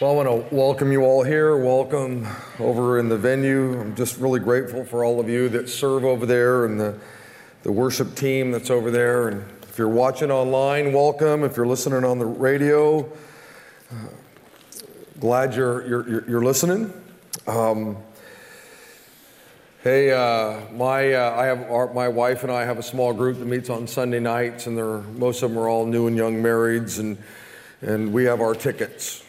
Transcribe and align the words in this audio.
Well, 0.00 0.10
I 0.10 0.14
want 0.24 0.50
to 0.50 0.54
welcome 0.54 0.90
you 0.90 1.02
all 1.02 1.22
here. 1.22 1.56
Welcome 1.56 2.26
over 2.58 2.98
in 2.98 3.10
the 3.10 3.18
venue. 3.18 3.78
I'm 3.78 3.94
just 3.94 4.18
really 4.18 4.40
grateful 4.40 4.84
for 4.84 5.04
all 5.04 5.20
of 5.20 5.28
you 5.28 5.50
that 5.50 5.68
serve 5.68 6.04
over 6.04 6.24
there 6.24 6.64
and 6.64 6.80
the, 6.80 6.98
the 7.62 7.70
worship 7.70 8.16
team 8.16 8.50
that's 8.50 8.70
over 8.70 8.90
there. 8.90 9.28
And 9.28 9.44
if 9.64 9.76
you're 9.76 9.88
watching 9.88 10.30
online, 10.30 10.94
welcome. 10.94 11.44
If 11.44 11.56
you're 11.58 11.66
listening 11.66 12.04
on 12.04 12.18
the 12.18 12.24
radio, 12.24 13.00
uh, 13.92 13.94
glad 15.20 15.54
you're, 15.54 15.86
you're, 15.86 16.28
you're 16.28 16.44
listening. 16.44 16.92
Um, 17.46 17.98
hey, 19.84 20.10
uh, 20.10 20.72
my, 20.72 21.12
uh, 21.12 21.36
I 21.36 21.44
have 21.44 21.70
our, 21.70 21.92
my 21.92 22.08
wife 22.08 22.42
and 22.42 22.50
I 22.50 22.64
have 22.64 22.78
a 22.78 22.82
small 22.82 23.12
group 23.12 23.38
that 23.38 23.46
meets 23.46 23.68
on 23.68 23.86
Sunday 23.86 24.20
nights, 24.20 24.66
and 24.66 24.76
they're, 24.76 25.02
most 25.02 25.42
of 25.42 25.50
them 25.50 25.58
are 25.58 25.68
all 25.68 25.84
new 25.86 26.06
and 26.06 26.16
young 26.16 26.42
marrieds, 26.42 26.98
and, 26.98 27.18
and 27.82 28.12
we 28.12 28.24
have 28.24 28.40
our 28.40 28.54
tickets 28.54 29.21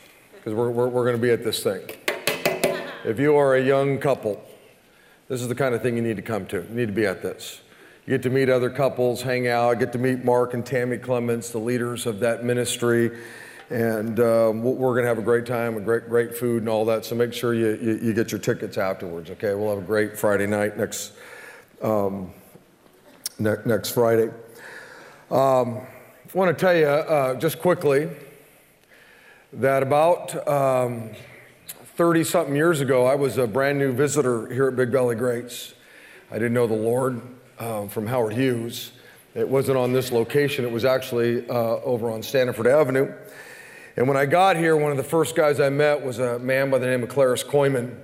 because 0.44 0.58
we're, 0.58 0.72
we're, 0.72 0.90
we're 0.90 1.06
going 1.06 1.16
to 1.16 1.22
be 1.22 1.32
at 1.32 1.42
this 1.42 1.64
thing. 1.64 1.82
If 3.06 3.18
you 3.18 3.38
are 3.38 3.56
a 3.56 3.64
young 3.64 3.98
couple, 3.98 4.44
this 5.30 5.42
is 5.42 5.48
the 5.48 5.56
kind 5.56 5.74
of 5.74 5.82
thing 5.82 5.96
you 5.96 6.02
need 6.02 6.18
to 6.18 6.22
come 6.22 6.46
to. 6.48 6.58
You 6.64 6.76
need 6.76 6.88
to 6.88 6.94
be 6.94 7.06
at 7.06 7.22
this. 7.22 7.62
You 8.06 8.12
get 8.12 8.24
to 8.24 8.30
meet 8.30 8.50
other 8.50 8.70
couples, 8.70 9.22
hang 9.22 9.48
out, 9.48 9.80
get 9.80 9.94
to 9.94 9.98
meet 9.98 10.26
Mark 10.26 10.54
and 10.54 10.66
Tammy 10.66 10.98
Clements, 10.98 11.52
the 11.52 11.60
leaders 11.60 12.06
of 12.06 12.20
that 12.20 12.44
ministry. 12.44 13.18
And 13.70 14.20
um, 14.20 14.64
we're 14.64 14.92
going 14.92 15.04
to 15.04 15.08
have 15.08 15.18
a 15.18 15.22
great 15.22 15.46
time, 15.46 15.78
a 15.78 15.80
great, 15.80 16.10
great 16.10 16.36
food 16.36 16.64
and 16.64 16.68
all 16.68 16.84
that. 16.86 17.06
So 17.06 17.16
make 17.16 17.32
sure 17.32 17.54
you, 17.54 17.80
you, 17.82 18.00
you 18.08 18.14
get 18.14 18.34
your 18.34 18.42
tickets 18.42 18.78
afterwards, 18.78 19.30
okay? 19.30 19.54
We'll 19.54 19.70
have 19.70 19.82
a 19.82 19.88
great 19.88 20.18
Friday 20.18 20.46
night 20.46 20.78
next, 20.78 21.14
um, 21.82 22.34
ne- 23.40 23.64
next 23.66 23.92
Friday. 23.92 24.28
Um, 25.32 25.78
I 25.78 26.38
want 26.38 26.58
to 26.58 26.62
tell 26.62 26.76
you 26.76 26.88
uh, 26.88 27.36
just 27.36 27.60
quickly 27.60 28.10
that 29.54 29.84
about 29.84 30.32
30 30.32 32.20
um, 32.20 32.26
something 32.26 32.56
years 32.56 32.82
ago, 32.82 33.06
I 33.06 33.16
was 33.16 33.38
a 33.38 33.46
brand 33.46 33.78
new 33.78 33.92
visitor 33.92 34.52
here 34.52 34.68
at 34.68 34.76
Big 34.76 34.90
Valley 34.90 35.16
Grace. 35.16 35.76
I 36.32 36.36
didn't 36.36 36.54
know 36.54 36.66
the 36.66 36.74
Lord 36.74 37.22
uh, 37.60 37.88
from 37.88 38.08
Howard 38.08 38.34
Hughes. 38.34 38.94
It 39.36 39.48
wasn't 39.48 39.78
on 39.78 39.94
this 39.94 40.12
location, 40.12 40.66
it 40.66 40.72
was 40.72 40.86
actually 40.86 41.48
uh, 41.50 41.54
over 41.54 42.10
on 42.10 42.24
Stanford 42.24 42.66
Avenue. 42.66 43.14
And 43.96 44.08
when 44.08 44.18
I 44.18 44.26
got 44.26 44.56
here, 44.56 44.76
one 44.76 44.90
of 44.90 44.98
the 44.98 45.04
first 45.04 45.36
guys 45.36 45.60
I 45.60 45.70
met 45.70 46.04
was 46.04 46.18
a 46.18 46.40
man 46.40 46.72
by 46.72 46.80
the 46.80 46.88
name 46.88 47.04
of 47.04 47.10
Clarice 47.10 47.44
Coyman. 47.44 47.96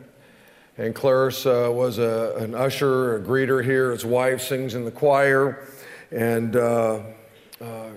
And 0.77 0.94
Clarice 0.94 1.47
uh, 1.47 1.72
was 1.73 1.97
a, 1.97 2.36
an 2.38 2.53
usher, 2.53 3.16
a 3.16 3.22
greeter 3.22 3.64
here. 3.64 3.92
His 3.92 4.05
wife 4.05 4.42
sings 4.42 4.75
in 4.75 4.86
the 4.86 4.92
choir. 4.92 5.67
And 6.11 6.55
uh, 6.55 7.02
uh, 7.59 7.89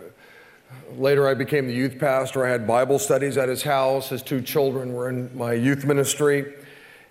Later, 0.97 1.27
I 1.29 1.35
became 1.35 1.67
the 1.67 1.75
youth 1.75 1.98
pastor. 1.98 2.45
I 2.45 2.51
had 2.51 2.67
Bible 2.67 2.98
studies 2.98 3.39
at 3.39 3.48
his 3.48 3.62
house. 3.62 4.11
His 4.11 4.23
two 4.23 4.41
children 4.43 4.93
were 4.93 5.09
in 5.09 5.37
my 5.37 5.53
youth 5.53 5.85
ministry. 5.85 6.53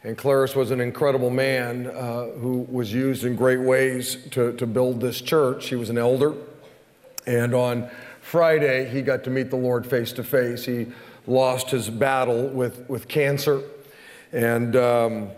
And 0.04 0.18
Clarice 0.18 0.56
was 0.56 0.72
an 0.72 0.80
incredible 0.82 1.30
man 1.30 1.88
uh, 1.88 2.26
who 2.26 2.68
was 2.70 2.94
used 2.94 3.24
in 3.24 3.36
great 3.36 3.60
ways 3.62 4.18
to, 4.32 4.54
to 4.54 4.68
build 4.68 5.00
this 5.00 5.22
church. 5.22 5.70
He 5.70 5.76
was 5.76 5.90
an 5.90 5.98
elder. 5.98 6.36
And 7.26 7.54
on 7.54 7.90
Friday, 8.22 8.90
he 8.90 9.02
got 9.02 9.24
to 9.24 9.30
meet 9.30 9.50
the 9.50 9.58
Lord 9.58 9.86
face 9.86 10.12
to 10.14 10.24
face. 10.24 10.66
He 10.66 10.88
lost 11.26 11.70
his 11.70 11.90
battle 11.90 12.48
with, 12.50 12.88
with 12.90 13.08
cancer. 13.08 13.62
And 14.32 14.76
um, 14.76 15.30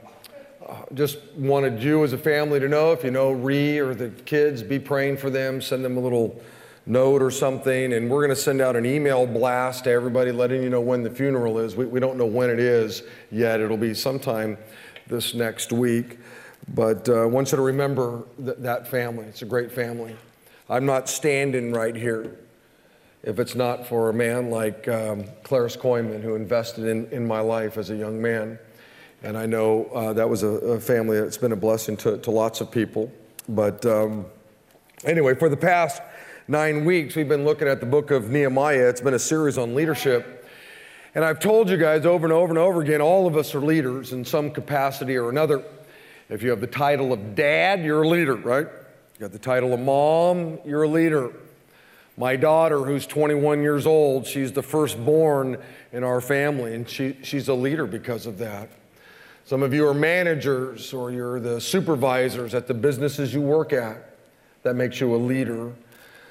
just 0.94 1.20
wanted 1.38 1.82
you 1.82 2.04
as 2.04 2.14
a 2.14 2.18
family 2.18 2.60
to 2.60 2.68
know 2.68 2.92
if 2.92 3.04
you 3.04 3.12
know 3.12 3.32
Ree 3.32 3.80
or 3.80 3.94
the 3.94 4.10
kids, 4.10 4.64
be 4.64 4.80
praying 4.80 5.18
for 5.18 5.30
them, 5.30 5.62
send 5.62 5.84
them 5.84 5.98
a 5.98 6.00
little 6.00 6.42
note 6.86 7.22
or 7.22 7.31
something, 7.31 7.94
and 7.94 8.09
we're 8.09 8.26
going 8.26 8.36
to 8.36 8.42
send 8.42 8.62
out 8.62 8.76
an 8.76 8.86
email 8.86 9.26
blast 9.26 9.86
to 9.86 9.92
everybody 9.92 10.31
letting 10.31 10.62
you 10.62 10.70
know 10.70 10.81
when 10.81 11.03
the 11.03 11.09
funeral 11.09 11.59
is. 11.59 11.75
We, 11.75 11.86
we 11.86 12.00
don't 12.00 12.17
know 12.17 12.25
when 12.25 12.50
it 12.50 12.59
is 12.59 13.03
yet. 13.31 13.62
It'll 13.62 13.78
be 13.78 13.94
sometime 13.94 14.58
this 15.08 15.34
next 15.34 15.72
week. 15.72 16.20
But 16.73 17.09
uh, 17.09 17.23
I 17.23 17.25
want 17.25 17.52
you 17.52 17.58
to 17.58 17.62
remember 17.62 18.23
th- 18.44 18.58
that 18.59 18.88
family. 18.88 19.25
It's 19.25 19.42
a 19.42 19.45
great 19.45 19.72
family. 19.72 20.16
I'm 20.69 20.85
not 20.85 21.09
standing 21.09 21.72
right 21.72 21.96
here 21.96 22.38
if 23.22 23.40
it's 23.40 23.56
not 23.56 23.88
for 23.88 24.09
a 24.09 24.13
man 24.13 24.50
like 24.50 24.88
um, 24.88 25.24
Clarice 25.44 25.78
Coyman, 25.78 26.22
who 26.22 26.35
invested 26.35 26.85
in, 26.85 27.08
in 27.12 27.25
my 27.25 27.40
life 27.40 27.78
as 27.78 27.90
a 27.90 27.96
young 27.96 28.22
man. 28.22 28.59
And 29.24 29.38
I 29.38 29.46
know 29.46 29.85
uh, 29.85 30.13
that 30.13 30.29
was 30.29 30.44
a, 30.44 30.47
a, 30.47 30.79
family 30.79 31.19
that's 31.19 31.38
been 31.38 31.53
a 31.53 31.58
blessing 31.58 31.96
to, 31.97 32.18
to 32.18 32.31
lots 32.31 32.59
of 32.59 32.69
people. 32.69 33.09
But 33.47 33.85
um, 33.85 34.25
anyway, 35.06 35.35
for 35.35 35.47
the 35.47 35.56
past 35.56 36.02
nine 36.48 36.84
weeks, 36.86 37.16
we've 37.16 37.30
been 37.30 37.46
looking 37.46 37.68
at 37.68 37.80
the 37.80 37.86
book 37.86 38.12
of 38.12 38.30
Nehemiah. 38.30 38.90
It's 38.90 39.02
been 39.02 39.14
a 39.14 39.20
series 39.20 39.58
on 39.58 39.76
leadership. 39.76 40.48
And 41.16 41.24
I've 41.24 41.40
told 41.40 41.70
you 41.70 41.78
guys 41.78 42.06
over 42.06 42.26
and 42.26 42.34
over 42.34 42.50
and 42.50 42.58
over 42.58 42.81
again, 42.81 43.02
all 43.02 43.28
of 43.28 43.38
us 43.38 43.54
are 43.56 43.62
leaders 43.62 44.14
in 44.14 44.26
some 44.26 44.52
capacity 44.52 45.16
or 45.16 45.30
another. 45.30 45.64
If 46.30 46.42
you 46.42 46.50
have 46.50 46.62
the 46.62 46.68
title 46.68 47.14
of 47.14 47.36
dad, 47.36 47.84
you're 47.84 48.03
a 48.03 48.08
leader, 48.08 48.36
right? 48.36 48.66
You 48.66 49.20
got 49.20 49.32
the 49.32 49.40
title 49.40 49.74
of 49.74 49.80
mom, 49.80 50.59
you're 50.66 50.84
a 50.84 50.88
leader. 50.88 51.32
My 52.18 52.36
daughter, 52.36 52.80
who's 52.80 53.06
21 53.08 53.62
years 53.62 53.86
old, 53.88 54.26
she's 54.28 54.52
the 54.52 54.64
firstborn 54.64 55.58
in 55.92 56.03
our 56.03 56.22
family, 56.22 56.76
and 56.76 56.88
she, 56.88 57.18
she's 57.24 57.48
a 57.48 57.53
leader 57.53 57.88
because 57.88 58.26
of 58.26 58.38
that. 58.40 58.70
Some 59.46 59.62
of 59.64 59.74
you 59.74 59.88
are 59.88 59.94
managers 59.94 60.94
or 60.94 61.12
you're 61.12 61.40
the 61.40 61.59
supervisors 61.59 62.53
at 62.53 62.68
the 62.68 62.74
businesses 62.74 63.34
you 63.34 63.42
work 63.42 63.74
at. 63.74 64.16
That 64.64 64.76
makes 64.76 65.00
you 65.00 65.14
a 65.14 65.18
leader. 65.18 65.74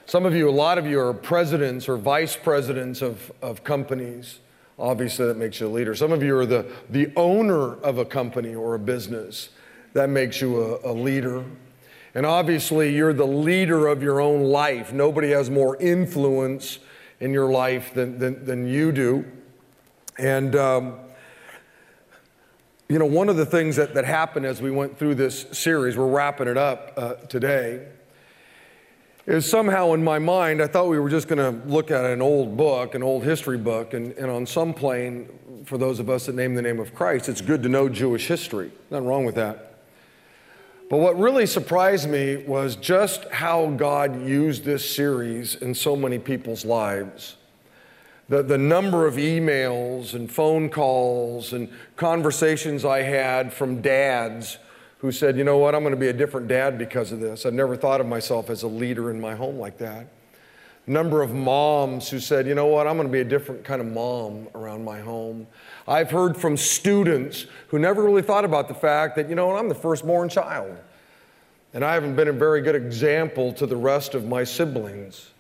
Some 0.07 0.27
of 0.27 0.35
you, 0.35 0.49
a 0.49 0.51
lot 0.51 0.79
of 0.79 0.87
you 0.87 0.99
are 1.01 1.15
presidents 1.15 1.89
or 1.89 1.97
vice 1.97 2.37
presidents 2.37 3.03
of, 3.03 3.31
of 3.41 3.63
companies. 3.63 4.41
Obviously, 4.79 5.27
that 5.27 5.37
makes 5.37 5.61
you 5.61 5.69
a 5.69 5.71
leader. 5.71 5.95
Some 5.95 6.13
of 6.13 6.23
you 6.23 6.37
are 6.37 6.47
the, 6.47 6.71
the 6.91 7.13
owner 7.15 7.75
of 7.77 7.99
a 7.99 8.05
company 8.05 8.55
or 8.55 8.75
a 8.75 8.79
business. 8.79 9.51
That 9.93 10.09
makes 10.09 10.41
you 10.41 10.61
a, 10.61 10.91
a 10.91 10.93
leader. 10.93 11.45
And 12.15 12.27
obviously, 12.27 12.95
you're 12.95 13.13
the 13.13 13.27
leader 13.27 13.87
of 13.87 14.03
your 14.03 14.21
own 14.21 14.45
life. 14.45 14.93
Nobody 14.93 15.31
has 15.31 15.49
more 15.51 15.77
influence 15.81 16.79
in 17.21 17.33
your 17.33 17.51
life 17.51 17.95
than, 17.95 18.19
than, 18.19 18.45
than 18.45 18.67
you 18.67 18.91
do. 18.91 19.25
And, 20.19 20.57
um, 20.57 20.99
you 22.89 22.99
know, 22.99 23.07
one 23.07 23.29
of 23.29 23.37
the 23.37 23.47
things 23.47 23.77
that, 23.77 23.95
that 23.95 24.05
happened 24.05 24.47
as 24.47 24.61
we 24.61 24.71
went 24.71 24.99
through 24.99 25.15
this 25.15 25.47
series, 25.53 25.97
we're 25.97 26.09
wrapping 26.09 26.49
it 26.49 26.59
up 26.59 26.93
uh, 26.97 27.15
today 27.29 27.87
is 29.27 29.49
somehow 29.49 29.93
in 29.93 30.03
my 30.03 30.19
mind, 30.19 30.61
I 30.61 30.67
thought 30.67 30.89
we 30.89 30.99
were 30.99 31.11
just 31.11 31.29
going 31.29 31.39
to 31.39 31.69
look 31.69 31.91
at 31.91 32.05
an 32.05 32.21
old 32.21 32.57
book, 32.57 32.95
an 32.95 33.03
old 33.03 33.23
history 33.23 33.59
book, 33.59 33.95
and, 33.95 34.13
and 34.13 34.31
on 34.31 34.47
some 34.47 34.75
plane, 34.75 35.29
for 35.65 35.79
those 35.79 36.01
of 36.01 36.11
us 36.11 36.27
that 36.27 36.35
name 36.35 36.55
the 36.55 36.63
name 36.63 36.81
of 36.81 36.95
Christ, 36.95 37.29
it's 37.29 37.41
good 37.41 37.63
to 37.63 37.69
know 37.69 37.89
Jewish 37.89 38.27
history. 38.27 38.73
Nothing 38.91 39.07
wrong 39.07 39.25
with 39.25 39.37
that. 39.37 39.69
But 40.91 40.99
what 40.99 41.19
really 41.19 41.47
surprised 41.47 42.09
me 42.09 42.39
was 42.39 42.77
just 42.77 43.25
how 43.31 43.69
God 43.71 44.27
used 44.27 44.65
this 44.65 44.95
series 44.95 45.55
in 45.55 45.75
so 45.75 45.97
many 45.97 46.19
people's 46.19 46.65
lives. 46.65 47.37
The, 48.29 48.43
the 48.43 48.59
number 48.59 49.07
of 49.07 49.15
emails 49.15 50.15
and 50.15 50.31
phone 50.31 50.69
calls 50.69 51.53
and 51.53 51.71
conversations 51.97 52.85
I 52.85 53.03
had 53.03 53.53
from 53.53 53.81
dads 53.81 54.59
who 55.03 55.11
said, 55.11 55.37
you 55.37 55.43
know 55.43 55.59
what, 55.59 55.75
I'm 55.75 55.83
going 55.83 55.95
to 55.95 56.01
be 56.01 56.09
a 56.09 56.13
different 56.13 56.47
dad 56.47 56.79
because 56.79 57.11
of 57.11 57.19
this. 57.19 57.45
I've 57.45 57.53
never 57.53 57.77
thought 57.77 58.01
of 58.01 58.07
myself 58.07 58.49
as 58.49 58.63
a 58.63 58.69
leader 58.69 59.11
in 59.11 59.21
my 59.21 59.35
home 59.35 59.59
like 59.59 59.77
that. 59.79 60.07
Number 60.87 61.23
of 61.23 61.35
moms 61.35 62.09
who 62.09 62.21
said, 62.21 62.47
you 62.47 62.55
know 62.55 62.67
what, 62.67 62.87
I'm 62.87 62.97
going 62.97 63.09
to 63.09 63.13
be 63.13 63.21
a 63.21 63.25
different 63.25 63.65
kind 63.65 63.81
of 63.81 63.89
mom 63.89 64.47
around 64.55 64.85
my 64.85 65.01
home. 65.01 65.49
I've 65.89 66.13
heard 66.13 66.37
from 66.37 66.57
students 66.57 67.47
who 67.67 67.81
never 67.81 68.01
really 68.01 68.23
thought 68.23 68.45
about 68.45 68.69
the 68.69 68.75
fact 68.75 69.17
that, 69.17 69.29
you 69.29 69.35
know 69.35 69.57
I'm 69.57 69.69
the 69.69 69.75
firstborn 69.75 70.29
child. 70.29 70.77
And 71.75 71.85
I 71.85 71.95
haven't 71.95 72.15
been 72.15 72.29
a 72.29 72.33
very 72.33 72.63
good 72.63 72.77
example 72.77 73.53
to 73.55 73.67
the 73.67 73.77
rest 73.77 74.15
of 74.15 74.27
my 74.27 74.45
siblings. 74.45 75.32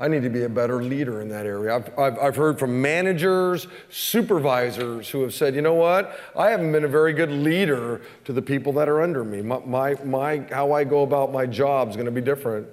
I 0.00 0.08
need 0.08 0.22
to 0.22 0.30
be 0.30 0.44
a 0.44 0.48
better 0.48 0.82
leader 0.82 1.20
in 1.20 1.28
that 1.28 1.44
area. 1.44 1.76
I've, 1.76 1.98
I've, 1.98 2.18
I've, 2.18 2.36
heard 2.36 2.58
from 2.58 2.80
managers, 2.80 3.66
supervisors 3.90 5.10
who 5.10 5.20
have 5.20 5.34
said, 5.34 5.54
you 5.54 5.60
know 5.60 5.74
what, 5.74 6.18
I 6.34 6.48
haven't 6.48 6.72
been 6.72 6.84
a 6.84 6.88
very 6.88 7.12
good 7.12 7.30
leader 7.30 8.00
to 8.24 8.32
the 8.32 8.40
people 8.40 8.72
that 8.72 8.88
are 8.88 9.02
under 9.02 9.24
me. 9.24 9.42
My, 9.42 9.58
my, 9.58 9.94
my 10.02 10.38
how 10.50 10.72
I 10.72 10.84
go 10.84 11.02
about 11.02 11.32
my 11.32 11.44
job 11.44 11.90
is 11.90 11.96
going 11.96 12.06
to 12.06 12.12
be 12.12 12.22
different. 12.22 12.66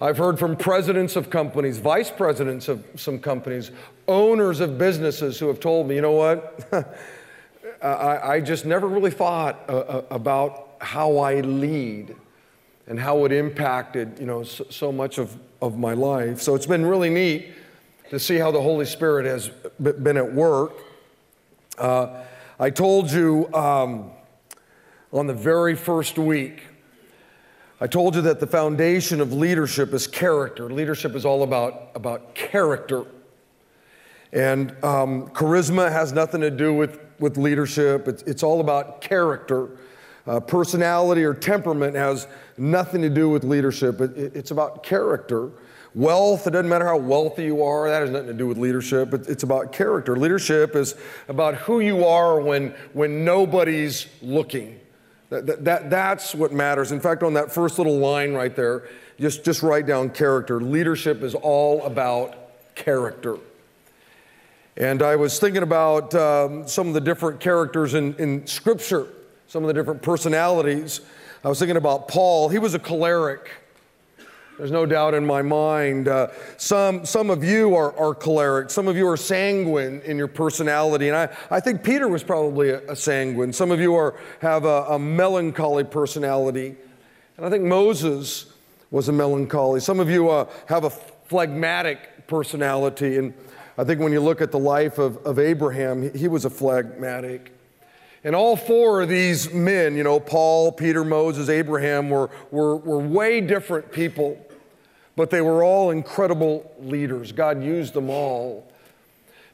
I've 0.00 0.18
heard 0.18 0.40
from 0.40 0.56
presidents 0.56 1.14
of 1.14 1.30
companies, 1.30 1.78
vice 1.78 2.10
presidents 2.10 2.66
of 2.66 2.84
some 2.96 3.20
companies, 3.20 3.70
owners 4.08 4.58
of 4.58 4.76
businesses 4.76 5.38
who 5.38 5.46
have 5.46 5.60
told 5.60 5.86
me, 5.86 5.94
you 5.94 6.00
know 6.00 6.12
what, 6.12 6.68
I, 7.82 8.32
I, 8.32 8.40
just 8.40 8.66
never 8.66 8.88
really 8.88 9.10
thought 9.10 9.60
uh, 9.68 9.72
uh, 9.72 10.02
about 10.10 10.76
how 10.80 11.18
I 11.18 11.40
lead 11.42 12.16
and 12.88 12.98
how 12.98 13.24
it 13.24 13.30
impacted, 13.30 14.18
you 14.18 14.26
know, 14.26 14.42
so, 14.42 14.64
so 14.70 14.90
much 14.90 15.18
of 15.18 15.38
of 15.60 15.78
my 15.78 15.94
life. 15.94 16.40
So 16.40 16.54
it's 16.54 16.66
been 16.66 16.86
really 16.86 17.10
neat 17.10 17.52
to 18.10 18.18
see 18.18 18.36
how 18.36 18.50
the 18.50 18.60
Holy 18.60 18.86
Spirit 18.86 19.26
has 19.26 19.48
been 19.80 20.16
at 20.16 20.32
work. 20.32 20.72
Uh, 21.78 22.22
I 22.58 22.70
told 22.70 23.10
you 23.10 23.52
um, 23.54 24.10
on 25.12 25.26
the 25.26 25.34
very 25.34 25.74
first 25.74 26.18
week, 26.18 26.62
I 27.80 27.86
told 27.86 28.14
you 28.14 28.20
that 28.22 28.40
the 28.40 28.46
foundation 28.46 29.20
of 29.20 29.32
leadership 29.32 29.94
is 29.94 30.06
character. 30.06 30.68
Leadership 30.68 31.14
is 31.14 31.24
all 31.24 31.42
about, 31.42 31.90
about 31.94 32.34
character. 32.34 33.06
And 34.32 34.72
um, 34.84 35.28
charisma 35.28 35.90
has 35.90 36.12
nothing 36.12 36.42
to 36.42 36.50
do 36.50 36.74
with, 36.74 37.00
with 37.18 37.38
leadership, 37.38 38.06
it's, 38.06 38.22
it's 38.24 38.42
all 38.42 38.60
about 38.60 39.00
character. 39.00 39.70
Uh, 40.30 40.38
personality 40.38 41.24
or 41.24 41.34
temperament 41.34 41.96
has 41.96 42.28
nothing 42.56 43.02
to 43.02 43.10
do 43.10 43.28
with 43.28 43.42
leadership, 43.42 44.00
it, 44.00 44.16
it, 44.16 44.36
it's 44.36 44.52
about 44.52 44.84
character. 44.84 45.50
Wealth, 45.92 46.46
it 46.46 46.50
doesn't 46.50 46.68
matter 46.68 46.86
how 46.86 46.98
wealthy 46.98 47.46
you 47.46 47.64
are, 47.64 47.88
that 47.88 48.02
has 48.02 48.10
nothing 48.10 48.28
to 48.28 48.34
do 48.34 48.46
with 48.46 48.56
leadership. 48.56 49.12
It, 49.12 49.28
it's 49.28 49.42
about 49.42 49.72
character. 49.72 50.14
Leadership 50.16 50.76
is 50.76 50.94
about 51.26 51.56
who 51.56 51.80
you 51.80 52.04
are 52.04 52.40
when, 52.40 52.72
when 52.92 53.24
nobody's 53.24 54.06
looking. 54.22 54.78
That, 55.30 55.46
that, 55.48 55.64
that, 55.64 55.90
that's 55.90 56.32
what 56.32 56.52
matters. 56.52 56.92
In 56.92 57.00
fact, 57.00 57.24
on 57.24 57.34
that 57.34 57.50
first 57.50 57.78
little 57.78 57.98
line 57.98 58.32
right 58.32 58.54
there, 58.54 58.88
just, 59.18 59.44
just 59.44 59.64
write 59.64 59.86
down 59.88 60.10
character. 60.10 60.60
Leadership 60.60 61.24
is 61.24 61.34
all 61.34 61.82
about 61.82 62.36
character. 62.76 63.36
And 64.76 65.02
I 65.02 65.16
was 65.16 65.40
thinking 65.40 65.64
about 65.64 66.14
um, 66.14 66.68
some 66.68 66.86
of 66.86 66.94
the 66.94 67.00
different 67.00 67.40
characters 67.40 67.94
in, 67.94 68.14
in 68.14 68.46
Scripture, 68.46 69.08
some 69.50 69.64
of 69.64 69.66
the 69.66 69.74
different 69.74 70.00
personalities. 70.00 71.00
I 71.42 71.48
was 71.48 71.58
thinking 71.58 71.76
about 71.76 72.06
Paul. 72.06 72.48
He 72.50 72.60
was 72.60 72.74
a 72.74 72.78
choleric. 72.78 73.50
There's 74.56 74.70
no 74.70 74.86
doubt 74.86 75.12
in 75.14 75.26
my 75.26 75.42
mind. 75.42 76.06
Uh, 76.06 76.28
some, 76.56 77.04
some 77.04 77.30
of 77.30 77.42
you 77.42 77.74
are, 77.74 77.92
are 77.98 78.14
choleric. 78.14 78.70
Some 78.70 78.86
of 78.86 78.96
you 78.96 79.08
are 79.08 79.16
sanguine 79.16 80.02
in 80.04 80.16
your 80.16 80.28
personality. 80.28 81.08
And 81.08 81.16
I, 81.16 81.36
I 81.50 81.58
think 81.58 81.82
Peter 81.82 82.06
was 82.06 82.22
probably 82.22 82.70
a, 82.70 82.92
a 82.92 82.94
sanguine. 82.94 83.52
Some 83.52 83.72
of 83.72 83.80
you 83.80 83.96
are, 83.96 84.14
have 84.40 84.64
a, 84.64 84.84
a 84.84 84.98
melancholy 85.00 85.82
personality. 85.82 86.76
And 87.36 87.44
I 87.44 87.50
think 87.50 87.64
Moses 87.64 88.52
was 88.92 89.08
a 89.08 89.12
melancholy. 89.12 89.80
Some 89.80 89.98
of 89.98 90.08
you 90.08 90.28
uh, 90.30 90.48
have 90.66 90.84
a 90.84 90.90
phlegmatic 90.90 92.28
personality. 92.28 93.16
And 93.16 93.34
I 93.76 93.82
think 93.82 93.98
when 94.00 94.12
you 94.12 94.20
look 94.20 94.42
at 94.42 94.52
the 94.52 94.60
life 94.60 94.98
of, 94.98 95.16
of 95.26 95.40
Abraham, 95.40 96.02
he, 96.02 96.20
he 96.20 96.28
was 96.28 96.44
a 96.44 96.50
phlegmatic. 96.50 97.52
And 98.22 98.34
all 98.34 98.56
four 98.56 99.02
of 99.02 99.08
these 99.08 99.52
men, 99.52 99.96
you 99.96 100.02
know, 100.02 100.20
Paul, 100.20 100.72
Peter, 100.72 101.04
Moses, 101.04 101.48
Abraham, 101.48 102.10
were, 102.10 102.30
were, 102.50 102.76
were 102.76 102.98
way 102.98 103.40
different 103.40 103.90
people 103.92 104.38
but 105.20 105.28
they 105.28 105.42
were 105.42 105.62
all 105.62 105.90
incredible 105.90 106.74
leaders. 106.80 107.30
God 107.30 107.62
used 107.62 107.92
them 107.92 108.08
all. 108.08 108.66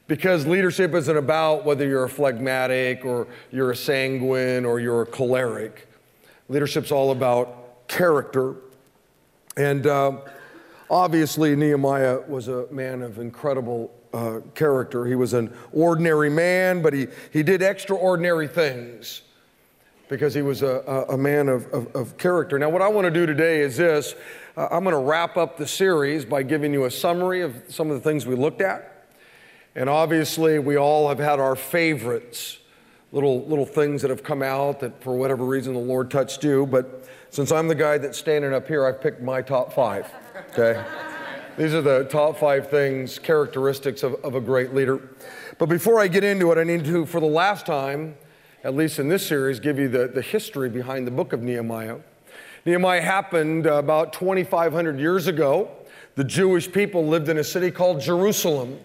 Because 0.07 0.47
leadership 0.47 0.93
isn't 0.93 1.17
about 1.17 1.65
whether 1.65 1.85
you're 1.85 2.05
a 2.05 2.09
phlegmatic 2.09 3.03
or 3.03 3.27
you're 3.51 3.71
a 3.71 3.75
sanguine 3.75 4.63
or 4.63 4.79
you're 4.79 5.01
a 5.01 5.05
choleric. 5.05 5.89
Leadership's 6.47 6.89
all 6.89 7.11
about 7.11 7.85
character. 7.89 8.55
And 9.57 9.85
uh, 9.85 10.19
obviously, 10.89 11.53
Nehemiah 11.53 12.21
was 12.25 12.47
a 12.47 12.67
man 12.71 13.01
of 13.01 13.19
incredible 13.19 13.93
uh, 14.13 14.39
character. 14.55 15.05
He 15.05 15.15
was 15.15 15.33
an 15.33 15.53
ordinary 15.73 16.29
man, 16.29 16.81
but 16.81 16.93
he, 16.93 17.07
he 17.31 17.43
did 17.43 17.61
extraordinary 17.61 18.47
things 18.47 19.21
because 20.09 20.33
he 20.33 20.41
was 20.41 20.61
a, 20.61 21.05
a 21.09 21.17
man 21.17 21.49
of, 21.49 21.65
of, 21.73 21.93
of 21.95 22.17
character. 22.17 22.57
Now, 22.57 22.69
what 22.69 22.81
I 22.81 22.87
want 22.87 23.05
to 23.05 23.11
do 23.11 23.25
today 23.25 23.59
is 23.59 23.77
this 23.77 24.15
uh, 24.55 24.67
I'm 24.71 24.83
going 24.83 24.93
to 24.93 25.01
wrap 25.01 25.37
up 25.37 25.57
the 25.57 25.67
series 25.67 26.25
by 26.25 26.43
giving 26.43 26.73
you 26.73 26.85
a 26.85 26.91
summary 26.91 27.41
of 27.41 27.55
some 27.69 27.91
of 27.91 28.01
the 28.01 28.09
things 28.09 28.25
we 28.25 28.35
looked 28.35 28.61
at. 28.61 29.05
And 29.75 29.89
obviously, 29.89 30.57
we 30.57 30.77
all 30.77 31.09
have 31.09 31.19
had 31.19 31.39
our 31.39 31.55
favorites, 31.55 32.57
little, 33.11 33.45
little 33.45 33.65
things 33.65 34.01
that 34.01 34.09
have 34.09 34.23
come 34.23 34.41
out 34.41 34.79
that 34.79 35.03
for 35.03 35.15
whatever 35.15 35.45
reason 35.45 35.73
the 35.73 35.79
Lord 35.79 36.09
touched 36.09 36.43
you. 36.43 36.65
But 36.65 37.07
since 37.29 37.51
I'm 37.51 37.67
the 37.67 37.75
guy 37.75 37.99
that's 37.99 38.17
standing 38.17 38.53
up 38.53 38.67
here, 38.67 38.87
I've 38.87 39.01
picked 39.01 39.21
my 39.21 39.41
top 39.43 39.73
five, 39.73 40.11
okay? 40.53 40.83
These 41.57 41.73
are 41.73 41.81
the 41.81 42.03
top 42.03 42.37
five 42.37 42.69
things, 42.69 43.17
characteristics 43.17 44.03
of, 44.03 44.13
of 44.23 44.35
a 44.35 44.39
great 44.39 44.75
leader. 44.75 45.01
But 45.57 45.69
before 45.69 45.99
I 45.99 46.07
get 46.07 46.23
into 46.23 46.51
it, 46.51 46.59
I 46.59 46.63
need 46.63 46.85
to, 46.85 47.03
for 47.07 47.19
the 47.19 47.25
last 47.25 47.65
time, 47.65 48.15
at 48.63 48.75
least 48.75 48.99
in 48.99 49.07
this 49.07 49.25
series, 49.25 49.59
give 49.59 49.79
you 49.79 49.89
the, 49.89 50.07
the 50.07 50.21
history 50.21 50.69
behind 50.69 51.07
the 51.07 51.11
book 51.11 51.33
of 51.33 51.41
Nehemiah. 51.41 51.97
Nehemiah 52.63 53.01
happened 53.01 53.65
about 53.65 54.13
2,500 54.13 54.99
years 54.99 55.25
ago. 55.25 55.71
The 56.13 56.23
Jewish 56.23 56.71
people 56.71 57.07
lived 57.07 57.27
in 57.27 57.39
a 57.39 57.43
city 57.43 57.71
called 57.71 58.01
Jerusalem, 58.01 58.79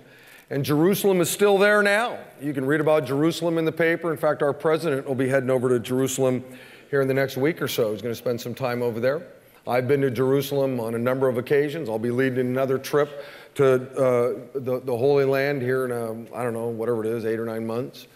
and 0.49 0.65
Jerusalem 0.65 1.21
is 1.21 1.29
still 1.29 1.59
there 1.59 1.83
now. 1.83 2.17
You 2.41 2.55
can 2.55 2.65
read 2.65 2.81
about 2.81 3.05
Jerusalem 3.05 3.59
in 3.59 3.67
the 3.67 3.73
paper. 3.73 4.11
In 4.11 4.17
fact, 4.17 4.43
our 4.43 4.55
president 4.55 5.07
will 5.07 5.15
be 5.15 5.29
heading 5.29 5.51
over 5.51 5.69
to 5.69 5.79
Jerusalem 5.79 6.43
here 6.91 7.03
in 7.03 7.09
the 7.09 7.15
next 7.15 7.37
week 7.37 7.61
or 7.61 7.69
so. 7.69 7.93
He's 7.93 8.01
going 8.01 8.15
to 8.15 8.19
spend 8.19 8.41
some 8.41 8.55
time 8.55 8.83
over 8.83 8.99
there. 8.99 9.27
I've 9.67 9.87
been 9.87 10.01
to 10.01 10.11
Jerusalem 10.11 10.81
on 10.81 10.95
a 10.95 10.99
number 10.99 11.29
of 11.29 11.39
occasions. 11.39 11.89
I'll 11.89 11.99
be 11.99 12.11
leading 12.11 12.41
another 12.41 12.79
trip 12.79 13.25
to 13.55 13.75
uh, 13.75 14.41
the, 14.55 14.81
the 14.81 14.97
Holy 14.97 15.25
Land 15.25 15.63
here 15.63 15.85
in, 15.85 15.93
a, 15.93 16.37
I 16.37 16.43
don't 16.43 16.53
know, 16.53 16.69
whatever 16.69 17.05
it 17.05 17.11
is, 17.11 17.25
eight 17.25 17.39
or 17.39 17.45
nine 17.45 17.67
months 17.67 18.07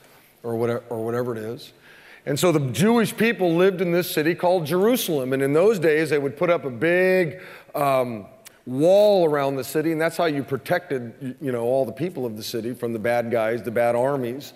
or 0.42 0.56
whatever, 0.56 0.82
or 0.88 1.04
whatever 1.04 1.36
it 1.36 1.38
is. 1.38 1.72
And 2.24 2.38
so 2.38 2.50
the 2.50 2.70
Jewish 2.72 3.16
people 3.16 3.54
lived 3.54 3.80
in 3.80 3.92
this 3.92 4.10
city 4.10 4.34
called 4.34 4.66
Jerusalem. 4.66 5.32
And 5.32 5.42
in 5.42 5.52
those 5.52 5.78
days, 5.78 6.10
they 6.10 6.18
would 6.18 6.36
put 6.36 6.50
up 6.50 6.64
a 6.64 6.70
big 6.70 7.40
um, 7.74 8.26
wall 8.66 9.24
around 9.24 9.54
the 9.54 9.62
city, 9.62 9.92
and 9.92 10.00
that's 10.00 10.16
how 10.16 10.24
you 10.24 10.42
protected, 10.42 11.36
you 11.40 11.52
know, 11.52 11.62
all 11.62 11.84
the 11.84 11.92
people 11.92 12.26
of 12.26 12.36
the 12.36 12.42
city 12.42 12.74
from 12.74 12.92
the 12.92 12.98
bad 12.98 13.30
guys, 13.30 13.62
the 13.62 13.70
bad 13.70 13.94
armies. 13.94 14.52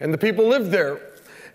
And 0.00 0.12
the 0.12 0.18
people 0.18 0.46
lived 0.46 0.70
there. 0.70 1.00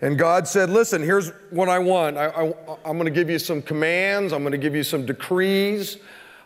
And 0.02 0.18
God 0.18 0.46
said, 0.48 0.68
Listen, 0.68 1.00
here's 1.02 1.30
what 1.50 1.68
I 1.68 1.78
want. 1.78 2.18
I, 2.18 2.52
am 2.84 2.98
going 2.98 3.04
to 3.04 3.10
give 3.10 3.30
you 3.30 3.38
some 3.38 3.62
commands, 3.62 4.32
I'm 4.32 4.42
going 4.42 4.52
to 4.52 4.58
give 4.58 4.74
you 4.74 4.82
some 4.82 5.06
decrees. 5.06 5.96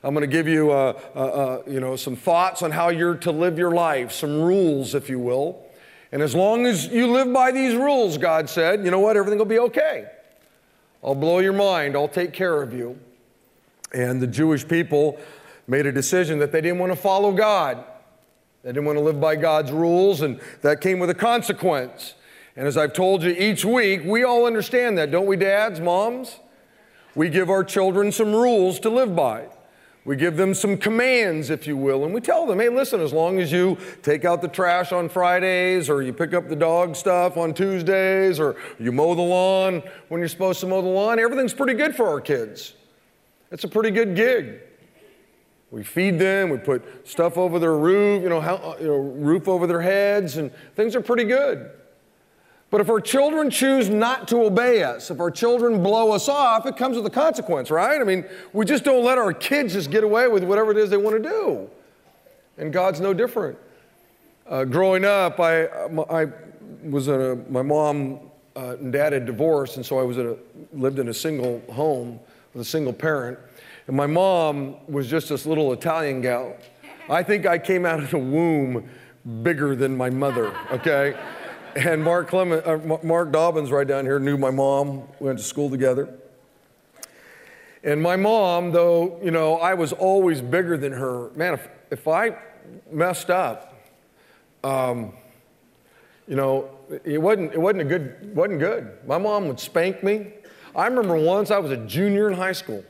I'm 0.04 0.14
going 0.14 0.22
to 0.22 0.32
give 0.32 0.46
you, 0.46 0.70
uh, 0.70 1.00
uh, 1.16 1.18
uh, 1.18 1.62
you 1.66 1.80
know, 1.80 1.96
some 1.96 2.14
thoughts 2.14 2.62
on 2.62 2.70
how 2.70 2.90
you're 2.90 3.16
to 3.16 3.32
live 3.32 3.58
your 3.58 3.72
life, 3.72 4.12
some 4.12 4.40
rules, 4.40 4.94
if 4.94 5.08
you 5.08 5.18
will. 5.18 5.64
And 6.12 6.22
as 6.22 6.32
long 6.32 6.64
as 6.64 6.86
you 6.86 7.08
live 7.08 7.32
by 7.32 7.50
these 7.50 7.74
rules, 7.74 8.16
God 8.16 8.48
said, 8.48 8.84
you 8.84 8.92
know 8.92 9.00
what, 9.00 9.16
everything 9.16 9.38
will 9.38 9.46
be 9.46 9.58
okay. 9.58 10.06
I'll 11.02 11.16
blow 11.16 11.40
your 11.40 11.54
mind, 11.54 11.96
I'll 11.96 12.06
take 12.06 12.32
care 12.32 12.62
of 12.62 12.72
you. 12.72 12.96
And 13.92 14.22
the 14.22 14.28
Jewish 14.28 14.68
people 14.68 15.18
made 15.66 15.86
a 15.86 15.92
decision 15.92 16.38
that 16.38 16.52
they 16.52 16.60
didn't 16.60 16.78
want 16.78 16.92
to 16.92 16.96
follow 16.96 17.32
God. 17.32 17.82
They 18.62 18.68
didn't 18.68 18.84
want 18.84 18.98
to 18.98 19.04
live 19.04 19.20
by 19.20 19.34
God's 19.34 19.72
rules, 19.72 20.20
and 20.20 20.40
that 20.62 20.80
came 20.80 21.00
with 21.00 21.10
a 21.10 21.14
consequence. 21.14 22.14
And 22.56 22.66
as 22.66 22.76
I've 22.76 22.94
told 22.94 23.22
you 23.22 23.30
each 23.30 23.64
week, 23.64 24.02
we 24.04 24.24
all 24.24 24.46
understand 24.46 24.96
that, 24.96 25.10
don't 25.10 25.26
we, 25.26 25.36
dads, 25.36 25.78
moms? 25.78 26.40
We 27.14 27.28
give 27.28 27.50
our 27.50 27.62
children 27.62 28.10
some 28.12 28.34
rules 28.34 28.80
to 28.80 28.90
live 28.90 29.14
by. 29.14 29.48
We 30.06 30.16
give 30.16 30.36
them 30.36 30.54
some 30.54 30.78
commands, 30.78 31.50
if 31.50 31.66
you 31.66 31.76
will, 31.76 32.04
and 32.04 32.14
we 32.14 32.20
tell 32.20 32.46
them, 32.46 32.60
hey, 32.60 32.68
listen, 32.68 33.00
as 33.00 33.12
long 33.12 33.40
as 33.40 33.50
you 33.50 33.76
take 34.02 34.24
out 34.24 34.40
the 34.40 34.48
trash 34.48 34.92
on 34.92 35.08
Fridays, 35.08 35.90
or 35.90 36.00
you 36.00 36.12
pick 36.12 36.32
up 36.32 36.48
the 36.48 36.54
dog 36.54 36.94
stuff 36.94 37.36
on 37.36 37.52
Tuesdays, 37.52 38.38
or 38.38 38.54
you 38.78 38.92
mow 38.92 39.16
the 39.16 39.22
lawn 39.22 39.82
when 40.08 40.20
you're 40.20 40.28
supposed 40.28 40.60
to 40.60 40.66
mow 40.66 40.80
the 40.80 40.88
lawn, 40.88 41.18
everything's 41.18 41.52
pretty 41.52 41.74
good 41.74 41.96
for 41.96 42.06
our 42.06 42.20
kids. 42.20 42.74
It's 43.50 43.64
a 43.64 43.68
pretty 43.68 43.90
good 43.90 44.14
gig. 44.14 44.60
We 45.72 45.82
feed 45.82 46.20
them, 46.20 46.50
we 46.50 46.58
put 46.58 47.08
stuff 47.08 47.36
over 47.36 47.58
their 47.58 47.76
roof, 47.76 48.22
you 48.22 48.28
know, 48.28 48.40
how, 48.40 48.76
you 48.78 48.86
know, 48.86 48.98
roof 48.98 49.48
over 49.48 49.66
their 49.66 49.82
heads, 49.82 50.36
and 50.36 50.52
things 50.76 50.94
are 50.94 51.00
pretty 51.00 51.24
good. 51.24 51.68
But 52.70 52.80
if 52.80 52.90
our 52.90 53.00
children 53.00 53.48
choose 53.48 53.88
not 53.88 54.26
to 54.28 54.42
obey 54.42 54.82
us, 54.82 55.10
if 55.10 55.20
our 55.20 55.30
children 55.30 55.82
blow 55.82 56.10
us 56.12 56.28
off, 56.28 56.66
it 56.66 56.76
comes 56.76 56.96
with 56.96 57.06
a 57.06 57.10
consequence, 57.10 57.70
right? 57.70 58.00
I 58.00 58.04
mean, 58.04 58.24
we 58.52 58.64
just 58.64 58.82
don't 58.82 59.04
let 59.04 59.18
our 59.18 59.32
kids 59.32 59.74
just 59.74 59.90
get 59.90 60.02
away 60.02 60.26
with 60.26 60.42
whatever 60.42 60.72
it 60.72 60.76
is 60.76 60.90
they 60.90 60.96
want 60.96 61.22
to 61.22 61.28
do. 61.28 61.70
And 62.58 62.72
God's 62.72 63.00
no 63.00 63.14
different. 63.14 63.56
Uh, 64.48 64.64
growing 64.64 65.04
up, 65.04 65.38
I, 65.38 65.66
I 65.66 66.26
was 66.82 67.08
in 67.08 67.20
a, 67.20 67.36
my 67.50 67.62
mom 67.62 68.20
uh, 68.56 68.76
and 68.80 68.92
dad 68.92 69.12
had 69.12 69.26
divorced, 69.26 69.76
and 69.76 69.86
so 69.86 69.98
I 69.98 70.02
was 70.02 70.18
in 70.18 70.26
a, 70.26 70.36
lived 70.76 70.98
in 70.98 71.08
a 71.08 71.14
single 71.14 71.62
home 71.72 72.18
with 72.52 72.62
a 72.62 72.64
single 72.64 72.92
parent. 72.92 73.38
And 73.86 73.96
my 73.96 74.06
mom 74.06 74.76
was 74.88 75.08
just 75.08 75.28
this 75.28 75.46
little 75.46 75.72
Italian 75.72 76.20
gal. 76.20 76.56
I 77.08 77.22
think 77.22 77.46
I 77.46 77.58
came 77.58 77.86
out 77.86 78.00
of 78.00 78.10
the 78.10 78.18
womb 78.18 78.88
bigger 79.42 79.76
than 79.76 79.96
my 79.96 80.10
mother, 80.10 80.52
okay? 80.72 81.14
And 81.76 82.02
Mark 82.02 82.28
Clement, 82.28 82.66
uh, 82.66 82.78
Mark 83.02 83.32
Dobbins, 83.32 83.70
right 83.70 83.86
down 83.86 84.06
here, 84.06 84.18
knew 84.18 84.38
my 84.38 84.50
mom. 84.50 85.02
We 85.20 85.26
went 85.26 85.38
to 85.38 85.44
school 85.44 85.68
together. 85.68 86.08
And 87.84 88.02
my 88.02 88.16
mom, 88.16 88.72
though, 88.72 89.20
you 89.22 89.30
know, 89.30 89.58
I 89.58 89.74
was 89.74 89.92
always 89.92 90.40
bigger 90.40 90.78
than 90.78 90.92
her. 90.92 91.30
Man, 91.36 91.52
if, 91.52 91.68
if 91.90 92.08
I 92.08 92.34
messed 92.90 93.28
up, 93.28 93.74
um, 94.64 95.12
you 96.26 96.34
know, 96.34 96.70
it 97.04 97.20
wasn't, 97.20 97.52
it 97.52 97.60
wasn't 97.60 97.82
a 97.82 97.84
good, 97.84 98.34
wasn't 98.34 98.60
good. 98.60 98.96
My 99.06 99.18
mom 99.18 99.46
would 99.48 99.60
spank 99.60 100.02
me. 100.02 100.32
I 100.74 100.86
remember 100.86 101.16
once 101.16 101.50
I 101.50 101.58
was 101.58 101.70
a 101.70 101.76
junior 101.76 102.30
in 102.30 102.38
high 102.38 102.52
school. 102.52 102.82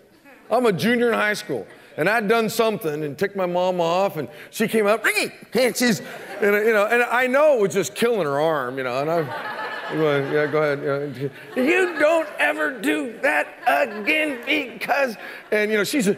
I'm 0.49 0.64
a 0.64 0.73
junior 0.73 1.09
in 1.09 1.14
high 1.14 1.35
school 1.35 1.66
and 1.97 2.09
I'd 2.09 2.29
done 2.29 2.49
something 2.49 3.05
and 3.05 3.17
ticked 3.17 3.37
my 3.37 3.47
mom 3.47 3.81
off, 3.81 4.17
and 4.17 4.29
she 4.50 4.69
came 4.69 4.87
up, 4.87 5.05
Ricky, 5.05 5.33
and 5.55 5.76
she's, 5.76 6.00
and, 6.41 6.55
you 6.67 6.73
know, 6.73 6.87
and 6.87 7.03
I 7.03 7.26
know 7.26 7.59
it 7.59 7.62
was 7.62 7.75
just 7.75 7.95
killing 7.95 8.26
her 8.26 8.41
arm, 8.41 8.79
you 8.79 8.85
know, 8.85 9.00
and 9.00 9.11
I, 9.11 9.57
yeah, 9.95 10.47
go 10.47 10.62
ahead. 10.62 11.31
You 11.55 11.99
don't 11.99 12.29
ever 12.38 12.73
do 12.81 13.17
that 13.23 13.47
again 13.67 14.41
because, 14.45 15.17
and 15.53 15.71
you 15.71 15.79
know, 15.79 15.85
she's, 15.85 16.09
a, 16.09 16.17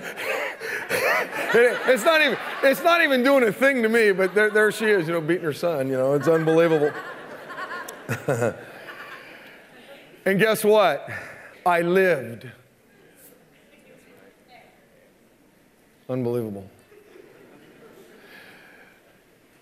it's 0.90 2.04
not 2.04 2.22
even, 2.22 2.38
it's 2.62 2.82
not 2.82 3.02
even 3.02 3.22
doing 3.22 3.44
a 3.44 3.52
thing 3.52 3.82
to 3.82 3.88
me, 3.88 4.12
but 4.12 4.34
there, 4.34 4.50
there 4.50 4.72
she 4.72 4.86
is, 4.86 5.06
you 5.06 5.12
know, 5.12 5.20
beating 5.20 5.44
her 5.44 5.52
son. 5.52 5.88
You 5.88 5.96
know, 5.96 6.14
it's 6.14 6.28
unbelievable. 6.28 6.92
and 10.24 10.38
guess 10.38 10.64
what? 10.64 11.08
I 11.66 11.82
lived. 11.82 12.50
Unbelievable. 16.08 16.68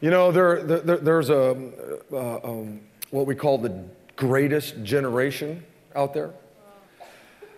You 0.00 0.10
know, 0.10 0.30
there, 0.30 0.62
there 0.62 0.98
there's 0.98 1.30
a, 1.30 1.56
uh, 2.12 2.40
um, 2.44 2.80
what 3.10 3.26
we 3.26 3.34
call 3.34 3.58
the 3.58 3.82
greatest 4.14 4.82
generation 4.82 5.64
out 5.94 6.14
there. 6.14 6.32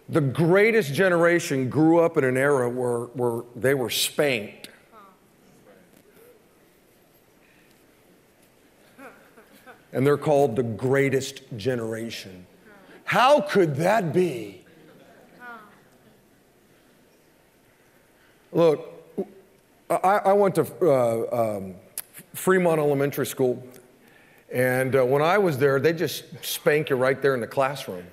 The 0.08 0.20
greatest 0.20 0.94
generation 0.94 1.68
grew 1.68 1.98
up 2.00 2.16
in 2.16 2.24
an 2.24 2.38
era 2.38 2.70
where, 2.70 3.06
where 3.14 3.42
they 3.54 3.74
were 3.74 3.90
spanked. 3.90 4.70
And 9.92 10.06
they're 10.06 10.16
called 10.16 10.56
the 10.56 10.62
greatest 10.62 11.42
generation. 11.56 12.46
How 13.04 13.40
could 13.40 13.76
that 13.76 14.12
be? 14.12 14.64
Look, 18.52 18.92
I, 19.90 20.20
I 20.24 20.32
went 20.32 20.54
to 20.56 20.66
uh, 20.82 21.56
um, 21.56 21.74
Fremont 22.34 22.78
Elementary 22.78 23.26
School 23.26 23.62
and 24.50 24.96
uh, 24.96 25.04
when 25.04 25.20
I 25.20 25.38
was 25.38 25.58
there, 25.58 25.78
they 25.78 25.92
just 25.92 26.24
spank 26.42 26.88
you 26.90 26.96
right 26.96 27.20
there 27.20 27.34
in 27.34 27.40
the 27.40 27.46
classroom. 27.46 28.04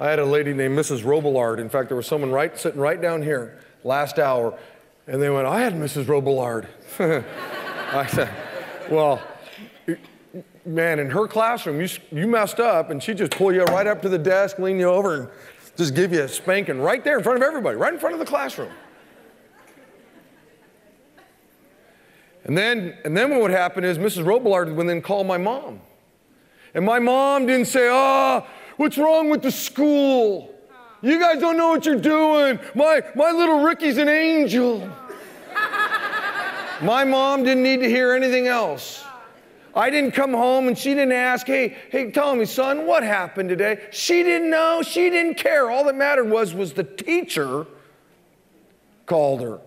I 0.00 0.10
had 0.10 0.18
a 0.18 0.24
lady 0.24 0.52
named 0.52 0.76
Mrs. 0.76 1.04
Robillard. 1.04 1.58
In 1.58 1.68
fact, 1.68 1.88
there 1.88 1.96
was 1.96 2.06
someone 2.06 2.30
right 2.30 2.58
sitting 2.58 2.80
right 2.80 3.00
down 3.00 3.22
here 3.22 3.60
last 3.84 4.18
hour, 4.18 4.58
and 5.06 5.22
they 5.22 5.30
went, 5.30 5.46
"I 5.46 5.60
had 5.60 5.74
Mrs. 5.74 6.06
Robillard." 6.06 6.66
I 7.92 8.06
said, 8.06 8.28
"Well, 8.90 9.22
man, 10.66 10.98
in 10.98 11.08
her 11.08 11.26
classroom, 11.28 11.80
you 11.80 11.88
you 12.10 12.26
messed 12.26 12.60
up, 12.60 12.90
and 12.90 13.02
she 13.02 13.14
just 13.14 13.30
pull 13.32 13.54
you 13.54 13.62
right 13.64 13.86
up 13.86 14.02
to 14.02 14.08
the 14.08 14.18
desk, 14.18 14.58
lean 14.58 14.78
you 14.78 14.88
over, 14.88 15.14
and 15.14 15.28
just 15.76 15.94
give 15.94 16.12
you 16.12 16.22
a 16.22 16.28
spanking 16.28 16.80
right 16.80 17.02
there 17.02 17.16
in 17.16 17.22
front 17.22 17.36
of 17.36 17.42
everybody, 17.42 17.76
right 17.76 17.94
in 17.94 18.00
front 18.00 18.12
of 18.12 18.18
the 18.18 18.26
classroom." 18.26 18.72
And 22.46 22.56
then, 22.56 22.96
and 23.04 23.16
then 23.16 23.30
what 23.30 23.42
would 23.42 23.50
happen 23.50 23.82
is 23.82 23.98
Mrs. 23.98 24.24
Robillard 24.24 24.72
would 24.72 24.88
then 24.88 25.02
call 25.02 25.24
my 25.24 25.36
mom. 25.36 25.80
And 26.74 26.84
my 26.84 27.00
mom 27.00 27.46
didn't 27.46 27.66
say, 27.66 27.88
oh, 27.90 28.46
what's 28.76 28.96
wrong 28.96 29.28
with 29.28 29.42
the 29.42 29.50
school? 29.50 30.54
You 31.02 31.18
guys 31.18 31.40
don't 31.40 31.56
know 31.56 31.70
what 31.70 31.84
you're 31.84 31.96
doing. 31.96 32.60
My, 32.74 33.02
my 33.16 33.32
little 33.32 33.62
Ricky's 33.62 33.98
an 33.98 34.08
angel. 34.08 34.78
my 36.82 37.04
mom 37.04 37.42
didn't 37.42 37.64
need 37.64 37.80
to 37.80 37.88
hear 37.88 38.12
anything 38.12 38.46
else. 38.46 39.04
I 39.74 39.90
didn't 39.90 40.12
come 40.12 40.32
home 40.32 40.68
and 40.68 40.78
she 40.78 40.90
didn't 40.90 41.12
ask, 41.12 41.48
hey, 41.48 41.76
hey, 41.90 42.12
tell 42.12 42.36
me, 42.36 42.44
son, 42.44 42.86
what 42.86 43.02
happened 43.02 43.48
today? 43.48 43.88
She 43.90 44.22
didn't 44.22 44.50
know. 44.50 44.82
She 44.82 45.10
didn't 45.10 45.34
care. 45.34 45.68
All 45.68 45.82
that 45.84 45.96
mattered 45.96 46.30
was, 46.30 46.54
was 46.54 46.74
the 46.74 46.84
teacher 46.84 47.66
called 49.04 49.40
her. 49.40 49.58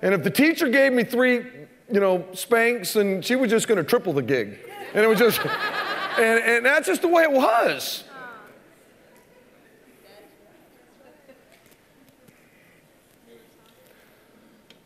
And 0.00 0.14
if 0.14 0.24
the 0.24 0.30
teacher 0.30 0.68
gave 0.68 0.94
me 0.94 1.04
three 1.04 1.44
you 1.92 2.00
know, 2.00 2.24
spanks, 2.32 2.96
and 2.96 3.22
she 3.22 3.36
was 3.36 3.50
just 3.50 3.68
going 3.68 3.76
to 3.76 3.84
triple 3.84 4.14
the 4.14 4.22
gig. 4.22 4.58
And 4.94 5.04
it 5.04 5.08
was 5.08 5.18
just, 5.18 5.38
and, 6.18 6.42
and 6.42 6.66
that's 6.66 6.86
just 6.86 7.02
the 7.02 7.08
way 7.08 7.22
it 7.22 7.30
was. 7.30 8.04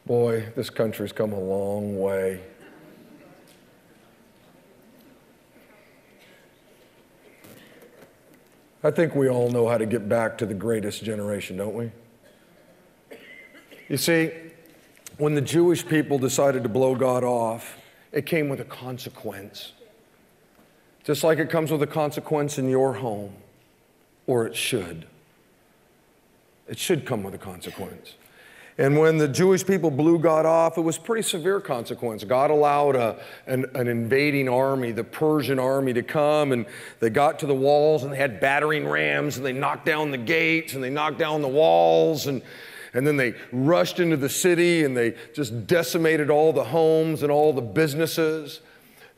Boy, 0.04 0.46
this 0.56 0.68
country's 0.68 1.12
come 1.12 1.32
a 1.32 1.38
long 1.38 1.98
way. 1.98 2.40
I 8.82 8.90
think 8.90 9.16
we 9.16 9.28
all 9.28 9.50
know 9.50 9.68
how 9.68 9.78
to 9.78 9.86
get 9.86 10.08
back 10.08 10.38
to 10.38 10.46
the 10.46 10.54
greatest 10.54 11.02
generation, 11.02 11.56
don't 11.56 11.75
we? 11.75 11.90
You 13.88 13.96
see, 13.96 14.30
when 15.18 15.35
the 15.35 15.40
Jewish 15.40 15.87
people 15.87 16.18
decided 16.18 16.62
to 16.62 16.68
blow 16.68 16.94
God 16.94 17.25
off, 17.25 17.78
it 18.12 18.26
came 18.26 18.49
with 18.49 18.61
a 18.61 18.64
consequence. 18.64 19.73
Just 21.04 21.25
like 21.25 21.38
it 21.38 21.50
comes 21.50 21.70
with 21.70 21.82
a 21.82 21.87
consequence 21.87 22.58
in 22.58 22.68
your 22.68 22.94
home, 22.94 23.32
or 24.26 24.46
it 24.46 24.56
should. 24.56 25.06
It 26.68 26.78
should 26.78 27.06
come 27.06 27.23
with 27.23 27.35
a 27.35 27.38
consequence. 27.38 28.14
And 28.78 28.99
when 28.99 29.16
the 29.16 29.28
Jewish 29.28 29.64
people 29.64 29.90
blew 29.90 30.18
God 30.18 30.44
off, 30.44 30.76
it 30.76 30.82
was 30.82 30.99
pretty 30.99 31.23
severe 31.23 31.61
consequence. 31.61 32.25
God 32.25 32.50
allowed 32.50 32.94
a, 32.94 33.18
an, 33.46 33.64
an, 33.75 33.88
invading 33.88 34.50
army, 34.50 34.92
the 34.92 35.04
Persian 35.04 35.58
army, 35.58 35.94
to 35.94 36.02
come, 36.02 36.52
and 36.52 36.66
they 37.00 37.08
got 37.08 37.38
to 37.38 37.46
the 37.46 37.54
walls, 37.54 38.02
and 38.02 38.12
they 38.12 38.18
had 38.18 38.38
battering 38.38 38.87
rams, 38.87 39.38
and 39.38 39.46
they 39.46 39.54
knocked 39.54 39.87
down 39.87 40.11
the 40.11 40.18
gates, 40.18 40.75
and 40.75 40.85
they 40.85 40.90
knocked 40.90 41.16
down 41.16 41.40
the 41.40 41.49
walls, 41.49 42.26
and 42.26 42.42
and 42.96 43.06
then 43.06 43.18
they 43.18 43.34
rushed 43.52 44.00
into 44.00 44.16
the 44.16 44.28
city 44.28 44.84
and 44.84 44.96
they 44.96 45.14
just 45.34 45.66
decimated 45.66 46.30
all 46.30 46.50
the 46.50 46.64
homes 46.64 47.22
and 47.22 47.30
all 47.30 47.52
the 47.52 47.60
businesses. 47.60 48.60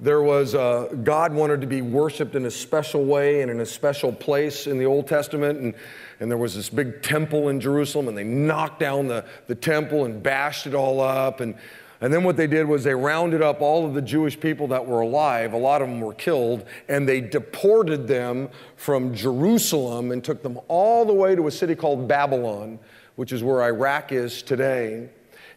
There 0.00 0.20
was, 0.20 0.56
uh, 0.56 0.92
God 1.04 1.32
wanted 1.32 1.60
to 1.60 1.68
be 1.68 1.80
worshiped 1.80 2.34
in 2.34 2.44
a 2.46 2.50
special 2.50 3.04
way 3.04 3.40
and 3.40 3.48
in 3.48 3.60
a 3.60 3.66
special 3.66 4.12
place 4.12 4.66
in 4.66 4.78
the 4.78 4.84
Old 4.84 5.06
Testament. 5.06 5.60
And, 5.60 5.74
and 6.18 6.28
there 6.28 6.38
was 6.38 6.56
this 6.56 6.68
big 6.68 7.02
temple 7.02 7.50
in 7.50 7.60
Jerusalem, 7.60 8.08
and 8.08 8.18
they 8.18 8.24
knocked 8.24 8.80
down 8.80 9.06
the, 9.06 9.24
the 9.46 9.54
temple 9.54 10.06
and 10.06 10.20
bashed 10.20 10.66
it 10.66 10.74
all 10.74 11.00
up. 11.00 11.38
And, 11.38 11.54
and 12.00 12.12
then 12.12 12.24
what 12.24 12.36
they 12.36 12.48
did 12.48 12.66
was 12.66 12.82
they 12.82 12.96
rounded 12.96 13.42
up 13.42 13.60
all 13.60 13.86
of 13.86 13.94
the 13.94 14.02
Jewish 14.02 14.40
people 14.40 14.66
that 14.68 14.84
were 14.84 15.02
alive, 15.02 15.52
a 15.52 15.56
lot 15.56 15.82
of 15.82 15.88
them 15.88 16.00
were 16.00 16.14
killed, 16.14 16.64
and 16.88 17.08
they 17.08 17.20
deported 17.20 18.08
them 18.08 18.48
from 18.74 19.14
Jerusalem 19.14 20.10
and 20.10 20.24
took 20.24 20.42
them 20.42 20.58
all 20.66 21.04
the 21.04 21.14
way 21.14 21.36
to 21.36 21.46
a 21.46 21.50
city 21.52 21.76
called 21.76 22.08
Babylon 22.08 22.80
which 23.18 23.32
is 23.32 23.42
where 23.42 23.64
Iraq 23.64 24.12
is 24.12 24.44
today. 24.44 25.08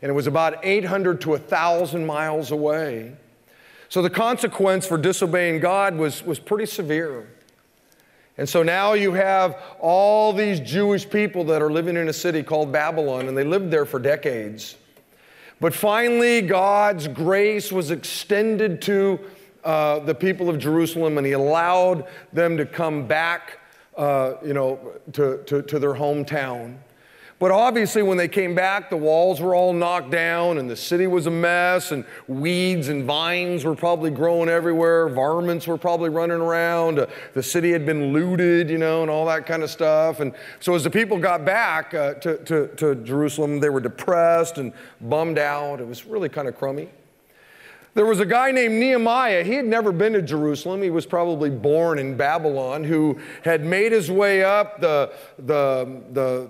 And 0.01 0.09
it 0.09 0.13
was 0.13 0.25
about 0.25 0.65
800 0.65 1.21
to 1.21 1.29
1,000 1.29 2.03
miles 2.03 2.49
away. 2.49 3.11
So 3.87 4.01
the 4.01 4.09
consequence 4.09 4.87
for 4.87 4.97
disobeying 4.97 5.59
God 5.59 5.95
was, 5.95 6.23
was 6.23 6.39
pretty 6.39 6.65
severe. 6.65 7.27
And 8.39 8.49
so 8.49 8.63
now 8.63 8.93
you 8.93 9.13
have 9.13 9.61
all 9.79 10.33
these 10.33 10.59
Jewish 10.59 11.07
people 11.07 11.43
that 11.43 11.61
are 11.61 11.71
living 11.71 11.97
in 11.97 12.09
a 12.09 12.13
city 12.13 12.41
called 12.41 12.71
Babylon, 12.71 13.27
and 13.27 13.37
they 13.37 13.43
lived 13.43 13.69
there 13.69 13.85
for 13.85 13.99
decades. 13.99 14.75
But 15.59 15.71
finally, 15.71 16.41
God's 16.41 17.07
grace 17.07 17.71
was 17.71 17.91
extended 17.91 18.81
to 18.81 19.19
uh, 19.63 19.99
the 19.99 20.15
people 20.15 20.49
of 20.49 20.57
Jerusalem, 20.57 21.19
and 21.19 21.27
He 21.27 21.33
allowed 21.33 22.07
them 22.33 22.57
to 22.57 22.65
come 22.65 23.05
back, 23.05 23.59
uh, 23.95 24.33
you 24.43 24.55
know, 24.55 24.93
to, 25.13 25.43
to, 25.43 25.61
to 25.61 25.77
their 25.77 25.93
hometown. 25.93 26.79
But 27.41 27.49
obviously, 27.49 28.03
when 28.03 28.19
they 28.19 28.27
came 28.27 28.53
back, 28.53 28.91
the 28.91 28.97
walls 28.97 29.41
were 29.41 29.55
all 29.55 29.73
knocked 29.73 30.11
down 30.11 30.59
and 30.59 30.69
the 30.69 30.75
city 30.75 31.07
was 31.07 31.25
a 31.25 31.31
mess, 31.31 31.91
and 31.91 32.05
weeds 32.27 32.87
and 32.87 33.03
vines 33.03 33.65
were 33.65 33.73
probably 33.75 34.11
growing 34.11 34.47
everywhere. 34.47 35.09
Varmints 35.09 35.65
were 35.65 35.79
probably 35.79 36.09
running 36.09 36.39
around. 36.39 36.99
Uh, 36.99 37.07
the 37.33 37.41
city 37.41 37.71
had 37.71 37.83
been 37.83 38.13
looted, 38.13 38.69
you 38.69 38.77
know, 38.77 39.01
and 39.01 39.09
all 39.09 39.25
that 39.25 39.47
kind 39.47 39.63
of 39.63 39.71
stuff. 39.71 40.19
And 40.19 40.33
so, 40.59 40.75
as 40.75 40.83
the 40.83 40.91
people 40.91 41.17
got 41.17 41.43
back 41.43 41.95
uh, 41.95 42.13
to, 42.13 42.37
to, 42.45 42.67
to 42.75 42.93
Jerusalem, 42.97 43.59
they 43.59 43.69
were 43.69 43.81
depressed 43.81 44.59
and 44.59 44.71
bummed 45.01 45.39
out. 45.39 45.81
It 45.81 45.87
was 45.87 46.05
really 46.05 46.29
kind 46.29 46.47
of 46.47 46.55
crummy. 46.55 46.89
There 47.95 48.05
was 48.05 48.19
a 48.19 48.25
guy 48.25 48.51
named 48.51 48.75
Nehemiah. 48.75 49.43
He 49.43 49.53
had 49.53 49.65
never 49.65 49.91
been 49.91 50.13
to 50.13 50.21
Jerusalem. 50.21 50.83
He 50.83 50.91
was 50.91 51.07
probably 51.07 51.49
born 51.49 51.97
in 51.97 52.15
Babylon, 52.15 52.83
who 52.83 53.19
had 53.43 53.65
made 53.65 53.91
his 53.91 54.11
way 54.11 54.43
up 54.43 54.79
the, 54.79 55.11
the, 55.39 56.01
the, 56.13 56.49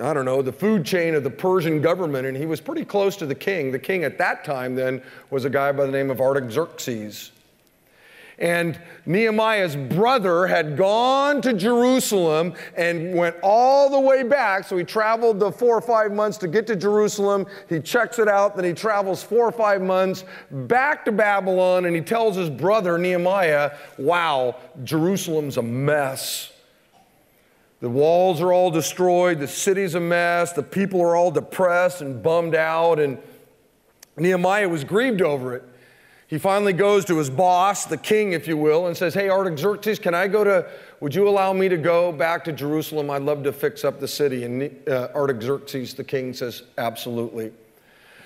I 0.00 0.12
don't 0.14 0.24
know, 0.24 0.42
the 0.42 0.52
food 0.52 0.84
chain 0.84 1.14
of 1.14 1.24
the 1.24 1.30
Persian 1.30 1.80
government, 1.80 2.26
and 2.26 2.36
he 2.36 2.46
was 2.46 2.60
pretty 2.60 2.84
close 2.84 3.16
to 3.16 3.26
the 3.26 3.34
king. 3.34 3.72
The 3.72 3.78
king 3.78 4.04
at 4.04 4.18
that 4.18 4.44
time 4.44 4.74
then 4.74 5.02
was 5.30 5.44
a 5.44 5.50
guy 5.50 5.72
by 5.72 5.86
the 5.86 5.92
name 5.92 6.10
of 6.10 6.20
Artaxerxes. 6.20 7.32
And 8.38 8.78
Nehemiah's 9.04 9.74
brother 9.74 10.46
had 10.46 10.76
gone 10.76 11.42
to 11.42 11.52
Jerusalem 11.52 12.54
and 12.76 13.14
went 13.14 13.34
all 13.42 13.90
the 13.90 13.98
way 13.98 14.22
back. 14.22 14.64
So 14.64 14.76
he 14.76 14.84
traveled 14.84 15.40
the 15.40 15.50
four 15.50 15.76
or 15.76 15.80
five 15.80 16.12
months 16.12 16.38
to 16.38 16.48
get 16.48 16.64
to 16.68 16.76
Jerusalem. 16.76 17.46
He 17.68 17.80
checks 17.80 18.20
it 18.20 18.28
out. 18.28 18.54
Then 18.54 18.64
he 18.64 18.74
travels 18.74 19.24
four 19.24 19.44
or 19.44 19.52
five 19.52 19.82
months 19.82 20.24
back 20.50 21.04
to 21.06 21.12
Babylon 21.12 21.86
and 21.86 21.96
he 21.96 22.02
tells 22.02 22.36
his 22.36 22.48
brother 22.48 22.96
Nehemiah, 22.96 23.72
Wow, 23.98 24.56
Jerusalem's 24.84 25.56
a 25.56 25.62
mess. 25.62 26.52
The 27.80 27.88
walls 27.88 28.40
are 28.40 28.52
all 28.52 28.70
destroyed, 28.70 29.38
the 29.38 29.46
city's 29.46 29.94
a 29.94 30.00
mess, 30.00 30.52
the 30.52 30.64
people 30.64 31.00
are 31.00 31.14
all 31.14 31.30
depressed 31.30 32.00
and 32.00 32.20
bummed 32.20 32.56
out, 32.56 32.98
and 32.98 33.18
Nehemiah 34.16 34.68
was 34.68 34.82
grieved 34.82 35.22
over 35.22 35.54
it. 35.54 35.62
he 36.26 36.38
finally 36.38 36.72
goes 36.72 37.04
to 37.04 37.16
his 37.18 37.30
boss, 37.30 37.84
the 37.84 37.96
king, 37.96 38.32
if 38.32 38.48
you 38.48 38.56
will, 38.56 38.88
and 38.88 38.96
says, 38.96 39.14
Hey, 39.14 39.30
Artaxerxes, 39.30 40.00
can 40.00 40.12
I 40.12 40.26
go 40.26 40.42
to, 40.42 40.68
would 40.98 41.14
you 41.14 41.28
allow 41.28 41.52
me 41.52 41.68
to 41.68 41.76
go 41.76 42.10
back 42.10 42.44
to 42.44 42.52
Jerusalem? 42.52 43.10
I'd 43.10 43.22
love 43.22 43.44
to 43.44 43.52
fix 43.52 43.84
up 43.84 44.00
the 44.00 44.08
city. 44.08 44.42
And 44.42 44.88
uh, 44.88 45.08
Artaxerxes, 45.14 45.94
the 45.94 46.04
king, 46.04 46.34
says, 46.34 46.64
Absolutely. 46.78 47.52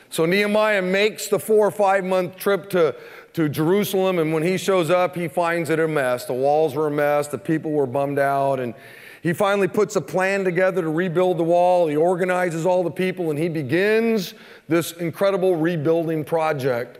So 0.08 0.26
Nehemiah 0.26 0.82
makes 0.82 1.28
the 1.28 1.38
four 1.38 1.66
or 1.66 1.70
five 1.70 2.04
month 2.04 2.36
trip 2.36 2.68
to, 2.70 2.94
to 3.34 3.48
Jerusalem, 3.48 4.18
and 4.18 4.32
when 4.32 4.42
he 4.42 4.58
shows 4.58 4.90
up, 4.90 5.14
he 5.14 5.28
finds 5.28 5.70
it 5.70 5.78
a 5.78 5.88
mess. 5.88 6.24
The 6.24 6.34
walls 6.34 6.74
were 6.74 6.88
a 6.88 6.90
mess, 6.90 7.28
the 7.28 7.38
people 7.38 7.70
were 7.70 7.86
bummed 7.86 8.18
out, 8.18 8.60
and 8.60 8.74
he 9.22 9.32
finally 9.32 9.68
puts 9.68 9.94
a 9.94 10.00
plan 10.00 10.42
together 10.42 10.82
to 10.82 10.90
rebuild 10.90 11.38
the 11.38 11.44
wall. 11.44 11.86
He 11.86 11.94
organizes 11.94 12.66
all 12.66 12.82
the 12.82 12.90
people, 12.90 13.30
and 13.30 13.38
he 13.38 13.48
begins 13.48 14.34
this 14.68 14.92
incredible 14.92 15.54
rebuilding 15.54 16.24
project. 16.24 16.98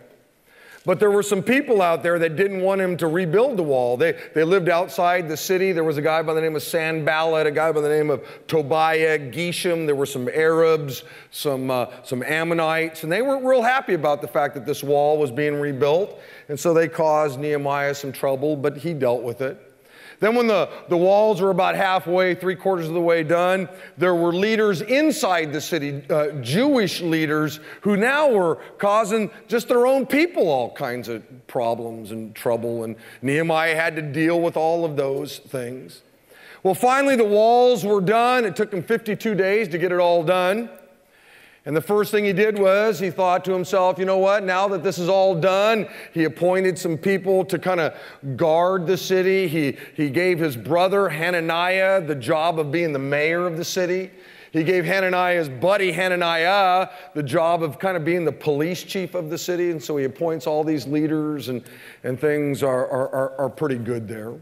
But 0.85 1.01
there 1.01 1.11
were 1.11 1.25
some 1.25 1.43
people 1.43 1.83
out 1.83 2.05
there 2.05 2.21
that 2.21 2.37
didn't 2.37 2.61
want 2.61 2.81
him 2.81 2.97
to 2.99 3.09
rebuild 3.09 3.57
the 3.57 3.65
wall. 3.65 3.97
They, 3.97 4.19
they 4.35 4.45
lived 4.45 4.69
outside 4.69 5.29
the 5.29 5.37
city. 5.37 5.73
There 5.73 5.85
was 5.85 5.97
a 5.97 6.03
guy 6.03 6.23
by 6.23 6.35
the 6.35 6.41
name 6.41 6.55
of 6.55 6.63
Sanballat, 6.63 7.47
a 7.47 7.51
guy 7.51 7.73
by 7.73 7.81
the 7.81 7.89
name 7.89 8.09
of 8.11 8.25
Tobiah, 8.47 9.19
Geshem. 9.19 9.87
There 9.87 9.95
were 9.97 10.07
some 10.07 10.29
Arabs, 10.29 11.03
some, 11.33 11.73
uh, 11.73 11.87
some 12.05 12.23
Ammonites, 12.23 13.03
and 13.03 13.11
they 13.11 13.23
weren't 13.23 13.45
real 13.45 13.63
happy 13.63 13.95
about 13.95 14.23
the 14.23 14.29
fact 14.29 14.55
that 14.55 14.67
this 14.67 14.83
wall 14.83 15.19
was 15.19 15.33
being 15.33 15.61
rebuilt. 15.61 16.21
And 16.49 16.59
so 16.59 16.73
they 16.73 16.87
caused 16.87 17.41
Nehemiah 17.41 17.95
some 17.97 18.13
trouble, 18.13 18.57
but 18.57 18.77
he 18.77 18.93
dealt 18.95 19.23
with 19.23 19.41
it. 19.41 19.72
Then, 20.21 20.35
when 20.35 20.47
the, 20.47 20.69
the 20.89 20.97
walls 20.97 21.41
were 21.41 21.51
about 21.51 21.75
halfway, 21.75 22.35
three 22.35 22.57
quarters 22.57 22.89
of 22.89 22.95
the 22.95 23.01
way 23.01 23.23
done, 23.23 23.69
there 23.97 24.15
were 24.15 24.33
leaders 24.33 24.81
inside 24.83 25.53
the 25.53 25.61
city, 25.61 26.03
uh, 26.11 26.29
Jewish 26.41 27.01
leaders, 27.01 27.61
who 27.81 27.97
now 27.97 28.31
were 28.31 28.57
causing 28.79 29.31
just 29.49 29.69
their 29.69 29.87
own 29.87 30.07
people 30.07 30.49
all 30.49 30.73
kinds 30.73 31.09
of 31.09 31.23
problems 31.47 32.11
and 32.11 32.35
trouble. 32.35 32.85
And 32.85 32.97
Nehemiah 33.23 33.77
had 33.77 33.97
to 33.97 34.03
deal 34.03 34.41
with 34.41 34.57
all 34.57 34.85
of 34.85 34.97
those 34.97 35.39
things. 35.39 36.03
Well, 36.63 36.75
finally, 36.75 37.17
the 37.17 37.25
walls 37.25 37.85
were 37.85 38.01
done. 38.01 38.45
It 38.45 38.55
took 38.55 38.73
him 38.73 38.83
52 38.83 39.35
days 39.35 39.69
to 39.69 39.79
get 39.79 39.91
it 39.91 39.99
all 39.99 40.23
done. 40.23 40.71
And 41.65 41.77
the 41.77 41.81
first 41.81 42.11
thing 42.11 42.25
he 42.25 42.33
did 42.33 42.59
was 42.59 42.99
he 42.99 43.11
thought 43.11 43.45
to 43.45 43.53
himself, 43.53 43.97
you 43.97 44.05
know 44.05 44.19
what, 44.19 44.43
now 44.43 44.67
that 44.69 44.83
this 44.83 44.99
is 44.99 45.09
all 45.09 45.35
done, 45.35 45.87
he 46.13 46.25
appointed 46.25 46.77
some 46.77 46.99
people 46.99 47.45
to 47.45 47.59
kind 47.59 47.79
of 47.79 47.95
guard 48.37 48.87
the 48.87 48.97
city. 48.97 49.47
He, 49.47 49.77
he 49.95 50.11
gave 50.11 50.41
his 50.41 50.57
brother 50.57 51.09
Hananiah 51.09 52.01
the 52.01 52.17
job 52.17 52.59
of 52.59 52.73
being 52.73 52.93
the 52.93 52.99
mayor 52.99 53.47
of 53.47 53.57
the 53.57 53.65
city. 53.65 54.11
He 54.51 54.65
gave 54.65 54.85
Hananiah's 54.85 55.49
buddy 55.49 55.93
Hananiah 55.93 56.89
the 57.15 57.23
job 57.23 57.63
of 57.63 57.79
kind 57.79 57.97
of 57.97 58.05
being 58.05 58.25
the 58.25 58.33
police 58.33 58.83
chief 58.83 59.15
of 59.15 59.31
the 59.31 59.39
city. 59.39 59.71
And 59.71 59.83
so 59.83 59.97
he 59.97 60.05
appoints 60.05 60.49
all 60.49 60.65
these 60.65 60.87
leaders, 60.87 61.49
and, 61.49 61.63
and 62.03 62.21
things 62.21 62.65
are, 62.65 62.89
are, 62.89 63.39
are 63.39 63.49
pretty 63.49 63.79
good 63.79 64.09
there. 64.09 64.35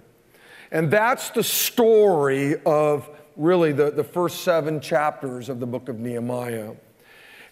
And 0.73 0.91
that's 0.91 1.29
the 1.31 1.45
story 1.45 2.57
of 2.65 3.11
really 3.37 3.73
the, 3.73 3.91
the 3.91 4.05
first 4.05 4.43
seven 4.43 4.81
chapters 4.81 5.49
of 5.49 5.61
the 5.61 5.67
book 5.67 5.89
of 5.91 5.99
Nehemiah. 5.99 6.73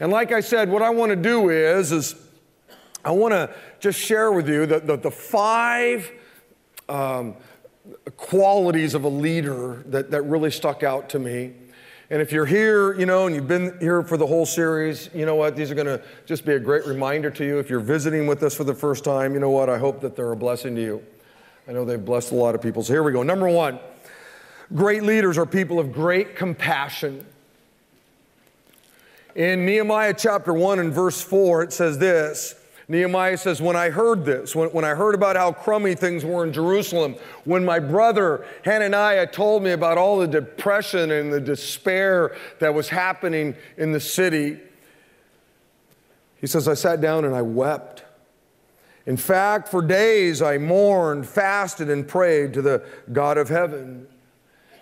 And 0.01 0.13
like 0.13 0.33
I 0.33 0.41
said, 0.41 0.69
what 0.69 0.83
I 0.83 0.91
want 0.91 1.11
to 1.11 1.17
do 1.17 1.51
is, 1.51 1.93
is 1.93 2.15
I 3.05 3.13
want 3.13 3.33
to 3.33 3.51
just 3.81 3.99
share 3.99 4.33
with 4.33 4.49
you 4.49 4.67
the, 4.67 4.81
the, 4.81 4.97
the 4.97 5.11
five 5.11 6.11
um, 6.89 7.37
qualities 8.17 8.95
of 8.95 9.05
a 9.05 9.09
leader 9.09 9.83
that, 9.87 10.11
that 10.11 10.23
really 10.23 10.51
stuck 10.51 10.83
out 10.83 11.09
to 11.11 11.19
me. 11.19 11.53
And 12.11 12.23
if 12.23 12.33
you're 12.33 12.47
here, 12.47 12.99
you 12.99 13.05
know, 13.05 13.27
and 13.27 13.35
you've 13.35 13.49
been 13.49 13.77
here 13.81 14.03
for 14.03 14.17
the 14.17 14.27
whole 14.27 14.47
series, 14.47 15.11
you 15.13 15.27
know 15.27 15.35
what? 15.35 15.57
These 15.57 15.71
are 15.71 15.75
going 15.75 15.87
to 15.87 16.03
just 16.25 16.47
be 16.47 16.55
a 16.55 16.59
great 16.59 16.87
reminder 16.87 17.31
to 17.31 17.45
you. 17.45 17.59
If 17.59 17.69
you're 17.69 17.81
visiting 17.81 18.27
with 18.27 18.43
us 18.43 18.55
for 18.55 18.65
the 18.65 18.75
first 18.75 19.05
time, 19.05 19.35
you 19.35 19.41
know 19.41 19.51
what? 19.51 19.69
I 19.69 19.77
hope 19.79 20.01
that 20.01 20.17
they're 20.17 20.33
a 20.33 20.37
blessing 20.37 20.75
to 20.77 20.81
you. 20.81 21.03
I 21.69 21.73
know 21.73 21.85
they've 21.85 22.03
blessed 22.03 22.33
a 22.33 22.35
lot 22.35 22.55
of 22.55 22.63
people. 22.63 22.83
So 22.83 22.95
here 22.95 23.03
we 23.03 23.13
go. 23.13 23.23
Number 23.23 23.49
one 23.49 23.79
great 24.75 25.03
leaders 25.03 25.37
are 25.39 25.47
people 25.47 25.79
of 25.79 25.93
great 25.93 26.35
compassion. 26.35 27.27
In 29.39 29.65
Nehemiah 29.65 30.15
chapter 30.19 30.53
1 30.53 30.81
and 30.81 30.93
verse 30.93 31.23
4, 31.23 31.63
it 31.63 31.73
says 31.73 31.97
this 31.97 32.57
Nehemiah 32.89 33.39
says, 33.39 33.63
When 33.63 33.77
I 33.77 33.89
heard 33.89 34.25
this, 34.25 34.57
when, 34.57 34.69
when 34.71 34.85
I 34.85 34.97
heard 34.97 35.15
about 35.15 35.37
how 35.37 35.53
crummy 35.53 35.95
things 35.95 36.25
were 36.25 36.45
in 36.45 36.53
Jerusalem, 36.53 37.15
when 37.45 37.65
my 37.65 37.79
brother 37.79 38.45
Hananiah 38.65 39.29
told 39.29 39.63
me 39.63 39.71
about 39.71 39.97
all 39.97 40.19
the 40.19 40.27
depression 40.27 41.13
and 41.13 41.33
the 41.33 41.41
despair 41.41 42.37
that 42.59 42.75
was 42.75 42.89
happening 42.89 43.55
in 43.77 43.93
the 43.93 44.01
city, 44.01 44.59
he 46.41 46.49
says, 46.49 46.67
I 46.67 46.75
sat 46.75 47.01
down 47.01 47.25
and 47.25 47.33
I 47.33 47.43
wept. 47.43 48.03
In 49.07 49.17
fact, 49.17 49.69
for 49.69 49.83
days 49.83 50.43
I 50.43 50.59
mourned, 50.59 51.29
fasted, 51.29 51.91
and 51.91 52.09
prayed 52.09 52.55
to 52.55 52.63
the 52.63 52.85
God 53.13 53.39
of 53.39 53.49
heaven. 53.49 54.09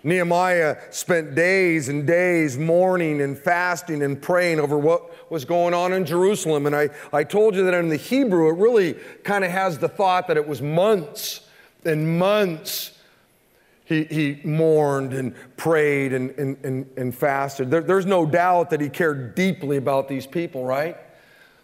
Nehemiah 0.03 0.77
spent 0.91 1.35
days 1.35 1.89
and 1.89 2.05
days 2.05 2.57
mourning 2.57 3.21
and 3.21 3.37
fasting 3.37 4.03
and 4.03 4.21
praying 4.21 4.59
over 4.59 4.77
what 4.77 5.31
was 5.31 5.45
going 5.45 5.73
on 5.73 5.93
in 5.93 6.05
Jerusalem. 6.05 6.65
And 6.65 6.75
I, 6.75 6.89
I 7.11 7.23
told 7.23 7.55
you 7.55 7.63
that 7.65 7.73
in 7.73 7.89
the 7.89 7.97
Hebrew, 7.97 8.49
it 8.49 8.57
really 8.57 8.93
kind 9.23 9.43
of 9.43 9.51
has 9.51 9.77
the 9.77 9.89
thought 9.89 10.27
that 10.27 10.37
it 10.37 10.47
was 10.47 10.61
months 10.61 11.41
and 11.83 12.19
months 12.19 12.97
he, 13.87 14.03
he 14.03 14.41
mourned 14.43 15.13
and 15.13 15.33
prayed 15.55 16.11
and, 16.11 16.31
and, 16.31 16.57
and, 16.65 16.89
and 16.97 17.15
fasted. 17.15 17.71
There, 17.71 17.81
there's 17.81 18.05
no 18.05 18.25
doubt 18.25 18.69
that 18.71 18.81
he 18.81 18.89
cared 18.89 19.33
deeply 19.33 19.77
about 19.77 20.09
these 20.09 20.27
people, 20.27 20.65
right? 20.65 20.97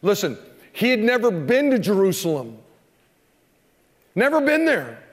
Listen, 0.02 0.38
he 0.72 0.90
had 0.90 1.00
never 1.00 1.32
been 1.32 1.70
to 1.72 1.80
Jerusalem, 1.80 2.58
never 4.16 4.40
been 4.40 4.64
there. 4.64 5.04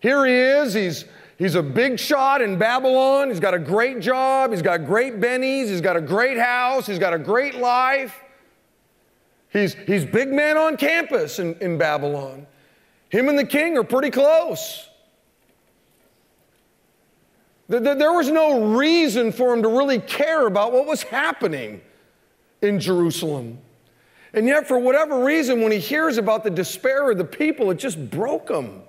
Here 0.00 0.26
he 0.26 0.34
is, 0.34 0.74
he's 0.74 1.06
He's 1.38 1.54
a 1.54 1.62
big 1.62 1.98
shot 1.98 2.40
in 2.40 2.58
Babylon. 2.58 3.28
He's 3.28 3.40
got 3.40 3.52
a 3.52 3.58
great 3.58 4.00
job. 4.00 4.52
He's 4.52 4.62
got 4.62 4.86
great 4.86 5.20
bennies. 5.20 5.68
He's 5.68 5.82
got 5.82 5.96
a 5.96 6.00
great 6.00 6.38
house. 6.38 6.86
He's 6.86 6.98
got 6.98 7.12
a 7.12 7.18
great 7.18 7.56
life. 7.56 8.22
He's, 9.50 9.74
he's 9.74 10.04
big 10.04 10.32
man 10.32 10.56
on 10.56 10.76
campus 10.76 11.38
in, 11.38 11.54
in 11.60 11.78
Babylon. 11.78 12.46
Him 13.10 13.28
and 13.28 13.38
the 13.38 13.44
king 13.44 13.76
are 13.76 13.84
pretty 13.84 14.10
close. 14.10 14.88
There 17.68 18.12
was 18.12 18.30
no 18.30 18.76
reason 18.76 19.32
for 19.32 19.52
him 19.52 19.62
to 19.62 19.68
really 19.68 19.98
care 19.98 20.46
about 20.46 20.72
what 20.72 20.86
was 20.86 21.02
happening 21.02 21.80
in 22.62 22.78
Jerusalem. 22.78 23.58
And 24.32 24.46
yet, 24.46 24.68
for 24.68 24.78
whatever 24.78 25.24
reason, 25.24 25.62
when 25.62 25.72
he 25.72 25.78
hears 25.78 26.18
about 26.18 26.44
the 26.44 26.50
despair 26.50 27.10
of 27.10 27.18
the 27.18 27.24
people, 27.24 27.70
it 27.70 27.78
just 27.78 28.10
broke 28.10 28.48
him. 28.48 28.82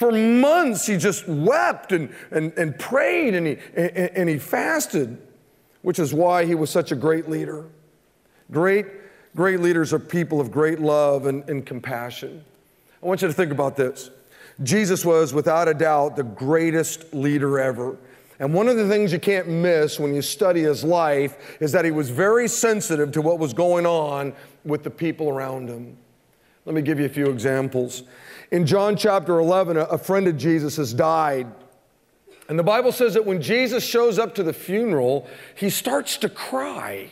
For 0.00 0.10
months, 0.10 0.86
he 0.86 0.96
just 0.96 1.28
wept 1.28 1.92
and, 1.92 2.10
and, 2.30 2.54
and 2.56 2.78
prayed 2.78 3.34
and 3.34 3.46
he, 3.46 3.58
and, 3.76 4.10
and 4.16 4.28
he 4.30 4.38
fasted, 4.38 5.18
which 5.82 5.98
is 5.98 6.14
why 6.14 6.46
he 6.46 6.54
was 6.54 6.70
such 6.70 6.90
a 6.90 6.96
great 6.96 7.28
leader. 7.28 7.66
Great, 8.50 8.86
great 9.36 9.60
leaders 9.60 9.92
are 9.92 9.98
people 9.98 10.40
of 10.40 10.50
great 10.50 10.80
love 10.80 11.26
and, 11.26 11.46
and 11.50 11.66
compassion. 11.66 12.42
I 13.02 13.06
want 13.06 13.20
you 13.20 13.28
to 13.28 13.34
think 13.34 13.52
about 13.52 13.76
this. 13.76 14.08
Jesus 14.62 15.04
was, 15.04 15.34
without 15.34 15.68
a 15.68 15.74
doubt, 15.74 16.16
the 16.16 16.22
greatest 16.22 17.12
leader 17.12 17.60
ever. 17.60 17.98
And 18.38 18.54
one 18.54 18.68
of 18.68 18.78
the 18.78 18.88
things 18.88 19.12
you 19.12 19.20
can't 19.20 19.48
miss 19.48 20.00
when 20.00 20.14
you 20.14 20.22
study 20.22 20.62
his 20.62 20.82
life 20.82 21.58
is 21.60 21.72
that 21.72 21.84
he 21.84 21.90
was 21.90 22.08
very 22.08 22.48
sensitive 22.48 23.12
to 23.12 23.20
what 23.20 23.38
was 23.38 23.52
going 23.52 23.84
on 23.84 24.32
with 24.64 24.82
the 24.82 24.90
people 24.90 25.28
around 25.28 25.68
him. 25.68 25.98
Let 26.64 26.74
me 26.74 26.80
give 26.80 26.98
you 26.98 27.04
a 27.04 27.10
few 27.10 27.26
examples. 27.26 28.04
In 28.50 28.66
John 28.66 28.96
chapter 28.96 29.38
11, 29.38 29.76
a 29.76 29.98
friend 29.98 30.26
of 30.26 30.36
Jesus 30.36 30.76
has 30.76 30.92
died. 30.92 31.46
And 32.48 32.58
the 32.58 32.64
Bible 32.64 32.90
says 32.90 33.14
that 33.14 33.24
when 33.24 33.40
Jesus 33.40 33.84
shows 33.84 34.18
up 34.18 34.34
to 34.34 34.42
the 34.42 34.52
funeral, 34.52 35.28
he 35.54 35.70
starts 35.70 36.16
to 36.18 36.28
cry. 36.28 37.10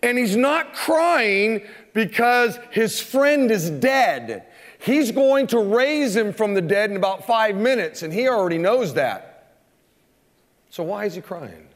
And 0.00 0.16
he's 0.16 0.36
not 0.36 0.74
crying 0.74 1.62
because 1.92 2.58
his 2.70 3.00
friend 3.00 3.50
is 3.50 3.70
dead. 3.70 4.46
He's 4.78 5.10
going 5.10 5.48
to 5.48 5.58
raise 5.58 6.14
him 6.14 6.32
from 6.32 6.54
the 6.54 6.62
dead 6.62 6.90
in 6.90 6.96
about 6.96 7.26
five 7.26 7.56
minutes, 7.56 8.02
and 8.02 8.12
he 8.12 8.28
already 8.28 8.58
knows 8.58 8.94
that. 8.94 9.56
So 10.70 10.84
why 10.84 11.06
is 11.06 11.14
he 11.14 11.20
crying? 11.20 11.68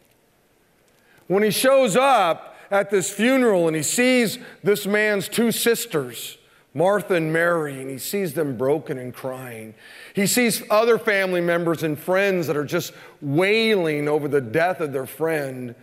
When 1.27 1.43
he 1.43 1.51
shows 1.51 1.97
up 1.97 2.57
at 2.71 2.91
this 2.91 3.11
funeral 3.11 3.67
and 3.67 3.77
he 3.77 3.83
sees 3.83 4.39
this 4.63 4.87
man's 4.87 5.29
two 5.29 5.53
sisters, 5.53 6.38
Martha 6.79 7.14
and 7.14 7.33
Mary, 7.33 7.81
and 7.81 7.91
he 7.91 7.99
sees 7.99 8.33
them 8.33 8.57
broken 8.57 8.99
and 8.99 9.12
crying. 9.12 9.75
He 10.14 10.27
sees 10.27 10.62
other 10.71 10.97
family 10.97 11.41
members 11.41 11.83
and 11.83 11.99
friends 11.99 12.47
that 12.47 12.57
are 12.57 12.64
just 12.64 12.93
wailing 13.21 14.09
over 14.09 14.29
the 14.29 14.41
death 14.41 14.81
of 14.81 14.93
their 14.93 15.05
friend. 15.05 15.75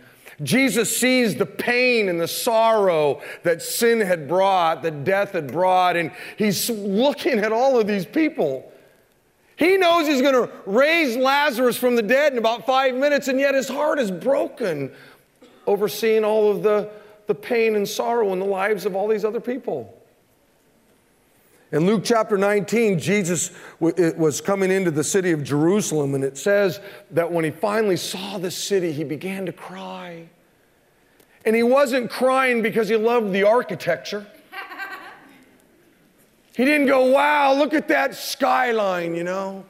Jesus 0.42 0.96
sees 0.96 1.36
the 1.36 1.46
pain 1.46 2.08
and 2.08 2.20
the 2.20 2.26
sorrow 2.26 3.20
that 3.42 3.62
sin 3.62 4.00
had 4.00 4.26
brought, 4.26 4.82
that 4.82 5.04
death 5.04 5.32
had 5.32 5.52
brought, 5.52 5.96
and 5.96 6.10
he's 6.36 6.70
looking 6.70 7.38
at 7.40 7.52
all 7.52 7.78
of 7.78 7.86
these 7.86 8.06
people. 8.06 8.72
He 9.56 9.76
knows 9.76 10.06
he's 10.06 10.22
going 10.22 10.34
to 10.34 10.50
raise 10.66 11.16
Lazarus 11.16 11.76
from 11.76 11.96
the 11.96 12.02
dead 12.02 12.32
in 12.32 12.38
about 12.38 12.66
five 12.66 12.94
minutes, 12.94 13.28
and 13.28 13.38
yet 13.38 13.54
his 13.54 13.68
heart 13.68 13.98
is 13.98 14.10
broken 14.10 14.90
overseeing 15.66 16.24
all 16.24 16.50
of 16.50 16.62
the, 16.62 16.90
the 17.26 17.34
pain 17.34 17.74
and 17.74 17.88
sorrow 17.88 18.32
in 18.32 18.38
the 18.38 18.46
lives 18.46 18.86
of 18.86 18.94
all 18.94 19.08
these 19.08 19.24
other 19.24 19.40
people. 19.40 19.95
In 21.72 21.84
Luke 21.84 22.02
chapter 22.04 22.38
19, 22.38 22.98
Jesus 22.98 23.50
was 23.80 24.40
coming 24.40 24.70
into 24.70 24.92
the 24.92 25.02
city 25.02 25.32
of 25.32 25.42
Jerusalem, 25.42 26.14
and 26.14 26.22
it 26.22 26.38
says 26.38 26.80
that 27.10 27.30
when 27.30 27.44
he 27.44 27.50
finally 27.50 27.96
saw 27.96 28.38
the 28.38 28.50
city, 28.50 28.92
he 28.92 29.02
began 29.02 29.46
to 29.46 29.52
cry. 29.52 30.28
And 31.44 31.56
he 31.56 31.64
wasn't 31.64 32.10
crying 32.10 32.62
because 32.62 32.88
he 32.88 32.96
loved 32.96 33.32
the 33.32 33.42
architecture. 33.42 34.26
He 36.56 36.64
didn't 36.64 36.86
go, 36.86 37.10
wow, 37.10 37.52
look 37.52 37.74
at 37.74 37.88
that 37.88 38.14
skyline, 38.14 39.14
you 39.14 39.24
know. 39.24 39.66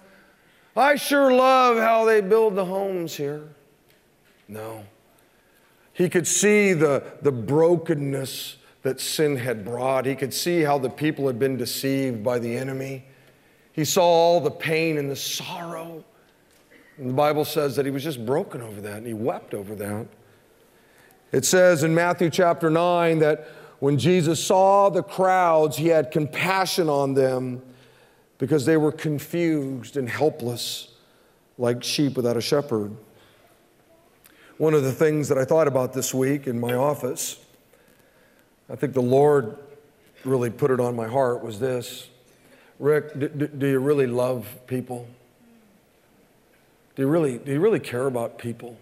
I 0.77 0.97
sure 0.97 1.33
love 1.33 1.79
how 1.79 2.05
they 2.05 2.21
build 2.21 2.55
the 2.55 2.65
homes 2.65 3.17
here. 3.17 3.49
No. 4.47 4.85
He 5.93 6.09
could 6.09 6.27
see 6.27 6.75
the, 6.75 7.03
the 7.23 7.33
brokenness 7.33 8.59
that 8.87 9.01
sin 9.01 9.37
had 9.37 9.64
brought. 9.64 10.07
He 10.07 10.14
could 10.14 10.33
see 10.33 10.62
how 10.62 10.79
the 10.79 10.88
people 10.88 11.27
had 11.27 11.38
been 11.38 11.57
deceived 11.57 12.22
by 12.22 12.38
the 12.38 12.57
enemy. 12.57 13.05
He 13.72 13.85
saw 13.85 14.05
all 14.05 14.40
the 14.40 14.51
pain 14.51 14.96
and 14.96 15.11
the 15.11 15.16
sorrow. 15.16 16.05
And 16.96 17.11
the 17.11 17.14
Bible 17.14 17.44
says 17.44 17.77
that 17.77 17.85
he 17.85 17.90
was 17.90 18.05
just 18.05 18.25
broken 18.25 18.62
over 18.62 18.81
that 18.81 18.99
and 18.99 19.07
he 19.07 19.12
wept 19.12 19.55
over 19.55 19.75
that. 19.75 20.07
It 21.33 21.44
says 21.44 21.83
in 21.83 21.94
Matthew 21.94 22.31
chapter 22.31 22.70
9 22.70 23.18
that 23.18 23.49
when 23.81 23.99
Jesus 23.99 24.42
saw 24.42 24.88
the 24.88 25.03
crowds, 25.03 25.77
he 25.77 25.88
had 25.88 26.11
compassion 26.11 26.88
on 26.88 27.14
them 27.14 27.62
because 28.38 28.64
they 28.66 28.77
were 28.77 28.92
confused 28.92 29.96
and 29.96 30.09
helpless 30.09 30.94
like 31.59 31.83
sheep 31.83 32.16
without 32.16 32.37
a 32.37 32.40
shepherd. 32.40 32.96
One 34.59 34.75
of 34.75 34.85
the 34.85 34.92
things 34.92 35.29
that 35.29 35.38
I 35.38 35.44
thought 35.44 35.66
about 35.66 35.92
this 35.92 36.14
week 36.14 36.46
in 36.46 36.61
my 36.61 36.75
office 36.75 37.38
I 38.68 38.76
think 38.76 38.94
the 38.94 39.02
Lord 39.02 39.59
really 40.24 40.50
put 40.50 40.70
it 40.70 40.81
on 40.81 40.96
my 40.96 41.07
heart 41.07 41.42
was 41.42 41.61
this 41.61 42.09
Rick, 42.79 43.18
do, 43.18 43.29
do 43.29 43.66
you 43.66 43.79
really 43.79 44.07
love 44.07 44.46
people? 44.66 45.09
Do 46.94 47.02
you, 47.02 47.09
really, 47.09 47.38
do 47.38 47.52
you 47.52 47.61
really 47.61 47.81
care 47.81 48.07
about 48.07 48.38
people? 48.38 48.76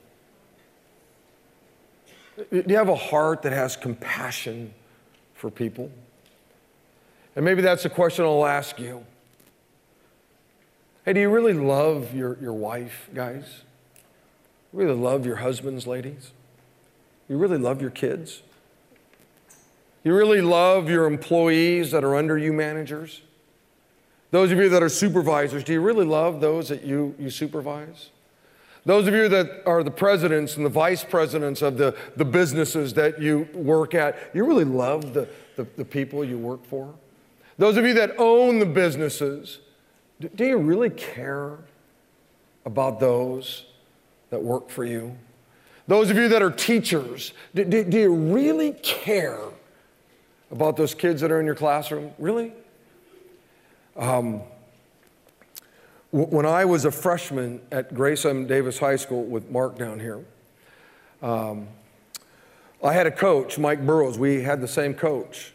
Do 2.36 2.64
you 2.66 2.76
have 2.76 2.88
a 2.88 2.96
heart 2.96 3.42
that 3.42 3.52
has 3.52 3.76
compassion 3.76 4.74
for 5.34 5.50
people? 5.50 5.90
And 7.36 7.44
maybe 7.44 7.62
that's 7.62 7.84
a 7.84 7.90
question 7.90 8.24
I'll 8.24 8.46
ask 8.46 8.78
you. 8.78 9.04
Hey, 11.04 11.12
do 11.12 11.20
you 11.20 11.30
really 11.30 11.52
love 11.52 12.14
your, 12.14 12.38
your 12.40 12.52
wife, 12.52 13.08
guys? 13.14 13.62
Really 14.72 14.94
love 14.94 15.26
your 15.26 15.36
husbands, 15.36 15.86
ladies? 15.86 16.32
You 17.28 17.36
really 17.36 17.58
love 17.58 17.80
your 17.80 17.90
kids? 17.90 18.42
You 20.04 20.14
really 20.14 20.42
love 20.42 20.90
your 20.90 21.06
employees 21.06 21.90
that 21.92 22.04
are 22.04 22.14
under 22.14 22.36
you, 22.36 22.52
managers? 22.52 23.22
Those 24.30 24.52
of 24.52 24.58
you 24.58 24.68
that 24.68 24.82
are 24.82 24.88
supervisors, 24.88 25.64
do 25.64 25.72
you 25.72 25.80
really 25.80 26.04
love 26.04 26.40
those 26.40 26.68
that 26.68 26.84
you, 26.84 27.14
you 27.18 27.30
supervise? 27.30 28.10
Those 28.84 29.06
of 29.06 29.14
you 29.14 29.28
that 29.28 29.62
are 29.64 29.82
the 29.82 29.90
presidents 29.90 30.56
and 30.56 30.66
the 30.66 30.70
vice 30.70 31.02
presidents 31.04 31.62
of 31.62 31.78
the, 31.78 31.96
the 32.16 32.24
businesses 32.24 32.92
that 32.94 33.20
you 33.20 33.48
work 33.54 33.94
at, 33.94 34.16
you 34.34 34.44
really 34.44 34.64
love 34.64 35.14
the, 35.14 35.26
the, 35.56 35.66
the 35.76 35.84
people 35.84 36.22
you 36.22 36.36
work 36.36 36.66
for? 36.66 36.92
Those 37.56 37.78
of 37.78 37.86
you 37.86 37.94
that 37.94 38.14
own 38.18 38.58
the 38.58 38.66
businesses, 38.66 39.60
do, 40.20 40.28
do 40.28 40.44
you 40.44 40.58
really 40.58 40.90
care 40.90 41.58
about 42.66 43.00
those 43.00 43.64
that 44.28 44.42
work 44.42 44.68
for 44.68 44.84
you? 44.84 45.16
Those 45.86 46.10
of 46.10 46.16
you 46.16 46.28
that 46.28 46.42
are 46.42 46.50
teachers, 46.50 47.32
do, 47.54 47.64
do, 47.64 47.84
do 47.84 47.98
you 47.98 48.12
really 48.12 48.72
care 48.72 49.38
about 50.54 50.76
those 50.76 50.94
kids 50.94 51.20
that 51.20 51.32
are 51.32 51.40
in 51.40 51.46
your 51.46 51.56
classroom? 51.56 52.12
Really? 52.16 52.52
Um, 53.96 54.42
when 56.12 56.46
I 56.46 56.64
was 56.64 56.84
a 56.84 56.92
freshman 56.92 57.60
at 57.72 57.92
Grace 57.92 58.24
M. 58.24 58.46
Davis 58.46 58.78
High 58.78 58.94
School 58.94 59.24
with 59.24 59.50
Mark 59.50 59.76
down 59.76 59.98
here, 59.98 60.24
um, 61.22 61.66
I 62.84 62.92
had 62.92 63.08
a 63.08 63.10
coach, 63.10 63.58
Mike 63.58 63.84
Burrows. 63.84 64.16
We 64.16 64.42
had 64.42 64.60
the 64.60 64.68
same 64.68 64.94
coach. 64.94 65.52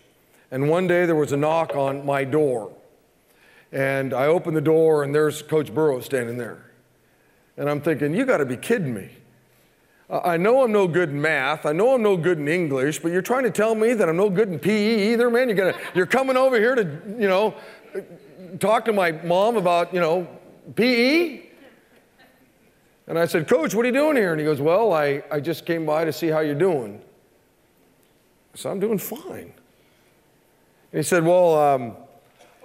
And 0.51 0.69
one 0.69 0.85
day 0.85 1.05
there 1.05 1.15
was 1.15 1.31
a 1.31 1.38
knock 1.38 1.75
on 1.77 2.05
my 2.05 2.25
door. 2.25 2.75
And 3.71 4.13
I 4.13 4.25
opened 4.25 4.57
the 4.57 4.62
door, 4.62 5.03
and 5.03 5.15
there's 5.15 5.41
Coach 5.41 5.73
Burrows 5.73 6.05
standing 6.05 6.38
there. 6.38 6.71
And 7.55 7.69
I'm 7.69 7.79
thinking, 7.79 8.13
you 8.13 8.25
got 8.25 8.38
to 8.38 8.45
be 8.45 8.57
kidding 8.57 8.93
me. 8.93 9.12
I 10.10 10.38
know 10.38 10.63
I'm 10.63 10.72
no 10.72 10.88
good 10.88 11.10
in 11.10 11.22
math. 11.22 11.67
I 11.67 11.72
know 11.72 11.93
I'm 11.93 12.02
no 12.02 12.17
good 12.17 12.39
in 12.39 12.48
English, 12.48 13.00
but 13.00 13.12
you're 13.12 13.22
trying 13.22 13.43
to 13.43 13.52
tell 13.52 13.76
me 13.76 13.93
that 13.93 14.10
I'm 14.10 14.17
no 14.17 14.30
good 14.30 14.50
in 14.50 14.58
PE 14.58 15.13
either, 15.13 15.30
man. 15.30 15.50
You're, 15.50 15.58
gonna, 15.58 15.78
you're 15.93 16.08
coming 16.08 16.36
over 16.36 16.58
here 16.58 16.74
to, 16.74 16.84
you 17.19 17.28
know, 17.28 17.54
talk 18.60 18.86
to 18.86 18.93
my 18.93 19.12
mom 19.12 19.56
about, 19.56 19.93
you 19.93 20.00
know, 20.00 20.28
PE? 20.76 21.43
And 23.06 23.19
I 23.19 23.26
said, 23.26 23.48
Coach, 23.48 23.76
what 23.76 23.86
are 23.86 23.88
you 23.88 23.93
doing 23.93 24.15
here? 24.15 24.32
And 24.32 24.39
he 24.39 24.45
goes, 24.45 24.62
Well, 24.62 24.93
I, 24.93 25.24
I 25.32 25.39
just 25.39 25.65
came 25.65 25.86
by 25.86 26.06
to 26.06 26.13
see 26.13 26.28
how 26.28 26.39
you're 26.39 26.56
doing. 26.56 27.02
Said, 28.56 28.72
I'm 28.72 28.80
doing 28.80 28.98
fine. 28.98 29.54
And 30.91 31.00
he 31.00 31.04
said, 31.04 31.24
Well, 31.24 31.56
um, 31.56 31.95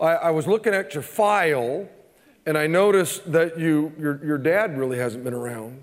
I, 0.01 0.15
I 0.15 0.31
was 0.31 0.47
looking 0.47 0.75
at 0.75 0.95
your 0.95 1.03
file 1.03 1.89
and 2.47 2.59
I 2.59 2.67
noticed 2.67 3.31
that 3.33 3.59
you, 3.59 3.93
your, 3.99 4.25
your 4.25 4.39
dad 4.39 4.77
really 4.79 4.99
hasn't 4.99 5.25
been 5.25 5.35
around. 5.35 5.83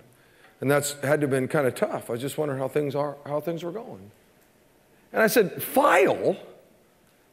And 0.61 0.69
that's 0.69 0.93
had 1.01 1.19
to 1.21 1.25
have 1.25 1.31
been 1.31 1.47
kind 1.47 1.67
of 1.67 1.75
tough. 1.75 2.09
I 2.09 2.13
was 2.13 2.21
just 2.21 2.37
wondering 2.37 2.59
how 2.59 2.67
things 2.67 2.95
are, 2.95 3.17
how 3.25 3.41
things 3.41 3.63
were 3.63 3.71
going. 3.71 4.11
And 5.11 5.21
I 5.21 5.27
said, 5.27 5.61
File? 5.61 6.37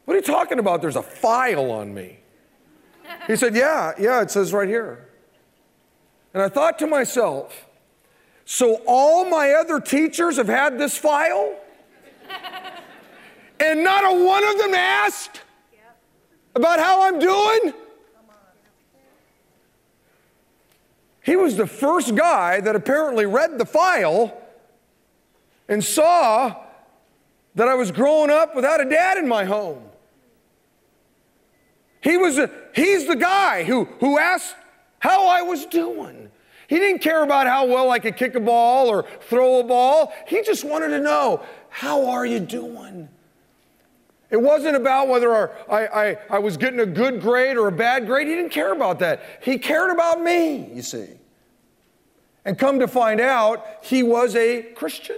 What 0.05 0.13
are 0.13 0.17
you 0.17 0.23
talking 0.23 0.57
about? 0.57 0.81
There's 0.81 0.95
a 0.95 1.03
file 1.03 1.71
on 1.71 1.93
me. 1.93 2.17
He 3.27 3.35
said, 3.35 3.55
Yeah, 3.55 3.93
yeah, 3.99 4.21
it 4.21 4.31
says 4.31 4.51
right 4.51 4.67
here. 4.67 5.07
And 6.33 6.41
I 6.41 6.49
thought 6.49 6.79
to 6.79 6.87
myself, 6.87 7.67
so 8.45 8.81
all 8.87 9.25
my 9.25 9.51
other 9.51 9.79
teachers 9.79 10.37
have 10.37 10.47
had 10.47 10.79
this 10.79 10.97
file? 10.97 11.55
and 13.59 13.83
not 13.83 14.03
a 14.03 14.25
one 14.25 14.43
of 14.43 14.57
them 14.57 14.73
asked 14.73 15.41
about 16.55 16.79
how 16.79 17.07
I'm 17.07 17.19
doing? 17.19 17.73
He 21.29 21.35
was 21.35 21.55
the 21.55 21.67
first 21.67 22.15
guy 22.15 22.59
that 22.59 22.75
apparently 22.75 23.27
read 23.27 23.59
the 23.59 23.65
file 23.65 24.35
and 25.67 25.83
saw 25.83 26.55
that 27.53 27.67
I 27.67 27.75
was 27.75 27.91
growing 27.91 28.31
up 28.31 28.55
without 28.55 28.81
a 28.81 28.89
dad 28.89 29.19
in 29.19 29.27
my 29.27 29.45
home. 29.45 29.83
He 32.01 32.17
was 32.17 32.39
a, 32.39 32.49
he's 32.73 33.05
the 33.05 33.15
guy 33.15 33.63
who, 33.63 33.85
who 33.99 34.17
asked 34.17 34.55
how 34.97 35.27
I 35.27 35.43
was 35.43 35.67
doing. 35.67 36.31
He 36.67 36.79
didn't 36.79 37.03
care 37.03 37.21
about 37.21 37.45
how 37.45 37.67
well 37.67 37.91
I 37.91 37.99
could 37.99 38.17
kick 38.17 38.33
a 38.33 38.39
ball 38.39 38.87
or 38.87 39.05
throw 39.29 39.59
a 39.59 39.63
ball. 39.63 40.11
He 40.25 40.41
just 40.41 40.65
wanted 40.65 40.87
to 40.87 40.99
know, 40.99 41.45
how 41.69 42.09
are 42.09 42.25
you 42.25 42.39
doing? 42.39 43.07
It 44.31 44.41
wasn't 44.41 44.75
about 44.75 45.09
whether 45.09 45.31
our, 45.31 45.55
I, 45.69 45.85
I, 45.85 46.17
I 46.31 46.39
was 46.39 46.57
getting 46.57 46.79
a 46.79 46.87
good 46.87 47.21
grade 47.21 47.55
or 47.55 47.67
a 47.67 47.71
bad 47.71 48.07
grade. 48.07 48.27
He 48.27 48.33
didn't 48.33 48.51
care 48.51 48.73
about 48.73 48.97
that. 48.97 49.21
He 49.43 49.59
cared 49.59 49.91
about 49.91 50.23
me, 50.23 50.73
you 50.73 50.81
see. 50.81 51.18
And 52.45 52.57
come 52.57 52.79
to 52.79 52.87
find 52.87 53.19
out, 53.19 53.65
he 53.83 54.03
was 54.03 54.35
a 54.35 54.63
Christian. 54.73 55.17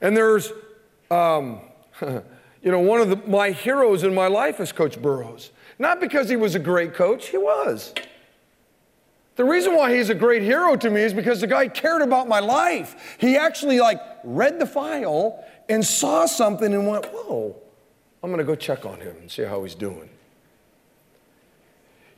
And 0.00 0.16
there's, 0.16 0.52
um, 1.10 1.60
you 2.02 2.22
know, 2.64 2.80
one 2.80 3.00
of 3.00 3.10
the, 3.10 3.16
my 3.28 3.50
heroes 3.50 4.02
in 4.02 4.14
my 4.14 4.26
life 4.26 4.60
is 4.60 4.72
Coach 4.72 5.00
Burrows. 5.00 5.50
Not 5.78 6.00
because 6.00 6.28
he 6.28 6.36
was 6.36 6.54
a 6.54 6.58
great 6.58 6.94
coach, 6.94 7.28
he 7.28 7.38
was. 7.38 7.94
The 9.36 9.44
reason 9.44 9.74
why 9.74 9.94
he's 9.94 10.10
a 10.10 10.14
great 10.14 10.42
hero 10.42 10.76
to 10.76 10.90
me 10.90 11.00
is 11.00 11.14
because 11.14 11.40
the 11.40 11.46
guy 11.46 11.68
cared 11.68 12.02
about 12.02 12.28
my 12.28 12.40
life. 12.40 13.16
He 13.18 13.38
actually 13.38 13.80
like 13.80 13.98
read 14.22 14.58
the 14.58 14.66
file 14.66 15.42
and 15.70 15.82
saw 15.82 16.26
something 16.26 16.74
and 16.74 16.86
went, 16.86 17.06
"Whoa, 17.06 17.56
I'm 18.22 18.30
going 18.30 18.36
to 18.38 18.44
go 18.44 18.54
check 18.54 18.84
on 18.84 19.00
him 19.00 19.16
and 19.16 19.30
see 19.30 19.44
how 19.44 19.62
he's 19.62 19.74
doing." 19.74 20.09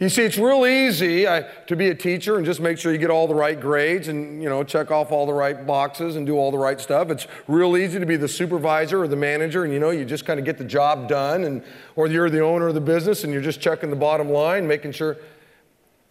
You 0.02 0.08
see, 0.08 0.22
it's 0.22 0.36
real 0.36 0.66
easy 0.66 1.28
I, 1.28 1.42
to 1.68 1.76
be 1.76 1.90
a 1.90 1.94
teacher 1.94 2.36
and 2.36 2.44
just 2.44 2.58
make 2.58 2.76
sure 2.76 2.90
you 2.90 2.98
get 2.98 3.10
all 3.10 3.28
the 3.28 3.36
right 3.36 3.58
grades 3.58 4.08
and, 4.08 4.42
you 4.42 4.48
know, 4.48 4.64
check 4.64 4.90
off 4.90 5.12
all 5.12 5.26
the 5.26 5.32
right 5.32 5.64
boxes 5.64 6.16
and 6.16 6.26
do 6.26 6.34
all 6.34 6.50
the 6.50 6.58
right 6.58 6.80
stuff. 6.80 7.08
It's 7.08 7.28
real 7.46 7.76
easy 7.76 8.00
to 8.00 8.04
be 8.04 8.16
the 8.16 8.26
supervisor 8.26 9.00
or 9.00 9.06
the 9.06 9.14
manager 9.14 9.62
and, 9.62 9.72
you 9.72 9.78
know, 9.78 9.90
you 9.90 10.04
just 10.04 10.26
kind 10.26 10.40
of 10.40 10.44
get 10.44 10.58
the 10.58 10.64
job 10.64 11.06
done 11.06 11.44
and, 11.44 11.62
or 11.94 12.08
you're 12.08 12.30
the 12.30 12.40
owner 12.40 12.66
of 12.66 12.74
the 12.74 12.80
business 12.80 13.22
and 13.22 13.32
you're 13.32 13.42
just 13.42 13.60
checking 13.60 13.90
the 13.90 13.96
bottom 13.96 14.28
line, 14.28 14.66
making 14.66 14.90
sure. 14.90 15.18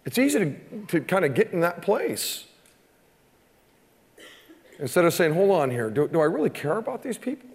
It's 0.06 0.18
easy 0.18 0.40
to, 0.40 0.86
to 0.88 1.02
kind 1.02 1.26
of 1.26 1.34
get 1.34 1.52
in 1.52 1.60
that 1.60 1.82
place. 1.82 2.46
Instead 4.80 5.04
of 5.04 5.14
saying, 5.14 5.34
hold 5.34 5.52
on 5.52 5.70
here, 5.70 5.90
do, 5.90 6.08
do 6.08 6.22
I 6.22 6.26
really 6.26 6.50
care 6.50 6.78
about 6.78 7.04
these 7.04 7.18
people? 7.18 7.50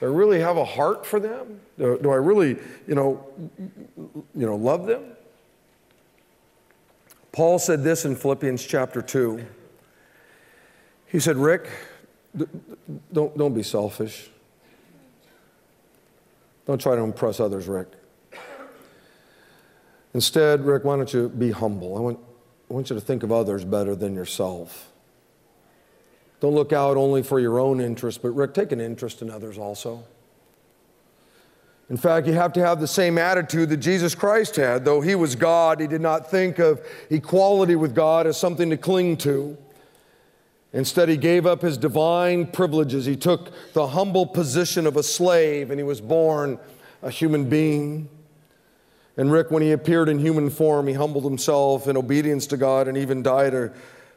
Do 0.00 0.06
I 0.06 0.08
really 0.08 0.40
have 0.40 0.56
a 0.56 0.64
heart 0.64 1.06
for 1.06 1.20
them? 1.20 1.60
Do, 1.78 1.98
do 2.02 2.10
I 2.10 2.16
really, 2.16 2.56
you 2.86 2.94
know, 2.94 3.26
you 4.34 4.46
know, 4.46 4.56
love 4.56 4.86
them? 4.86 5.04
Paul 7.32 7.58
said 7.58 7.84
this 7.84 8.04
in 8.04 8.16
Philippians 8.16 8.64
chapter 8.64 9.02
2. 9.02 9.44
He 11.06 11.20
said, 11.20 11.36
Rick, 11.36 11.68
don't, 13.12 13.36
don't 13.36 13.54
be 13.54 13.62
selfish. 13.62 14.30
Don't 16.66 16.80
try 16.80 16.96
to 16.96 17.02
impress 17.02 17.40
others, 17.40 17.68
Rick. 17.68 17.88
Instead, 20.14 20.64
Rick, 20.64 20.84
why 20.84 20.96
don't 20.96 21.12
you 21.12 21.28
be 21.28 21.50
humble? 21.50 21.96
I 21.96 22.00
want, 22.00 22.18
I 22.70 22.74
want 22.74 22.90
you 22.90 22.94
to 22.94 23.00
think 23.00 23.22
of 23.22 23.30
others 23.30 23.64
better 23.64 23.94
than 23.94 24.14
yourself. 24.14 24.89
Don't 26.40 26.54
look 26.54 26.72
out 26.72 26.96
only 26.96 27.22
for 27.22 27.38
your 27.38 27.58
own 27.58 27.80
interest, 27.80 28.22
but 28.22 28.30
Rick, 28.30 28.54
take 28.54 28.72
an 28.72 28.80
interest 28.80 29.22
in 29.22 29.30
others 29.30 29.58
also. 29.58 30.02
In 31.90 31.96
fact, 31.96 32.28
you 32.28 32.32
have 32.34 32.52
to 32.52 32.60
have 32.64 32.80
the 32.80 32.86
same 32.86 33.18
attitude 33.18 33.68
that 33.70 33.78
Jesus 33.78 34.14
Christ 34.14 34.54
had. 34.56 34.84
Though 34.84 35.00
he 35.00 35.16
was 35.16 35.34
God, 35.34 35.80
he 35.80 35.88
did 35.88 36.00
not 36.00 36.30
think 36.30 36.60
of 36.60 36.80
equality 37.10 37.74
with 37.74 37.96
God 37.96 38.28
as 38.28 38.38
something 38.38 38.70
to 38.70 38.76
cling 38.76 39.16
to. 39.18 39.58
Instead, 40.72 41.08
he 41.08 41.16
gave 41.16 41.46
up 41.46 41.62
his 41.62 41.76
divine 41.76 42.46
privileges. 42.46 43.06
He 43.06 43.16
took 43.16 43.50
the 43.72 43.88
humble 43.88 44.24
position 44.24 44.86
of 44.86 44.96
a 44.96 45.02
slave 45.02 45.70
and 45.70 45.80
he 45.80 45.84
was 45.84 46.00
born 46.00 46.60
a 47.02 47.10
human 47.10 47.48
being. 47.48 48.08
And 49.16 49.32
Rick, 49.32 49.50
when 49.50 49.62
he 49.62 49.72
appeared 49.72 50.08
in 50.08 50.20
human 50.20 50.48
form, 50.48 50.86
he 50.86 50.94
humbled 50.94 51.24
himself 51.24 51.88
in 51.88 51.96
obedience 51.96 52.46
to 52.48 52.56
God 52.56 52.86
and 52.86 52.96
even 52.96 53.20
died 53.20 53.52
a, 53.52 53.72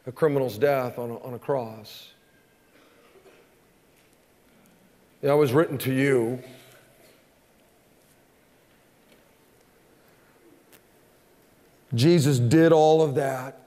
a 0.06 0.12
criminal's 0.12 0.58
death 0.58 0.96
on 0.96 1.10
a, 1.10 1.18
on 1.18 1.34
a 1.34 1.40
cross. 1.40 2.13
That 5.24 5.38
was 5.38 5.54
written 5.54 5.78
to 5.78 5.90
you. 5.90 6.38
Jesus 11.94 12.38
did 12.38 12.72
all 12.72 13.00
of 13.00 13.14
that, 13.14 13.58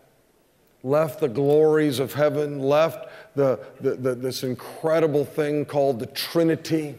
left 0.83 1.19
the 1.19 1.27
glories 1.27 1.97
of 1.97 2.13
heaven, 2.13 2.59
left 2.59 3.09
the, 3.35 3.59
the, 3.81 3.95
the, 3.95 4.13
this 4.13 4.43
incredible 4.43 5.25
thing 5.25 5.65
called 5.65 5.99
the 5.99 6.05
Trinity, 6.05 6.93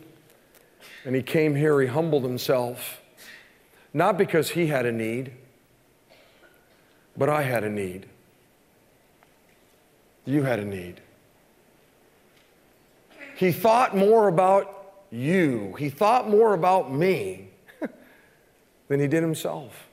and 1.04 1.14
he 1.14 1.22
came 1.22 1.54
here, 1.54 1.80
he 1.80 1.86
humbled 1.86 2.24
himself, 2.24 3.00
not 3.94 4.18
because 4.18 4.50
he 4.50 4.66
had 4.66 4.86
a 4.86 4.92
need, 4.92 5.34
but 7.16 7.28
I 7.28 7.42
had 7.42 7.62
a 7.62 7.70
need. 7.70 8.06
You 10.24 10.42
had 10.42 10.58
a 10.58 10.64
need. 10.64 11.00
He 13.38 13.52
thought 13.52 13.96
more 13.96 14.26
about 14.26 14.74
you, 15.12 15.76
he 15.78 15.90
thought 15.90 16.28
more 16.28 16.54
about 16.54 16.92
me 16.92 17.50
than 18.88 18.98
he 18.98 19.06
did 19.06 19.22
himself. 19.22 19.86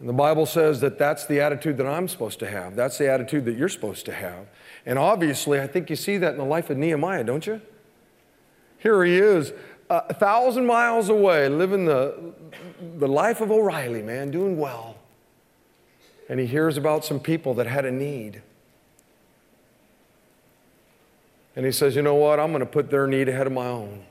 And 0.00 0.08
the 0.08 0.14
Bible 0.14 0.46
says 0.46 0.80
that 0.80 0.98
that's 0.98 1.26
the 1.26 1.38
attitude 1.38 1.76
that 1.76 1.86
I'm 1.86 2.08
supposed 2.08 2.38
to 2.38 2.50
have. 2.50 2.74
That's 2.74 2.96
the 2.96 3.10
attitude 3.10 3.44
that 3.44 3.58
you're 3.58 3.68
supposed 3.68 4.06
to 4.06 4.12
have. 4.12 4.46
And 4.86 4.98
obviously, 4.98 5.60
I 5.60 5.66
think 5.66 5.90
you 5.90 5.96
see 5.96 6.16
that 6.16 6.32
in 6.32 6.38
the 6.38 6.44
life 6.44 6.70
of 6.70 6.78
Nehemiah, 6.78 7.24
don't 7.24 7.46
you? 7.46 7.60
Here 8.78 9.04
he 9.04 9.18
is, 9.18 9.52
a 9.90 10.14
thousand 10.14 10.64
miles 10.64 11.10
away, 11.10 11.50
living 11.50 11.84
the, 11.84 12.32
the 12.96 13.06
life 13.06 13.42
of 13.42 13.50
O'Reilly, 13.50 14.00
man, 14.02 14.30
doing 14.30 14.58
well. 14.58 14.96
And 16.30 16.40
he 16.40 16.46
hears 16.46 16.78
about 16.78 17.04
some 17.04 17.20
people 17.20 17.52
that 17.54 17.66
had 17.66 17.84
a 17.84 17.92
need. 17.92 18.40
And 21.56 21.66
he 21.66 21.72
says, 21.72 21.96
You 21.96 22.02
know 22.02 22.14
what? 22.14 22.40
I'm 22.40 22.50
going 22.50 22.60
to 22.60 22.66
put 22.66 22.90
their 22.90 23.06
need 23.06 23.28
ahead 23.28 23.46
of 23.46 23.52
my 23.52 23.66
own. 23.66 24.04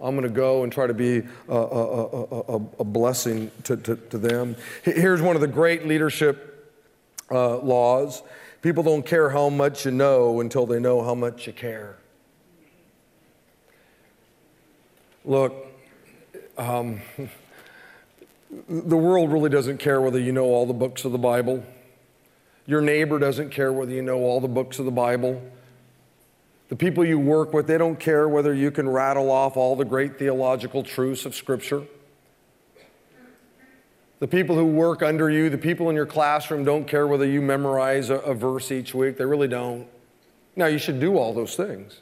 I'm 0.00 0.16
going 0.16 0.28
to 0.28 0.34
go 0.34 0.64
and 0.64 0.72
try 0.72 0.88
to 0.88 0.94
be 0.94 1.22
a, 1.48 1.54
a, 1.54 2.06
a, 2.16 2.56
a 2.80 2.84
blessing 2.84 3.52
to, 3.64 3.76
to, 3.76 3.94
to, 3.96 4.18
them. 4.18 4.56
Here's 4.82 5.22
one 5.22 5.36
of 5.36 5.40
the 5.40 5.46
great 5.46 5.86
leadership 5.86 6.74
uh, 7.30 7.58
laws 7.58 8.22
people 8.62 8.82
don't 8.82 9.06
care 9.06 9.30
how 9.30 9.48
much 9.48 9.84
you 9.84 9.92
know 9.92 10.40
until 10.40 10.66
they 10.66 10.80
know 10.80 11.02
how 11.02 11.14
much 11.14 11.46
you 11.46 11.52
care. 11.52 11.96
Look, 15.24 15.54
um, 16.58 17.00
the 18.68 18.96
world 18.96 19.32
really 19.32 19.50
doesn't 19.50 19.78
care 19.78 20.00
whether 20.00 20.18
you 20.18 20.32
know 20.32 20.44
all 20.44 20.66
the 20.66 20.72
books 20.72 21.04
of 21.04 21.12
the 21.12 21.18
Bible. 21.18 21.64
Your 22.66 22.80
neighbor 22.80 23.18
doesn't 23.18 23.50
care 23.50 23.72
whether 23.72 23.92
you 23.92 24.02
know 24.02 24.18
all 24.18 24.40
the 24.40 24.48
books 24.48 24.78
of 24.78 24.84
the 24.84 24.90
Bible. 24.90 25.42
The 26.72 26.76
people 26.76 27.04
you 27.04 27.18
work 27.18 27.52
with, 27.52 27.66
they 27.66 27.76
don't 27.76 28.00
care 28.00 28.26
whether 28.26 28.54
you 28.54 28.70
can 28.70 28.88
rattle 28.88 29.30
off 29.30 29.58
all 29.58 29.76
the 29.76 29.84
great 29.84 30.18
theological 30.18 30.82
truths 30.82 31.26
of 31.26 31.34
Scripture. 31.34 31.82
The 34.20 34.26
people 34.26 34.56
who 34.56 34.64
work 34.64 35.02
under 35.02 35.28
you, 35.28 35.50
the 35.50 35.58
people 35.58 35.90
in 35.90 35.94
your 35.94 36.06
classroom 36.06 36.64
don't 36.64 36.86
care 36.86 37.06
whether 37.06 37.26
you 37.26 37.42
memorize 37.42 38.08
a, 38.08 38.14
a 38.20 38.32
verse 38.32 38.72
each 38.72 38.94
week. 38.94 39.18
They 39.18 39.26
really 39.26 39.48
don't. 39.48 39.86
Now, 40.56 40.64
you 40.64 40.78
should 40.78 40.98
do 40.98 41.18
all 41.18 41.34
those 41.34 41.56
things. 41.56 42.00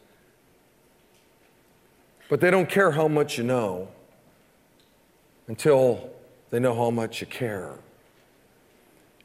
But 2.28 2.40
they 2.40 2.52
don't 2.52 2.68
care 2.68 2.92
how 2.92 3.08
much 3.08 3.38
you 3.38 3.42
know 3.42 3.88
until 5.48 6.10
they 6.50 6.60
know 6.60 6.76
how 6.76 6.92
much 6.92 7.20
you 7.20 7.26
care. 7.26 7.74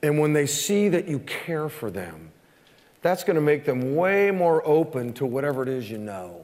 And 0.02 0.18
when 0.18 0.34
they 0.34 0.48
see 0.48 0.90
that 0.90 1.08
you 1.08 1.20
care 1.20 1.70
for 1.70 1.92
them, 1.92 2.32
that's 3.06 3.24
going 3.24 3.36
to 3.36 3.42
make 3.42 3.66
them 3.66 3.96
way 3.96 4.32
more 4.32 4.68
open 4.68 5.14
to 5.14 5.28
whatever 5.28 5.62
it 5.62 5.70
is 5.70 5.92
you 5.92 6.00
know. 6.00 6.42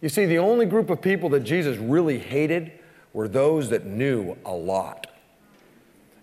You 0.00 0.08
see, 0.08 0.26
the 0.26 0.38
only 0.38 0.64
group 0.64 0.90
of 0.90 1.02
people 1.02 1.28
that 1.30 1.40
Jesus 1.40 1.76
really 1.76 2.20
hated 2.20 2.70
were 3.12 3.26
those 3.26 3.68
that 3.70 3.84
knew 3.84 4.36
a 4.46 4.52
lot. 4.52 5.08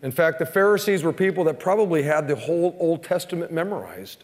In 0.02 0.12
fact, 0.12 0.40
the 0.40 0.46
Pharisees 0.46 1.04
were 1.04 1.12
people 1.12 1.44
that 1.44 1.60
probably 1.60 2.04
had 2.04 2.30
the 2.30 2.38
whole 2.38 2.78
Old 2.80 3.04
Testament 3.04 3.52
memorized. 3.52 4.24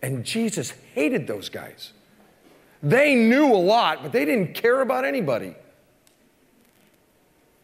And 0.00 0.24
Jesus 0.24 0.70
hated 0.94 1.26
those 1.26 1.50
guys. 1.50 1.92
They 2.82 3.14
knew 3.14 3.52
a 3.52 3.60
lot, 3.60 4.02
but 4.02 4.12
they 4.12 4.24
didn't 4.24 4.54
care 4.54 4.80
about 4.80 5.04
anybody. 5.04 5.54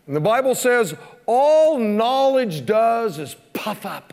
And 0.07 0.14
the 0.14 0.20
Bible 0.20 0.55
says 0.55 0.94
all 1.25 1.79
knowledge 1.79 2.66
does 2.66 3.18
is 3.18 3.37
puff 3.55 3.87
up. 3.87 4.12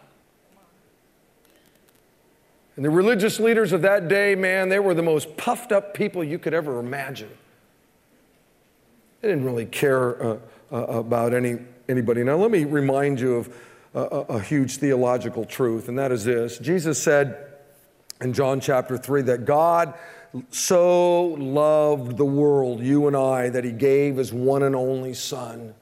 And 2.75 2.83
the 2.83 2.89
religious 2.89 3.39
leaders 3.39 3.71
of 3.71 3.81
that 3.83 4.07
day, 4.07 4.35
man, 4.35 4.69
they 4.69 4.79
were 4.79 4.93
the 4.93 5.03
most 5.03 5.37
puffed 5.37 5.71
up 5.71 5.93
people 5.93 6.23
you 6.23 6.39
could 6.39 6.53
ever 6.53 6.79
imagine. 6.79 7.29
They 9.21 9.29
didn't 9.29 9.45
really 9.45 9.65
care 9.65 10.21
uh, 10.21 10.37
uh, 10.71 10.77
about 10.77 11.33
any, 11.33 11.59
anybody. 11.87 12.23
Now, 12.23 12.35
let 12.35 12.51
me 12.51 12.65
remind 12.65 13.19
you 13.19 13.35
of 13.35 13.55
a, 13.93 13.99
a 13.99 14.39
huge 14.39 14.77
theological 14.77 15.45
truth, 15.45 15.87
and 15.87 15.97
that 15.99 16.11
is 16.11 16.25
this 16.25 16.57
Jesus 16.57 17.01
said 17.01 17.53
in 18.21 18.33
John 18.33 18.59
chapter 18.59 18.97
3 18.97 19.21
that 19.23 19.45
God 19.45 19.93
so 20.49 21.25
loved 21.25 22.17
the 22.17 22.25
world, 22.25 22.81
you 22.81 23.07
and 23.07 23.15
I, 23.15 23.49
that 23.49 23.63
he 23.63 23.71
gave 23.71 24.17
his 24.17 24.33
one 24.33 24.63
and 24.63 24.75
only 24.75 25.13
Son. 25.13 25.75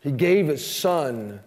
He 0.00 0.12
gave 0.12 0.48
his 0.48 0.64
Son 0.64 1.40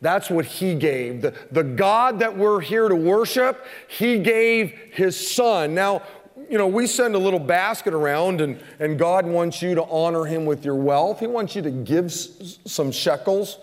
that's 0.00 0.28
what 0.28 0.44
he 0.44 0.74
gave. 0.74 1.22
The, 1.22 1.34
the 1.50 1.64
God 1.64 2.18
that 2.18 2.36
we're 2.36 2.60
here 2.60 2.88
to 2.88 2.96
worship, 2.96 3.64
he 3.88 4.18
gave 4.18 4.70
his 4.92 5.34
son. 5.34 5.74
Now, 5.74 6.02
you 6.50 6.58
know, 6.58 6.66
we 6.66 6.86
send 6.86 7.14
a 7.14 7.18
little 7.18 7.38
basket 7.38 7.94
around, 7.94 8.40
and, 8.40 8.60
and 8.78 8.98
God 8.98 9.26
wants 9.26 9.62
you 9.62 9.74
to 9.76 9.84
honor 9.84 10.24
him 10.24 10.44
with 10.44 10.64
your 10.64 10.74
wealth. 10.74 11.20
He 11.20 11.26
wants 11.26 11.56
you 11.56 11.62
to 11.62 11.70
give 11.70 12.06
s- 12.06 12.58
some 12.66 12.92
shekels 12.92 13.58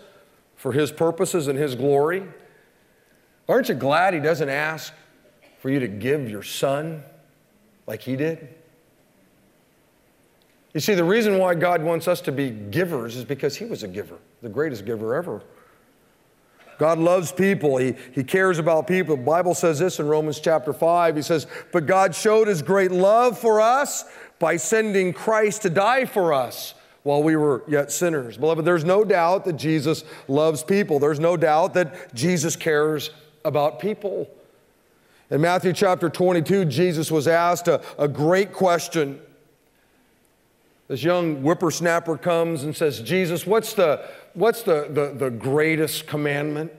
for 0.56 0.72
his 0.72 0.92
purposes 0.92 1.48
and 1.48 1.60
his 1.60 1.76
glory. 1.76 2.24
Aren't 3.48 3.70
you 3.70 3.76
glad 3.76 4.14
he 4.14 4.20
doesn't 4.20 4.50
ask 4.50 4.94
for 5.60 5.70
you 5.70 5.80
to 5.80 5.88
give 5.88 6.30
your 6.30 6.44
son 6.44 7.04
like 7.86 8.02
he 8.02 8.16
did? 8.16 8.48
You 10.74 10.80
see, 10.80 10.96
the 10.96 11.04
reason 11.04 11.38
why 11.38 11.54
God 11.56 11.84
wants 11.84 12.08
us 12.08 12.22
to 12.22 12.32
be 12.32 12.50
givers 12.50 13.18
is 13.18 13.26
because 13.26 13.58
he 13.58 13.66
was 13.66 13.84
a 13.84 13.88
giver, 13.88 14.18
the 14.42 14.50
greatest 14.50 14.86
giver 14.86 15.14
ever. 15.14 15.44
God 16.82 16.98
loves 16.98 17.32
people. 17.32 17.78
He, 17.78 17.94
he 18.12 18.24
cares 18.24 18.58
about 18.58 18.88
people. 18.88 19.16
The 19.16 19.22
Bible 19.22 19.54
says 19.54 19.78
this 19.78 20.00
in 20.00 20.08
Romans 20.08 20.40
chapter 20.40 20.74
5. 20.74 21.16
He 21.16 21.22
says, 21.22 21.46
But 21.72 21.86
God 21.86 22.16
showed 22.16 22.48
his 22.48 22.64
great 22.64 22.90
love 22.90 23.38
for 23.38 23.62
us 23.62 24.04
by 24.40 24.58
sending 24.58 25.14
Christ 25.14 25.62
to 25.62 25.70
die 25.70 26.06
for 26.06 26.34
us 26.34 26.74
while 27.04 27.22
we 27.22 27.36
were 27.36 27.62
yet 27.68 27.92
sinners. 27.92 28.36
Beloved, 28.36 28.66
there's 28.66 28.84
no 28.84 29.06
doubt 29.06 29.46
that 29.46 29.58
Jesus 29.58 30.04
loves 30.28 30.64
people. 30.64 30.98
There's 30.98 31.20
no 31.20 31.38
doubt 31.38 31.76
that 31.76 32.16
Jesus 32.16 32.56
cares 32.56 33.12
about 33.46 33.80
people. 33.80 34.28
In 35.30 35.40
Matthew 35.40 35.74
chapter 35.74 36.10
22, 36.10 36.66
Jesus 36.66 37.12
was 37.12 37.28
asked 37.28 37.68
a, 37.68 37.84
a 38.00 38.08
great 38.08 38.54
question. 38.54 39.22
This 40.92 41.04
young 41.04 41.38
whippersnapper 41.38 42.18
comes 42.18 42.64
and 42.64 42.76
says, 42.76 43.00
Jesus, 43.00 43.48
what's 43.48 43.74
the, 43.76 44.06
what's 44.34 44.62
the, 44.64 44.90
the, 44.90 45.14
the 45.18 45.32
greatest 45.32 46.06
commandment? 46.06 46.70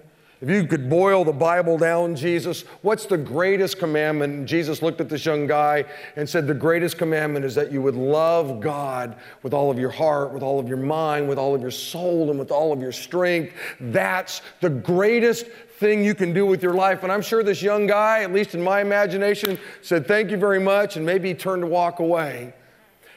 If 0.42 0.50
you 0.50 0.66
could 0.66 0.90
boil 0.90 1.24
the 1.24 1.32
Bible 1.32 1.78
down, 1.78 2.14
Jesus, 2.14 2.66
what's 2.82 3.06
the 3.06 3.16
greatest 3.16 3.78
commandment? 3.78 4.34
And 4.34 4.46
Jesus 4.46 4.82
looked 4.82 5.00
at 5.00 5.08
this 5.08 5.24
young 5.24 5.46
guy 5.46 5.86
and 6.16 6.28
said, 6.28 6.46
The 6.46 6.52
greatest 6.52 6.98
commandment 6.98 7.46
is 7.46 7.54
that 7.54 7.72
you 7.72 7.80
would 7.80 7.94
love 7.94 8.60
God 8.60 9.16
with 9.42 9.54
all 9.54 9.70
of 9.70 9.78
your 9.78 9.88
heart, 9.88 10.34
with 10.34 10.42
all 10.42 10.60
of 10.60 10.68
your 10.68 10.76
mind, 10.76 11.26
with 11.26 11.38
all 11.38 11.54
of 11.54 11.62
your 11.62 11.70
soul, 11.70 12.28
and 12.28 12.38
with 12.38 12.50
all 12.50 12.70
of 12.70 12.82
your 12.82 12.92
strength. 12.92 13.54
That's 13.80 14.42
the 14.60 14.68
greatest 14.68 15.46
thing 15.78 16.04
you 16.04 16.14
can 16.14 16.34
do 16.34 16.44
with 16.44 16.62
your 16.62 16.74
life. 16.74 17.02
And 17.02 17.10
I'm 17.10 17.22
sure 17.22 17.42
this 17.42 17.62
young 17.62 17.86
guy, 17.86 18.24
at 18.24 18.30
least 18.30 18.54
in 18.54 18.60
my 18.60 18.82
imagination, 18.82 19.58
said, 19.80 20.06
Thank 20.06 20.30
you 20.30 20.36
very 20.36 20.60
much. 20.60 20.98
And 20.98 21.06
maybe 21.06 21.32
turned 21.32 21.62
to 21.62 21.66
walk 21.66 21.98
away. 21.98 22.52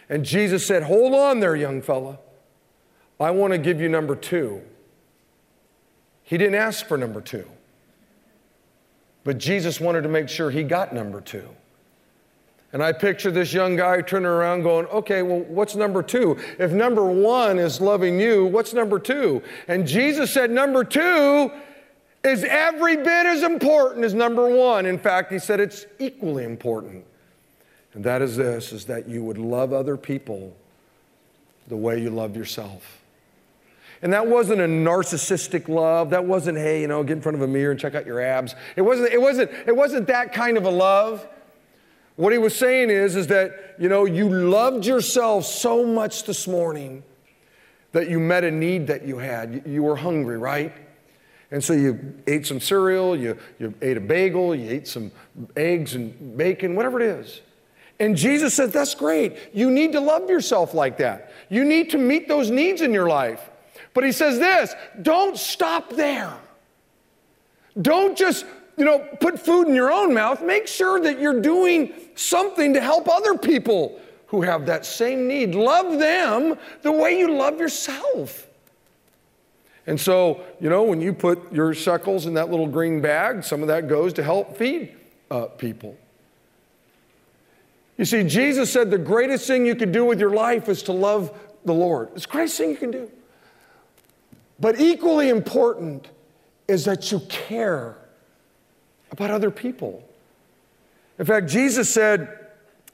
And 0.10 0.24
Jesus 0.24 0.66
said, 0.66 0.84
Hold 0.84 1.14
on 1.14 1.40
there, 1.40 1.56
young 1.56 1.82
fella. 1.82 2.20
I 3.20 3.32
want 3.32 3.54
to 3.54 3.58
give 3.58 3.80
you 3.80 3.90
number 3.90 4.16
two. 4.16 4.62
He 6.24 6.38
didn't 6.38 6.56
ask 6.56 6.86
for 6.86 6.98
number 6.98 7.22
two. 7.22 7.48
But 9.24 9.38
Jesus 9.38 9.80
wanted 9.80 10.02
to 10.02 10.10
make 10.10 10.30
sure 10.30 10.52
he 10.52 10.64
got 10.64 10.94
number 10.94 11.22
two. 11.22 11.48
And 12.74 12.84
I 12.84 12.92
picture 12.92 13.32
this 13.32 13.54
young 13.54 13.78
guy 13.78 14.02
turning 14.02 14.28
around 14.28 14.64
going, 14.64 14.86
okay, 14.88 15.22
well, 15.22 15.40
what's 15.42 15.76
number 15.76 16.04
two? 16.04 16.38
If 16.60 16.72
number 16.72 17.06
one 17.06 17.58
is 17.58 17.80
loving 17.80 18.20
you, 18.20 18.46
what's 18.48 18.74
number 18.74 19.00
two? 19.00 19.42
And 19.68 19.88
Jesus 19.88 20.32
said, 20.32 20.52
number 20.52 20.84
two 20.84 21.52
is 22.24 22.44
every 22.44 22.98
bit 22.98 23.26
as 23.26 23.44
important 23.44 24.04
as 24.04 24.14
number 24.14 24.50
one. 24.50 24.86
In 24.86 25.00
fact, 25.00 25.32
he 25.32 25.40
said 25.40 25.60
it's 25.60 25.86
equally 26.00 26.44
important. 26.44 27.06
And 27.96 28.04
that 28.04 28.22
is 28.22 28.36
this, 28.36 28.74
is 28.74 28.86
that 28.86 29.08
you 29.08 29.24
would 29.24 29.38
love 29.38 29.74
other 29.74 29.98
people 29.98 30.56
the 31.68 31.78
way 31.78 32.00
you 32.00 32.10
love 32.10 32.36
yourself. 32.36 33.02
And 34.02 34.12
that 34.14 34.28
wasn't 34.28 34.60
a 34.62 34.66
narcissistic 34.66 35.70
love. 35.70 36.10
That 36.10 36.26
wasn't, 36.26 36.58
hey, 36.58 36.82
you 36.82 36.88
know, 36.88 37.02
get 37.04 37.14
in 37.14 37.22
front 37.22 37.38
of 37.38 37.42
a 37.42 37.48
mirror 37.48 37.72
and 37.72 37.80
check 37.80 37.96
out 37.96 38.06
your 38.06 38.22
abs. 38.22 38.54
It 38.76 38.82
wasn't, 38.82 39.14
it 39.14 39.22
wasn't, 39.22 39.50
it 39.66 39.76
wasn't 39.76 40.08
that 40.08 40.34
kind 40.34 40.58
of 40.58 40.66
a 40.66 40.70
love. 40.70 41.26
What 42.18 42.34
he 42.34 42.38
was 42.38 42.56
saying 42.56 42.90
is, 42.90 43.16
is 43.16 43.28
that, 43.28 43.76
you 43.80 43.90
know, 43.90 44.06
you 44.06 44.30
loved 44.30 44.86
yourself 44.86 45.46
so 45.46 45.86
much 45.86 46.26
this 46.26 46.48
morning 46.48 47.04
that 47.94 48.10
you 48.10 48.20
met 48.20 48.44
a 48.44 48.52
need 48.52 48.88
that 48.88 49.08
you 49.08 49.18
had. 49.18 49.54
You, 49.54 49.74
you 49.74 49.84
were 49.84 49.96
hungry, 49.96 50.38
right? 50.38 50.74
And 51.52 51.64
so 51.64 51.74
you 51.74 52.22
ate 52.28 52.46
some 52.46 52.60
cereal, 52.60 53.16
you, 53.16 53.38
you 53.60 53.74
ate 53.82 53.96
a 53.96 54.02
bagel, 54.02 54.54
you 54.54 54.70
ate 54.70 54.88
some 54.88 55.12
eggs 55.56 55.96
and 55.96 56.38
bacon, 56.38 56.76
whatever 56.76 57.00
it 57.00 57.08
is. 57.08 57.42
And 58.00 58.16
Jesus 58.16 58.54
said, 58.54 58.72
That's 58.72 58.96
great. 58.96 59.38
You 59.54 59.72
need 59.72 59.94
to 59.94 60.00
love 60.00 60.30
yourself 60.30 60.74
like 60.74 60.98
that. 60.98 61.32
You 61.50 61.64
need 61.64 61.90
to 61.92 61.98
meet 61.98 62.28
those 62.28 62.50
needs 62.50 62.82
in 62.82 62.94
your 62.94 63.08
life. 63.08 63.50
But 63.94 64.04
he 64.04 64.12
says 64.12 64.38
this 64.40 64.76
don't 65.02 65.38
stop 65.38 65.92
there. 65.92 66.34
Don't 67.82 68.18
just 68.18 68.46
you 68.78 68.86
know, 68.86 69.00
put 69.20 69.40
food 69.40 69.68
in 69.68 69.76
your 69.76 69.92
own 69.92 70.14
mouth, 70.14 70.42
make 70.42 70.68
sure 70.68 71.00
that 71.00 71.20
you're 71.20 71.40
doing 71.40 71.94
something 72.16 72.74
to 72.74 72.82
help 72.82 73.08
other 73.08 73.38
people 73.38 74.00
who 74.28 74.42
have 74.42 74.66
that 74.66 74.86
same 74.86 75.28
need. 75.28 75.56
Love 75.56 75.98
them 75.98 76.58
the 76.82 76.92
way 76.92 77.18
you 77.18 77.34
love 77.34 77.58
yourself. 77.58 78.48
And 79.88 80.00
so, 80.00 80.42
you 80.60 80.70
know, 80.70 80.84
when 80.84 81.00
you 81.00 81.14
put 81.14 81.54
your 81.54 81.74
shekels 81.74 82.26
in 82.26 82.34
that 82.34 82.50
little 82.50 82.68
green 82.68 83.02
bag, 83.02 83.44
some 83.44 83.62
of 83.62 83.68
that 83.68 83.88
goes 83.88 84.14
to 84.14 84.24
help 84.24 84.58
feed 84.58 84.94
uh, 85.30 85.46
people. 85.46 85.98
You 87.98 88.06
see, 88.06 88.24
Jesus 88.24 88.72
said 88.72 88.92
the 88.92 88.98
greatest 88.98 89.48
thing 89.48 89.66
you 89.66 89.76
could 89.76 89.92
do 89.92 90.06
with 90.06 90.20
your 90.20 90.32
life 90.32 90.68
is 90.68 90.84
to 90.84 90.92
love 90.92 91.38
the 91.64 91.74
Lord. 91.74 92.10
It's 92.14 92.26
the 92.26 92.32
greatest 92.32 92.58
thing 92.58 92.70
you 92.72 92.78
can 92.78 92.92
do. 92.92 93.12
But 94.60 94.80
equally 94.80 95.30
important 95.30 96.10
is 96.68 96.86
that 96.86 97.12
you 97.12 97.20
care 97.30 97.98
about 99.12 99.32
other 99.32 99.52
people. 99.52 100.08
In 101.20 101.26
fact, 101.26 101.48
Jesus 101.48 101.90
said, 101.90 102.40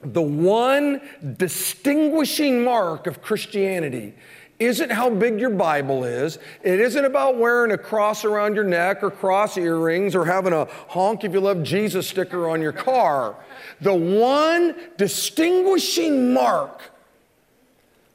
the 0.03 0.21
one 0.21 1.01
distinguishing 1.37 2.63
mark 2.63 3.07
of 3.07 3.21
Christianity 3.21 4.13
isn't 4.61 4.91
how 4.91 5.09
big 5.09 5.39
your 5.39 5.49
Bible 5.49 6.03
is. 6.03 6.37
It 6.61 6.79
isn't 6.79 7.03
about 7.03 7.37
wearing 7.37 7.71
a 7.71 7.77
cross 7.77 8.23
around 8.23 8.55
your 8.55 8.63
neck 8.63 9.01
or 9.03 9.09
cross 9.09 9.57
earrings 9.57 10.15
or 10.15 10.25
having 10.25 10.53
a 10.53 10.65
honk 10.87 11.23
if 11.23 11.33
you 11.33 11.39
love 11.39 11.63
Jesus 11.63 12.07
sticker 12.07 12.47
on 12.47 12.61
your 12.61 12.71
car. 12.71 13.35
The 13.81 13.93
one 13.93 14.75
distinguishing 14.97 16.33
mark 16.33 16.81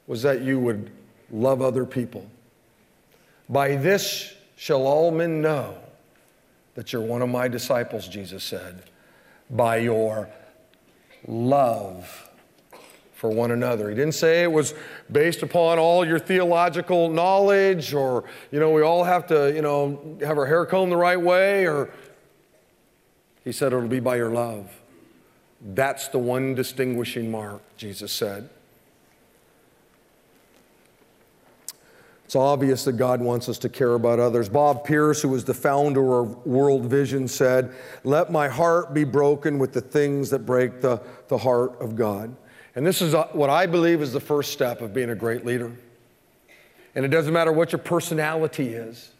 was 0.07 0.21
that 0.21 0.41
you 0.41 0.59
would 0.59 0.89
love 1.31 1.61
other 1.61 1.85
people. 1.85 2.25
By 3.49 3.75
this 3.75 4.33
shall 4.55 4.87
all 4.87 5.11
men 5.11 5.41
know 5.41 5.77
that 6.75 6.93
you're 6.93 7.01
one 7.01 7.21
of 7.21 7.29
my 7.29 7.47
disciples, 7.47 8.07
Jesus 8.07 8.43
said, 8.43 8.83
by 9.49 9.77
your 9.77 10.29
love 11.27 12.26
for 13.17 13.31
one 13.31 13.49
another. 13.49 13.89
He 13.89 13.95
didn't 13.95 14.13
say 14.13 14.43
it 14.43 14.51
was 14.51 14.75
based 15.11 15.41
upon 15.41 15.79
all 15.79 16.05
your 16.05 16.19
theological 16.19 17.09
knowledge 17.09 17.91
or, 17.91 18.25
you 18.51 18.59
know, 18.59 18.69
we 18.69 18.83
all 18.83 19.03
have 19.03 19.25
to, 19.27 19.51
you 19.55 19.63
know, 19.63 20.17
have 20.21 20.37
our 20.37 20.45
hair 20.45 20.67
combed 20.67 20.91
the 20.91 20.97
right 20.97 21.19
way 21.19 21.67
or 21.67 21.89
he 23.43 23.51
said 23.51 23.73
it'll 23.73 23.87
be 23.87 23.99
by 23.99 24.17
your 24.17 24.29
love. 24.29 24.69
That's 25.73 26.09
the 26.09 26.19
one 26.19 26.53
distinguishing 26.53 27.31
mark, 27.31 27.63
Jesus 27.75 28.11
said. 28.11 28.49
It's 32.25 32.35
obvious 32.35 32.83
that 32.83 32.97
God 32.97 33.19
wants 33.19 33.49
us 33.49 33.57
to 33.59 33.69
care 33.69 33.93
about 33.93 34.19
others. 34.19 34.47
Bob 34.47 34.85
Pierce, 34.85 35.23
who 35.23 35.29
was 35.29 35.43
the 35.43 35.55
founder 35.55 36.19
of 36.19 36.45
World 36.45 36.85
Vision, 36.85 37.27
said, 37.27 37.73
Let 38.03 38.31
my 38.31 38.47
heart 38.47 38.93
be 38.93 39.05
broken 39.05 39.57
with 39.57 39.73
the 39.73 39.81
things 39.81 40.29
that 40.29 40.45
break 40.45 40.81
the, 40.81 41.01
the 41.29 41.37
heart 41.39 41.81
of 41.81 41.95
God. 41.95 42.35
And 42.77 42.85
this 42.85 43.01
is 43.01 43.15
uh, 43.15 43.25
what 43.31 43.49
I 43.49 43.65
believe 43.65 44.03
is 44.03 44.13
the 44.13 44.19
first 44.19 44.53
step 44.53 44.81
of 44.81 44.93
being 44.93 45.09
a 45.09 45.15
great 45.15 45.43
leader. 45.43 45.75
And 46.93 47.03
it 47.03 47.07
doesn't 47.07 47.33
matter 47.33 47.51
what 47.51 47.71
your 47.71 47.79
personality 47.79 48.67
is, 48.69 49.13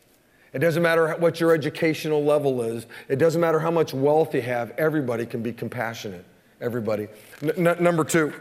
it 0.54 0.60
doesn't 0.60 0.84
matter 0.84 1.16
what 1.16 1.40
your 1.40 1.56
educational 1.56 2.24
level 2.24 2.62
is, 2.62 2.86
it 3.08 3.16
doesn't 3.16 3.42
matter 3.42 3.58
how 3.58 3.72
much 3.72 3.96
wealth 3.96 4.36
you 4.36 4.44
have, 4.44 4.70
everybody 4.78 5.26
can 5.26 5.42
be 5.42 5.52
compassionate. 5.52 6.24
Everybody. 6.62 7.08
N- 7.42 7.78
number 7.80 8.04
two, 8.04 8.32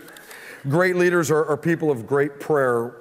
great 0.69 0.97
leaders 0.97 1.31
are, 1.31 1.47
are 1.47 1.57
people 1.57 1.91
of 1.91 2.07
great 2.07 2.39
prayer 2.39 2.97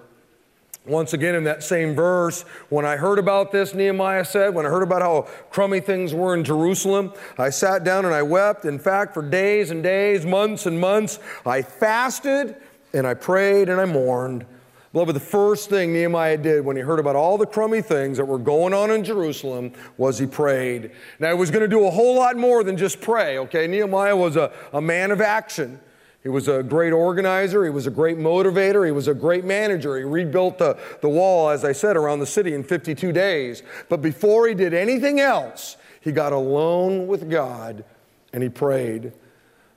once 0.88 1.14
again, 1.14 1.36
in 1.36 1.44
that 1.46 1.64
same 1.64 1.96
verse, 1.96 2.44
when 2.70 2.86
I 2.86 2.96
heard 2.96 3.18
about 3.18 3.52
this, 3.52 3.74
Nehemiah 3.74 4.26
said, 4.26 4.54
when 4.54 4.66
I 4.66 4.70
heard 4.70 4.84
about 4.84 5.02
how 5.02 5.24
crummy 5.50 5.80
things 5.80 6.14
were 6.14 6.36
in 6.36 6.44
Jerusalem, 6.44 7.14
I 7.38 7.50
sat 7.50 7.84
down 7.84 8.06
and 8.06 8.14
I 8.14 8.22
wept. 8.22 8.66
In 8.66 8.78
fact, 8.78 9.14
for 9.14 9.28
days 9.28 9.72
and 9.72 9.82
days, 9.82 10.26
months 10.26 10.66
and 10.66 10.80
months, 10.80 11.20
I 11.46 11.62
fasted 11.64 12.56
and 12.94 13.08
I 13.08 13.16
prayed 13.16 13.70
and 13.70 13.82
I 13.82 13.86
mourned. 13.86 14.46
Beloved, 14.94 15.14
the 15.14 15.20
first 15.20 15.70
thing 15.70 15.92
Nehemiah 15.92 16.38
did 16.38 16.64
when 16.64 16.78
he 16.78 16.82
heard 16.82 17.00
about 17.00 17.18
all 17.18 17.38
the 17.38 17.46
crummy 17.46 17.82
things 17.82 18.16
that 18.16 18.24
were 18.24 18.38
going 18.38 18.74
on 18.74 18.92
in 18.92 19.04
Jerusalem 19.04 19.74
was 19.98 20.20
he 20.20 20.26
prayed. 20.26 20.92
Now, 21.20 21.34
he 21.34 21.38
was 21.38 21.52
going 21.52 21.64
to 21.64 21.68
do 21.68 21.86
a 21.86 21.92
whole 21.92 22.16
lot 22.16 22.38
more 22.38 22.64
than 22.64 22.78
just 22.78 23.02
pray, 23.02 23.38
okay? 23.40 23.68
Nehemiah 23.68 24.16
was 24.16 24.38
a, 24.38 24.54
a 24.72 24.80
man 24.80 25.12
of 25.12 25.20
action. 25.20 25.82
He 26.26 26.30
was 26.30 26.48
a 26.48 26.64
great 26.64 26.92
organizer. 26.92 27.64
He 27.66 27.70
was 27.70 27.86
a 27.86 27.92
great 27.92 28.18
motivator. 28.18 28.84
He 28.84 28.92
was 28.92 29.08
a 29.08 29.14
great 29.14 29.46
manager. 29.46 29.96
He 29.96 30.04
rebuilt 30.04 30.58
the, 30.58 30.76
the 31.02 31.08
wall, 31.08 31.50
as 31.50 31.64
I 31.64 31.72
said, 31.72 31.96
around 31.96 32.18
the 32.18 32.26
city 32.26 32.56
in 32.56 32.64
52 32.64 33.12
days. 33.12 33.62
But 33.90 34.02
before 34.02 34.48
he 34.48 34.56
did 34.56 34.74
anything 34.74 35.20
else, 35.20 35.78
he 36.02 36.12
got 36.12 36.34
alone 36.34 37.06
with 37.06 37.30
God 37.30 37.86
and 38.34 38.42
he 38.42 38.50
prayed. 38.50 39.14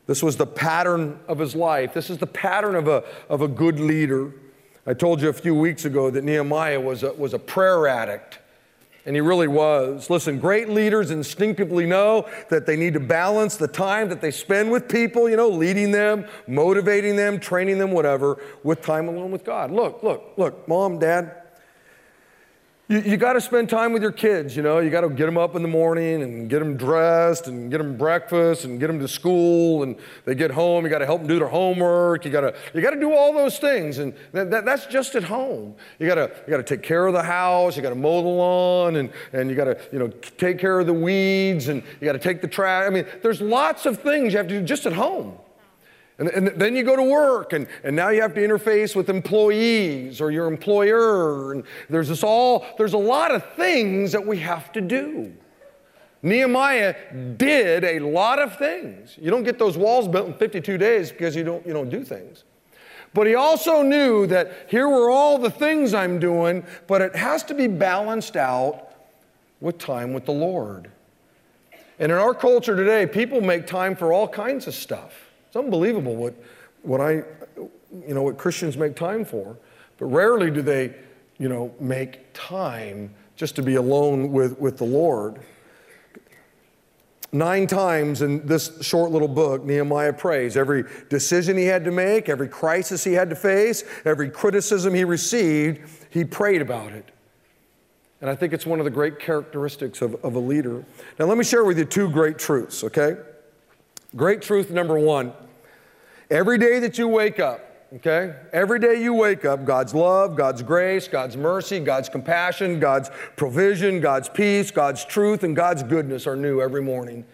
This 0.06 0.22
was 0.22 0.38
the 0.38 0.46
pattern 0.46 1.20
of 1.28 1.38
his 1.38 1.54
life. 1.54 1.92
This 1.92 2.08
is 2.08 2.16
the 2.16 2.26
pattern 2.26 2.76
of 2.76 2.88
a, 2.88 3.04
of 3.28 3.42
a 3.42 3.48
good 3.48 3.78
leader. 3.78 4.32
I 4.86 4.94
told 4.94 5.20
you 5.20 5.28
a 5.28 5.34
few 5.34 5.54
weeks 5.54 5.84
ago 5.84 6.08
that 6.08 6.24
Nehemiah 6.24 6.80
was 6.80 7.02
a, 7.02 7.12
was 7.12 7.34
a 7.34 7.38
prayer 7.38 7.86
addict. 7.86 8.37
And 9.08 9.16
he 9.16 9.22
really 9.22 9.48
was. 9.48 10.10
Listen, 10.10 10.38
great 10.38 10.68
leaders 10.68 11.10
instinctively 11.10 11.86
know 11.86 12.28
that 12.50 12.66
they 12.66 12.76
need 12.76 12.92
to 12.92 13.00
balance 13.00 13.56
the 13.56 13.66
time 13.66 14.10
that 14.10 14.20
they 14.20 14.30
spend 14.30 14.70
with 14.70 14.86
people, 14.86 15.30
you 15.30 15.36
know, 15.36 15.48
leading 15.48 15.92
them, 15.92 16.26
motivating 16.46 17.16
them, 17.16 17.40
training 17.40 17.78
them, 17.78 17.90
whatever, 17.90 18.38
with 18.64 18.82
time 18.82 19.08
alone 19.08 19.30
with 19.30 19.44
God. 19.44 19.70
Look, 19.70 20.02
look, 20.02 20.34
look, 20.36 20.68
mom, 20.68 20.98
dad, 20.98 21.37
you, 22.88 23.00
you 23.00 23.16
got 23.18 23.34
to 23.34 23.40
spend 23.40 23.68
time 23.68 23.92
with 23.92 24.02
your 24.02 24.12
kids, 24.12 24.56
you 24.56 24.62
know. 24.62 24.78
You 24.78 24.88
got 24.88 25.02
to 25.02 25.10
get 25.10 25.26
them 25.26 25.36
up 25.36 25.54
in 25.54 25.62
the 25.62 25.68
morning 25.68 26.22
and 26.22 26.48
get 26.48 26.58
them 26.60 26.76
dressed 26.76 27.46
and 27.46 27.70
get 27.70 27.78
them 27.78 27.98
breakfast 27.98 28.64
and 28.64 28.80
get 28.80 28.86
them 28.86 28.98
to 28.98 29.08
school 29.08 29.82
and 29.82 29.96
they 30.24 30.34
get 30.34 30.50
home. 30.50 30.84
You 30.84 30.90
got 30.90 30.98
to 30.98 31.06
help 31.06 31.20
them 31.20 31.28
do 31.28 31.38
their 31.38 31.48
homework. 31.48 32.24
You 32.24 32.30
got 32.30 32.40
to 32.40 32.54
you 32.72 32.80
got 32.80 32.90
to 32.90 33.00
do 33.00 33.12
all 33.12 33.34
those 33.34 33.58
things 33.58 33.98
and 33.98 34.14
that, 34.32 34.50
that, 34.50 34.64
that's 34.64 34.86
just 34.86 35.14
at 35.14 35.24
home. 35.24 35.76
You 35.98 36.06
got 36.06 36.14
to 36.14 36.32
you 36.46 36.50
got 36.50 36.56
to 36.56 36.62
take 36.62 36.82
care 36.82 37.06
of 37.06 37.12
the 37.12 37.22
house. 37.22 37.76
You 37.76 37.82
got 37.82 37.90
to 37.90 37.94
mow 37.94 38.22
the 38.22 38.28
lawn 38.28 38.96
and 38.96 39.12
and 39.32 39.50
you 39.50 39.56
got 39.56 39.64
to 39.64 39.78
you 39.92 39.98
know 39.98 40.08
take 40.38 40.58
care 40.58 40.80
of 40.80 40.86
the 40.86 40.94
weeds 40.94 41.68
and 41.68 41.82
you 42.00 42.06
got 42.06 42.12
to 42.12 42.18
take 42.18 42.40
the 42.40 42.48
trash. 42.48 42.86
I 42.86 42.90
mean, 42.90 43.06
there's 43.22 43.42
lots 43.42 43.84
of 43.84 44.00
things 44.00 44.32
you 44.32 44.38
have 44.38 44.48
to 44.48 44.60
do 44.60 44.64
just 44.64 44.86
at 44.86 44.94
home. 44.94 45.38
And, 46.18 46.28
and, 46.30 46.48
then 46.48 46.74
you 46.74 46.82
go 46.82 46.96
to 46.96 47.02
work, 47.02 47.52
and, 47.52 47.68
and 47.84 47.94
now 47.94 48.08
you 48.08 48.20
have 48.22 48.34
to 48.34 48.40
interface 48.40 48.96
with 48.96 49.08
employees 49.08 50.20
or 50.20 50.32
your 50.32 50.48
employer. 50.48 51.52
And 51.52 51.64
there's 51.88 52.08
this 52.08 52.24
all, 52.24 52.66
there's 52.76 52.94
a 52.94 52.98
lot 52.98 53.32
of 53.32 53.44
things 53.54 54.12
that 54.12 54.26
we 54.26 54.38
have 54.38 54.72
to 54.72 54.80
do. 54.80 55.32
Nehemiah 56.22 56.96
did 57.36 57.84
a 57.84 58.00
lot 58.00 58.40
of 58.40 58.58
things. 58.58 59.16
You 59.20 59.30
don't 59.30 59.44
get 59.44 59.60
those 59.60 59.78
walls 59.78 60.08
built 60.08 60.26
in 60.26 60.34
52 60.34 60.76
days 60.76 61.12
because 61.12 61.36
you 61.36 61.44
don't, 61.44 61.64
you 61.64 61.72
don't 61.72 61.88
do 61.88 62.02
things. 62.02 62.42
But 63.14 63.28
he 63.28 63.36
also 63.36 63.82
knew 63.82 64.26
that 64.26 64.66
here 64.68 64.88
were 64.88 65.10
all 65.10 65.38
the 65.38 65.50
things 65.50 65.94
I'm 65.94 66.18
doing, 66.18 66.64
but 66.88 67.00
it 67.00 67.14
has 67.14 67.44
to 67.44 67.54
be 67.54 67.68
balanced 67.68 68.36
out 68.36 68.90
with 69.60 69.78
time 69.78 70.12
with 70.12 70.24
the 70.24 70.32
Lord. 70.32 70.90
And 72.00 72.12
in 72.12 72.18
our 72.18 72.34
culture 72.34 72.76
today, 72.76 73.06
people 73.06 73.40
make 73.40 73.66
time 73.66 73.96
for 73.96 74.12
all 74.12 74.28
kinds 74.28 74.66
of 74.66 74.74
stuff. 74.74 75.27
It's 75.48 75.56
unbelievable 75.56 76.14
what, 76.14 76.34
what 76.82 77.00
I, 77.00 77.24
you 77.56 78.14
know, 78.14 78.22
what 78.22 78.36
Christians 78.36 78.76
make 78.76 78.94
time 78.94 79.24
for. 79.24 79.56
But 79.96 80.06
rarely 80.06 80.50
do 80.50 80.62
they, 80.62 80.94
you 81.38 81.48
know, 81.48 81.74
make 81.80 82.32
time 82.34 83.14
just 83.34 83.56
to 83.56 83.62
be 83.62 83.76
alone 83.76 84.30
with, 84.30 84.58
with 84.60 84.78
the 84.78 84.84
Lord. 84.84 85.40
Nine 87.32 87.66
times 87.66 88.22
in 88.22 88.46
this 88.46 88.82
short 88.82 89.10
little 89.10 89.28
book, 89.28 89.64
Nehemiah 89.64 90.12
prays. 90.12 90.56
Every 90.56 90.84
decision 91.08 91.56
he 91.56 91.64
had 91.64 91.84
to 91.84 91.90
make, 91.90 92.28
every 92.28 92.48
crisis 92.48 93.04
he 93.04 93.12
had 93.12 93.30
to 93.30 93.36
face, 93.36 93.84
every 94.04 94.30
criticism 94.30 94.94
he 94.94 95.04
received, 95.04 95.80
he 96.10 96.24
prayed 96.24 96.62
about 96.62 96.92
it. 96.92 97.10
And 98.20 98.28
I 98.28 98.34
think 98.34 98.52
it's 98.52 98.66
one 98.66 98.80
of 98.80 98.84
the 98.84 98.90
great 98.90 99.18
characteristics 99.18 100.02
of, 100.02 100.14
of 100.24 100.34
a 100.34 100.38
leader. 100.38 100.84
Now, 101.18 101.26
let 101.26 101.38
me 101.38 101.44
share 101.44 101.64
with 101.64 101.78
you 101.78 101.84
two 101.84 102.10
great 102.10 102.38
truths, 102.38 102.82
okay? 102.82 103.16
Great 104.16 104.40
truth 104.40 104.70
number 104.70 104.98
one 104.98 105.32
every 106.30 106.58
day 106.58 106.78
that 106.78 106.96
you 106.98 107.08
wake 107.08 107.38
up, 107.38 107.60
okay? 107.96 108.34
Every 108.52 108.78
day 108.78 109.02
you 109.02 109.12
wake 109.12 109.44
up, 109.44 109.64
God's 109.64 109.94
love, 109.94 110.34
God's 110.34 110.62
grace, 110.62 111.08
God's 111.08 111.36
mercy, 111.36 111.78
God's 111.80 112.08
compassion, 112.08 112.80
God's 112.80 113.10
provision, 113.36 114.00
God's 114.00 114.28
peace, 114.28 114.70
God's 114.70 115.04
truth, 115.04 115.42
and 115.42 115.54
God's 115.54 115.82
goodness 115.82 116.26
are 116.26 116.36
new 116.36 116.60
every 116.60 116.82
morning. 116.82 117.24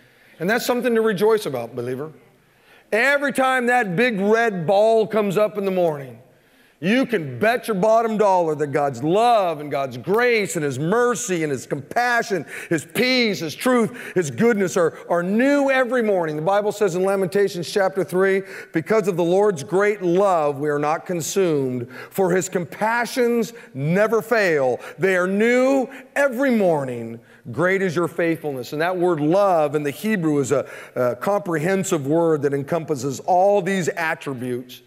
And 0.40 0.50
that's 0.50 0.66
something 0.66 0.94
to 0.96 1.00
rejoice 1.00 1.46
about, 1.46 1.76
believer. 1.76 2.12
Every 2.90 3.32
time 3.32 3.66
that 3.66 3.94
big 3.96 4.20
red 4.20 4.66
ball 4.66 5.06
comes 5.06 5.36
up 5.36 5.56
in 5.58 5.64
the 5.64 5.70
morning, 5.70 6.18
you 6.84 7.06
can 7.06 7.38
bet 7.38 7.66
your 7.66 7.76
bottom 7.76 8.18
dollar 8.18 8.54
that 8.54 8.68
God's 8.68 9.02
love 9.02 9.60
and 9.60 9.70
God's 9.70 9.96
grace 9.96 10.56
and 10.56 10.64
His 10.64 10.78
mercy 10.78 11.42
and 11.42 11.50
His 11.50 11.66
compassion, 11.66 12.44
His 12.68 12.84
peace, 12.84 13.40
His 13.40 13.54
truth, 13.54 14.14
His 14.14 14.30
goodness 14.30 14.76
are, 14.76 14.98
are 15.08 15.22
new 15.22 15.70
every 15.70 16.02
morning. 16.02 16.36
The 16.36 16.42
Bible 16.42 16.72
says 16.72 16.94
in 16.94 17.02
Lamentations 17.02 17.70
chapter 17.70 18.04
3 18.04 18.42
because 18.72 19.08
of 19.08 19.16
the 19.16 19.24
Lord's 19.24 19.64
great 19.64 20.02
love, 20.02 20.58
we 20.58 20.68
are 20.68 20.78
not 20.78 21.06
consumed, 21.06 21.90
for 22.10 22.30
His 22.30 22.48
compassions 22.48 23.54
never 23.72 24.20
fail. 24.20 24.78
They 24.98 25.16
are 25.16 25.26
new 25.26 25.88
every 26.14 26.50
morning. 26.50 27.18
Great 27.52 27.82
is 27.82 27.94
your 27.94 28.08
faithfulness. 28.08 28.72
And 28.72 28.80
that 28.80 28.96
word 28.96 29.20
love 29.20 29.74
in 29.74 29.82
the 29.82 29.90
Hebrew 29.90 30.38
is 30.38 30.52
a, 30.52 30.68
a 30.94 31.16
comprehensive 31.16 32.06
word 32.06 32.42
that 32.42 32.54
encompasses 32.54 33.20
all 33.20 33.60
these 33.60 33.88
attributes. 33.88 34.82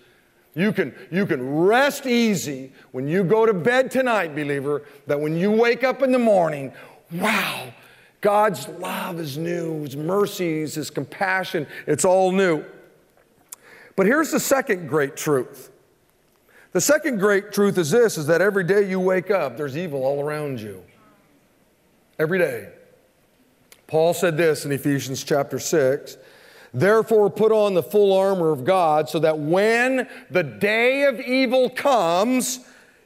You 0.57 0.73
can, 0.73 0.95
you 1.11 1.27
can 1.27 1.55
rest 1.55 2.07
easy 2.07 2.71
when 2.91 3.07
you 3.07 3.23
go 3.23 3.45
to 3.45 3.53
bed 3.53 3.91
tonight, 3.91 4.33
believer, 4.33 4.81
that 5.05 5.21
when 5.21 5.37
you 5.37 5.51
wake 5.51 5.83
up 5.83 6.01
in 6.01 6.11
the 6.11 6.17
morning, 6.17 6.73
wow, 7.11 7.71
God's 8.21 8.67
love 8.67 9.19
is 9.19 9.37
new, 9.37 9.83
His 9.83 9.95
mercies, 9.95 10.73
His 10.73 10.89
compassion, 10.89 11.67
it's 11.85 12.03
all 12.03 12.31
new. 12.31 12.65
But 13.95 14.07
here's 14.07 14.31
the 14.31 14.39
second 14.39 14.87
great 14.87 15.15
truth. 15.15 15.69
The 16.71 16.81
second 16.81 17.19
great 17.19 17.51
truth 17.51 17.77
is 17.77 17.91
this 17.91 18.17
is 18.17 18.25
that 18.25 18.41
every 18.41 18.63
day 18.63 18.89
you 18.89 18.99
wake 18.99 19.29
up, 19.29 19.57
there's 19.57 19.77
evil 19.77 20.03
all 20.03 20.23
around 20.23 20.59
you. 20.59 20.83
Every 22.17 22.39
day. 22.39 22.69
Paul 23.85 24.15
said 24.15 24.37
this 24.37 24.65
in 24.65 24.71
Ephesians 24.71 25.23
chapter 25.23 25.59
6 25.59 26.17
Therefore, 26.73 27.29
put 27.29 27.51
on 27.51 27.73
the 27.73 27.83
full 27.83 28.17
armor 28.17 28.51
of 28.51 28.63
God 28.65 29.09
so 29.09 29.19
that 29.19 29.39
when 29.39 30.07
the 30.29 30.43
day 30.43 31.03
of 31.03 31.19
evil 31.19 31.69
comes, 31.69 32.59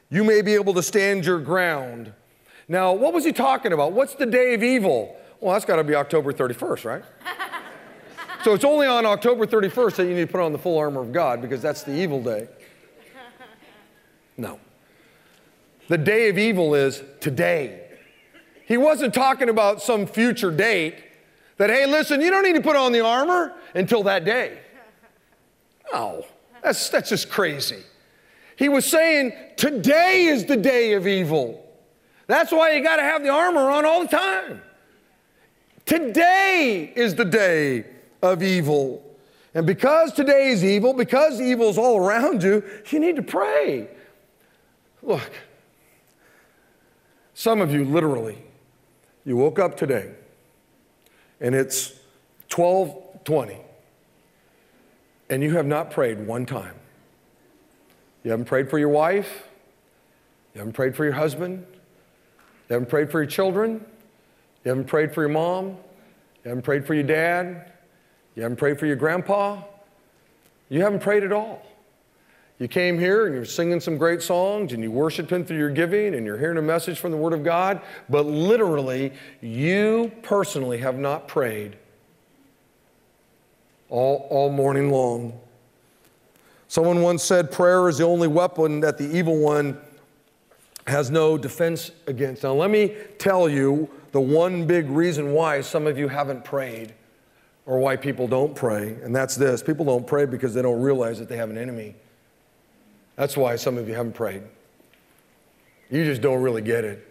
you 0.09 0.23
may 0.23 0.41
be 0.41 0.53
able 0.55 0.73
to 0.73 0.83
stand 0.83 1.25
your 1.25 1.39
ground. 1.39 2.11
Now, 2.67 2.93
what 2.93 3.13
was 3.13 3.23
he 3.23 3.31
talking 3.31 3.73
about? 3.73 3.93
What's 3.93 4.15
the 4.15 4.25
day 4.25 4.53
of 4.53 4.63
evil? 4.63 5.15
Well, 5.39 5.53
that's 5.53 5.65
got 5.65 5.77
to 5.77 5.83
be 5.83 5.95
October 5.95 6.33
31st, 6.33 6.85
right? 6.85 7.03
so 8.43 8.53
it's 8.53 8.65
only 8.65 8.87
on 8.87 9.05
October 9.05 9.45
31st 9.45 9.95
that 9.97 10.05
you 10.05 10.13
need 10.13 10.27
to 10.27 10.31
put 10.31 10.41
on 10.41 10.51
the 10.51 10.57
full 10.57 10.77
armor 10.77 11.01
of 11.01 11.11
God 11.11 11.41
because 11.41 11.61
that's 11.61 11.83
the 11.83 11.93
evil 11.93 12.21
day. 12.21 12.47
No. 14.37 14.59
The 15.87 15.97
day 15.97 16.29
of 16.29 16.37
evil 16.37 16.73
is 16.73 17.03
today. 17.19 17.89
He 18.65 18.77
wasn't 18.77 19.13
talking 19.13 19.49
about 19.49 19.81
some 19.81 20.07
future 20.07 20.51
date 20.51 20.95
that, 21.61 21.69
hey, 21.69 21.85
listen, 21.85 22.21
you 22.21 22.31
don't 22.31 22.41
need 22.41 22.55
to 22.55 22.61
put 22.61 22.75
on 22.75 22.91
the 22.91 23.01
armor 23.01 23.53
until 23.75 24.01
that 24.01 24.25
day. 24.25 24.57
No, 25.93 26.25
that's, 26.63 26.89
that's 26.89 27.09
just 27.09 27.29
crazy. 27.29 27.83
He 28.55 28.67
was 28.67 28.83
saying, 28.83 29.33
today 29.57 30.25
is 30.25 30.45
the 30.45 30.57
day 30.57 30.93
of 30.93 31.05
evil. 31.05 31.63
That's 32.25 32.51
why 32.51 32.71
you 32.71 32.81
got 32.81 32.95
to 32.95 33.03
have 33.03 33.21
the 33.21 33.29
armor 33.29 33.69
on 33.69 33.85
all 33.85 34.01
the 34.01 34.07
time. 34.07 34.59
Today 35.85 36.91
is 36.95 37.13
the 37.13 37.25
day 37.25 37.85
of 38.23 38.41
evil. 38.41 39.03
And 39.53 39.67
because 39.67 40.13
today 40.13 40.49
is 40.49 40.63
evil, 40.63 40.93
because 40.93 41.39
evil 41.39 41.69
is 41.69 41.77
all 41.77 41.99
around 41.99 42.41
you, 42.41 42.63
you 42.89 42.99
need 42.99 43.17
to 43.17 43.21
pray. 43.21 43.87
Look, 45.03 45.29
some 47.35 47.61
of 47.61 47.71
you 47.71 47.85
literally, 47.85 48.41
you 49.25 49.37
woke 49.37 49.59
up 49.59 49.77
today 49.77 50.15
and 51.41 51.55
it's 51.55 51.89
1220 52.55 53.57
and 55.31 55.41
you 55.41 55.55
have 55.55 55.65
not 55.65 55.89
prayed 55.91 56.27
one 56.27 56.45
time. 56.45 56.75
You 58.23 58.31
haven't 58.31 58.45
prayed 58.45 58.69
for 58.69 58.77
your 58.77 58.89
wife, 58.89 59.47
you 60.53 60.59
haven't 60.59 60.73
prayed 60.73 60.95
for 60.95 61.05
your 61.05 61.13
husband, 61.13 61.65
you 62.69 62.73
haven't 62.73 62.89
prayed 62.89 63.09
for 63.09 63.21
your 63.21 63.29
children, 63.31 63.83
you 64.63 64.69
haven't 64.69 64.85
prayed 64.85 65.13
for 65.13 65.21
your 65.21 65.29
mom, 65.29 65.77
you 66.43 66.49
haven't 66.49 66.63
prayed 66.63 66.85
for 66.85 66.93
your 66.93 67.03
dad, 67.03 67.71
you 68.35 68.43
haven't 68.43 68.57
prayed 68.57 68.77
for 68.77 68.85
your 68.85 68.97
grandpa, 68.97 69.61
you 70.69 70.81
haven't 70.81 71.01
prayed 71.01 71.23
at 71.23 71.31
all. 71.31 71.65
You 72.61 72.67
came 72.67 72.99
here 72.99 73.25
and 73.25 73.33
you're 73.33 73.43
singing 73.43 73.79
some 73.79 73.97
great 73.97 74.21
songs 74.21 74.71
and 74.71 74.83
you 74.83 74.91
worship 74.91 75.31
Him 75.31 75.43
through 75.43 75.57
your 75.57 75.71
giving 75.71 76.13
and 76.13 76.27
you're 76.27 76.37
hearing 76.37 76.59
a 76.59 76.61
message 76.61 76.99
from 76.99 77.09
the 77.09 77.17
Word 77.17 77.33
of 77.33 77.43
God, 77.43 77.81
but 78.07 78.27
literally, 78.27 79.13
you 79.41 80.11
personally 80.21 80.77
have 80.77 80.95
not 80.99 81.27
prayed 81.27 81.75
all, 83.89 84.27
all 84.29 84.51
morning 84.51 84.91
long. 84.91 85.33
Someone 86.67 87.01
once 87.01 87.23
said 87.23 87.51
prayer 87.51 87.89
is 87.89 87.97
the 87.97 88.03
only 88.03 88.27
weapon 88.27 88.79
that 88.81 88.99
the 88.99 89.05
evil 89.05 89.39
one 89.39 89.75
has 90.85 91.09
no 91.09 91.39
defense 91.39 91.89
against. 92.05 92.43
Now, 92.43 92.53
let 92.53 92.69
me 92.69 92.95
tell 93.17 93.49
you 93.49 93.89
the 94.11 94.21
one 94.21 94.67
big 94.67 94.87
reason 94.87 95.31
why 95.33 95.61
some 95.61 95.87
of 95.87 95.97
you 95.97 96.07
haven't 96.09 96.45
prayed 96.45 96.93
or 97.65 97.79
why 97.79 97.95
people 97.95 98.27
don't 98.27 98.55
pray, 98.55 98.97
and 99.01 99.15
that's 99.15 99.35
this 99.35 99.63
people 99.63 99.83
don't 99.83 100.05
pray 100.05 100.27
because 100.27 100.53
they 100.53 100.61
don't 100.61 100.79
realize 100.79 101.17
that 101.17 101.27
they 101.27 101.37
have 101.37 101.49
an 101.49 101.57
enemy. 101.57 101.95
That's 103.21 103.37
why 103.37 103.55
some 103.55 103.77
of 103.77 103.87
you 103.87 103.93
haven't 103.93 104.13
prayed. 104.13 104.41
You 105.91 106.03
just 106.05 106.23
don't 106.23 106.41
really 106.41 106.63
get 106.63 106.83
it. 106.83 107.07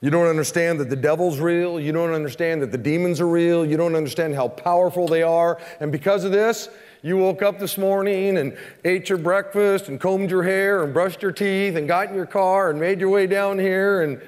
You 0.00 0.08
don't 0.08 0.26
understand 0.26 0.80
that 0.80 0.88
the 0.88 0.96
devil's 0.96 1.38
real. 1.38 1.78
You 1.78 1.92
don't 1.92 2.12
understand 2.14 2.62
that 2.62 2.72
the 2.72 2.78
demons 2.78 3.20
are 3.20 3.28
real. 3.28 3.66
You 3.66 3.76
don't 3.76 3.94
understand 3.94 4.34
how 4.34 4.48
powerful 4.48 5.06
they 5.06 5.22
are. 5.22 5.60
And 5.80 5.92
because 5.92 6.24
of 6.24 6.32
this, 6.32 6.70
you 7.02 7.18
woke 7.18 7.42
up 7.42 7.58
this 7.58 7.76
morning 7.76 8.38
and 8.38 8.56
ate 8.82 9.10
your 9.10 9.18
breakfast 9.18 9.88
and 9.88 10.00
combed 10.00 10.30
your 10.30 10.44
hair 10.44 10.82
and 10.82 10.94
brushed 10.94 11.20
your 11.20 11.32
teeth 11.32 11.76
and 11.76 11.86
got 11.86 12.08
in 12.08 12.14
your 12.14 12.24
car 12.24 12.70
and 12.70 12.80
made 12.80 13.00
your 13.00 13.10
way 13.10 13.26
down 13.26 13.58
here 13.58 14.00
and 14.00 14.18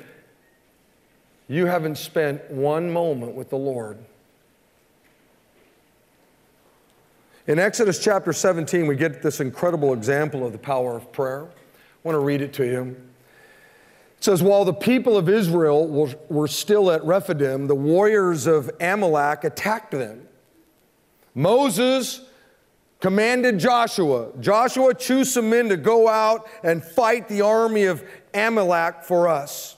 you 1.49 1.65
haven't 1.65 1.97
spent 1.97 2.51
one 2.51 2.93
moment 2.93 3.35
with 3.35 3.49
the 3.49 3.57
Lord. 3.57 4.05
In 7.49 7.59
Exodus 7.59 7.99
chapter 7.99 8.33
17, 8.33 8.87
we 8.87 8.95
get 8.95 9.21
this 9.21 9.41
incredible 9.41 9.93
example 9.95 10.47
of 10.47 10.53
the 10.53 10.59
power 10.59 10.97
of 10.97 11.11
prayer. 11.11 11.47
I 11.47 11.49
want 12.05 12.15
to 12.15 12.21
read 12.21 12.41
it 12.41 12.53
to 12.55 12.65
you. 12.65 12.97
It 14.17 14.25
says, 14.25 14.45
While 14.45 14.65
the 14.65 14.73
people 14.73 15.17
of 15.17 15.29
Israel 15.29 15.89
were 16.29 16.47
still 16.47 16.93
at 16.93 17.05
Rephidim, 17.05 17.67
the 17.67 17.75
warriors 17.75 18.47
of 18.47 18.71
Amalek 18.81 19.43
attacked 19.43 19.91
them. 19.91 20.29
Moses 21.35 22.21
commanded 23.01 23.59
Joshua, 23.59 24.31
Joshua, 24.39 24.95
choose 24.95 25.33
some 25.33 25.51
men 25.51 25.69
to 25.71 25.77
go 25.77 26.07
out 26.07 26.49
and 26.63 26.85
fight 26.85 27.29
the 27.29 27.41
army 27.41 27.85
of 27.85 28.05
Amalek 28.35 29.03
for 29.03 29.27
us. 29.27 29.77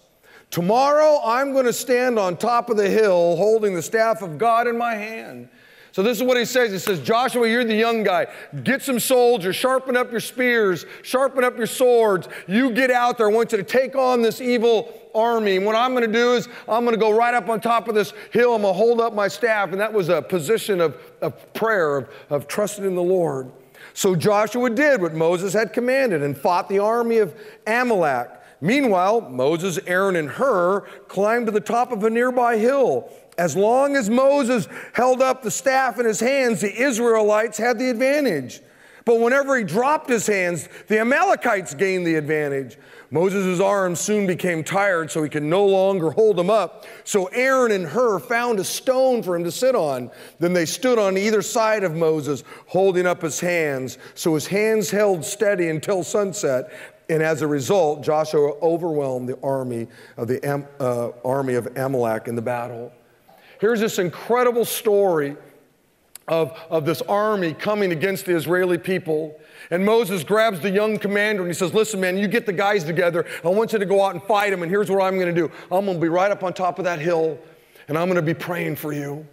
Tomorrow 0.51 1.21
I'm 1.25 1.53
going 1.53 1.65
to 1.65 1.73
stand 1.73 2.19
on 2.19 2.37
top 2.37 2.69
of 2.69 2.77
the 2.77 2.91
hill 2.91 3.37
holding 3.37 3.75
the 3.75 3.83
staff 3.83 4.21
of 4.21 4.37
God 4.37 4.69
in 4.69 4.77
my 4.77 4.95
hand. 4.95 5.49
So 5.95 6.03
this 6.03 6.19
is 6.19 6.25
what 6.25 6.37
he 6.37 6.45
says. 6.45 6.73
He 6.73 6.81
says, 6.81 6.99
Joshua, 6.99 7.49
you're 7.49 7.63
the 7.63 7.73
young 7.73 8.03
guy. 8.03 8.27
Get 8.65 8.83
some 8.83 8.99
soldiers, 8.99 9.55
sharpen 9.55 9.97
up 9.97 10.11
your 10.11 10.19
spears, 10.19 10.87
sharpen 11.03 11.45
up 11.45 11.57
your 11.57 11.69
swords. 11.69 12.27
You 12.49 12.73
get 12.73 12.91
out 12.91 13.17
there. 13.17 13.31
I 13.31 13.33
want 13.33 13.53
you 13.53 13.59
to 13.59 13.63
take 13.63 13.95
on 13.95 14.21
this 14.21 14.41
evil 14.41 14.93
army. 15.15 15.55
And 15.57 15.65
what 15.65 15.77
I'm 15.77 15.93
going 15.93 16.05
to 16.05 16.13
do 16.13 16.33
is 16.33 16.49
I'm 16.67 16.83
going 16.83 16.97
to 16.97 17.01
go 17.01 17.17
right 17.17 17.33
up 17.33 17.49
on 17.49 17.61
top 17.61 17.87
of 17.87 17.95
this 17.95 18.13
hill. 18.33 18.57
I'm 18.57 18.63
going 18.63 18.75
to 18.75 18.77
hold 18.77 19.01
up 19.01 19.15
my 19.15 19.29
staff. 19.29 19.71
And 19.71 19.81
that 19.81 19.93
was 19.93 20.09
a 20.09 20.21
position 20.21 20.81
of, 20.81 20.97
of 21.23 21.55
prayer, 21.55 21.99
of, 21.99 22.09
of 22.29 22.49
trusting 22.49 22.85
in 22.85 22.97
the 22.97 23.01
Lord. 23.01 23.53
So 23.93 24.17
Joshua 24.17 24.71
did 24.71 25.01
what 25.01 25.15
Moses 25.15 25.53
had 25.53 25.73
commanded 25.73 26.25
and 26.25 26.37
fought 26.37 26.69
the 26.69 26.81
army 26.81 27.19
of 27.19 27.37
Amalek. 27.69 28.31
Meanwhile, 28.61 29.23
Moses, 29.23 29.79
Aaron, 29.87 30.17
and 30.17 30.31
Hur 30.31 30.83
climbed 31.09 31.47
to 31.47 31.53
the 31.53 31.61
top 31.61 31.93
of 31.93 32.05
a 32.05 32.11
nearby 32.11 32.57
hill 32.57 33.11
As 33.37 33.57
long 33.57 33.97
as 33.97 34.09
Moses 34.09 34.69
held 34.93 35.21
up 35.21 35.43
the 35.43 35.51
staff 35.51 35.99
in 35.99 36.07
his 36.07 36.21
hands, 36.21 36.61
the 36.61 36.75
Israelites 36.75 37.59
had 37.59 37.79
the 37.79 37.91
advantage. 37.91 38.61
But 39.05 39.21
whenever 39.21 39.57
he 39.57 39.65
dropped 39.65 40.09
his 40.09 40.27
hands, 40.27 40.69
the 40.89 40.99
Amalekites 40.99 41.75
gained 41.75 42.07
the 42.07 42.15
advantage. 42.15 42.79
Moses' 43.11 43.61
arms 43.61 44.01
soon 44.01 44.27
became 44.27 44.65
tired, 44.65 45.11
so 45.11 45.23
he 45.23 45.29
could 45.29 45.43
no 45.43 45.65
longer 45.65 46.11
hold 46.11 46.37
them 46.37 46.49
up. 46.51 46.87
So 47.05 47.27
Aaron 47.27 47.71
and 47.71 47.87
Hur 47.87 48.19
found 48.19 48.59
a 48.59 48.65
stone 48.65 49.23
for 49.23 49.37
him 49.37 49.45
to 49.45 49.53
sit 49.53 49.77
on. 49.77 50.11
Then 50.41 50.53
they 50.53 50.67
stood 50.67 50.99
on 50.99 51.19
either 51.19 51.43
side 51.43 51.85
of 51.85 51.95
Moses, 51.95 52.43
holding 52.67 53.07
up 53.07 53.21
his 53.23 53.39
hands. 53.39 53.99
So 54.15 54.35
his 54.35 54.47
hands 54.47 54.91
held 54.91 55.25
steady 55.25 55.69
until 55.69 56.03
sunset. 56.03 56.73
And 57.09 57.23
as 57.23 57.43
a 57.43 57.47
result, 57.47 58.03
Joshua 58.03 58.53
overwhelmed 58.63 59.29
the 59.29 59.39
army 59.43 59.89
of 60.17 60.29
the 60.29 60.67
uh, 60.81 61.11
army 61.27 61.55
of 61.55 61.77
Amalek 61.77 62.29
in 62.29 62.35
the 62.35 62.43
battle. 62.43 62.93
Here's 63.61 63.81
this 63.81 63.99
incredible 63.99 64.65
story 64.65 65.37
of, 66.29 66.59
of 66.71 66.87
this 66.87 67.03
army 67.03 67.53
coming 67.53 67.93
against 67.93 68.27
the 68.27 68.35
Israeli 68.35 68.79
people. 68.79 69.39
And 69.71 69.85
Moses 69.85 70.25
grabs 70.25 70.61
the 70.61 70.71
young 70.71 70.99
commander 70.99 71.43
and 71.43 71.51
he 71.51 71.55
says, 71.55 71.75
Listen, 71.75 72.01
man, 72.01 72.17
you 72.17 72.29
get 72.29 72.47
the 72.47 72.53
guys 72.53 72.85
together. 72.85 73.27
I 73.45 73.49
want 73.49 73.73
you 73.73 73.79
to 73.79 73.87
go 73.87 74.03
out 74.03 74.15
and 74.15 74.23
fight 74.23 74.51
them. 74.51 74.63
And 74.63 74.71
here's 74.71 74.91
what 74.91 75.03
I'm 75.03 75.19
going 75.19 75.35
to 75.35 75.41
do 75.41 75.53
I'm 75.71 75.85
going 75.85 75.99
to 75.99 76.03
be 76.03 76.09
right 76.09 76.31
up 76.31 76.43
on 76.43 76.53
top 76.53 76.79
of 76.79 76.85
that 76.85 76.99
hill 76.99 77.39
and 77.89 77.99
I'm 77.99 78.07
going 78.07 78.17
to 78.17 78.23
be 78.23 78.35
praying 78.35 78.77
for 78.77 78.93
you. 78.93 79.27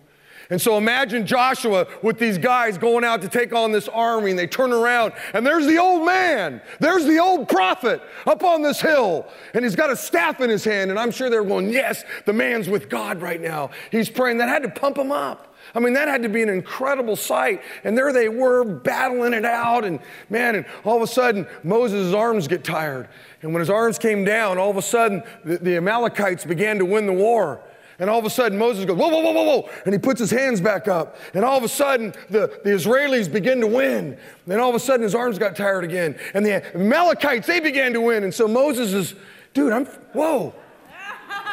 And 0.51 0.61
so 0.61 0.77
imagine 0.77 1.25
Joshua 1.25 1.87
with 2.01 2.19
these 2.19 2.37
guys 2.37 2.77
going 2.77 3.05
out 3.05 3.21
to 3.21 3.29
take 3.29 3.53
on 3.53 3.71
this 3.71 3.87
army, 3.87 4.31
and 4.31 4.37
they 4.37 4.47
turn 4.47 4.73
around, 4.73 5.13
and 5.33 5.47
there's 5.47 5.65
the 5.65 5.77
old 5.77 6.05
man. 6.05 6.61
There's 6.81 7.05
the 7.05 7.19
old 7.19 7.47
prophet 7.47 8.01
up 8.27 8.43
on 8.43 8.61
this 8.61 8.81
hill, 8.81 9.25
and 9.53 9.63
he's 9.63 9.77
got 9.77 9.89
a 9.89 9.95
staff 9.95 10.41
in 10.41 10.49
his 10.49 10.65
hand. 10.65 10.91
And 10.91 10.99
I'm 10.99 11.09
sure 11.09 11.29
they're 11.29 11.45
going, 11.45 11.69
Yes, 11.69 12.03
the 12.25 12.33
man's 12.33 12.67
with 12.67 12.89
God 12.89 13.21
right 13.21 13.39
now. 13.39 13.69
He's 13.91 14.09
praying. 14.09 14.39
That 14.39 14.49
had 14.49 14.63
to 14.63 14.69
pump 14.69 14.97
him 14.97 15.13
up. 15.13 15.55
I 15.73 15.79
mean, 15.79 15.93
that 15.93 16.09
had 16.09 16.21
to 16.23 16.29
be 16.29 16.43
an 16.43 16.49
incredible 16.49 17.15
sight. 17.15 17.61
And 17.85 17.97
there 17.97 18.11
they 18.11 18.27
were 18.27 18.65
battling 18.65 19.33
it 19.33 19.45
out. 19.45 19.85
And 19.85 19.99
man, 20.29 20.55
and 20.55 20.65
all 20.83 20.97
of 20.97 21.01
a 21.01 21.07
sudden, 21.07 21.47
Moses' 21.63 22.13
arms 22.13 22.49
get 22.49 22.65
tired. 22.65 23.07
And 23.41 23.53
when 23.53 23.61
his 23.61 23.69
arms 23.69 23.97
came 23.97 24.25
down, 24.25 24.57
all 24.57 24.69
of 24.69 24.75
a 24.75 24.81
sudden, 24.81 25.23
the, 25.45 25.59
the 25.59 25.77
Amalekites 25.77 26.43
began 26.43 26.77
to 26.79 26.85
win 26.85 27.05
the 27.05 27.13
war. 27.13 27.61
And 28.01 28.09
all 28.09 28.17
of 28.17 28.25
a 28.25 28.31
sudden, 28.31 28.57
Moses 28.57 28.83
goes, 28.83 28.97
whoa, 28.97 29.09
whoa, 29.09 29.21
whoa, 29.21 29.31
whoa, 29.31 29.43
whoa. 29.43 29.69
And 29.85 29.93
he 29.93 29.99
puts 29.99 30.19
his 30.19 30.31
hands 30.31 30.59
back 30.59 30.87
up. 30.87 31.17
And 31.35 31.45
all 31.45 31.55
of 31.55 31.63
a 31.63 31.69
sudden, 31.69 32.15
the, 32.31 32.59
the 32.63 32.71
Israelis 32.71 33.31
begin 33.31 33.61
to 33.61 33.67
win. 33.67 34.17
And 34.47 34.59
all 34.59 34.69
of 34.69 34.75
a 34.75 34.79
sudden, 34.79 35.03
his 35.03 35.13
arms 35.13 35.37
got 35.37 35.55
tired 35.55 35.83
again. 35.83 36.17
And 36.33 36.43
the 36.43 36.65
Amalekites, 36.75 37.45
they 37.45 37.59
began 37.59 37.93
to 37.93 38.01
win. 38.01 38.23
And 38.23 38.33
so 38.33 38.47
Moses 38.47 38.93
is, 38.93 39.13
dude, 39.53 39.71
I'm, 39.71 39.85
whoa. 40.13 40.55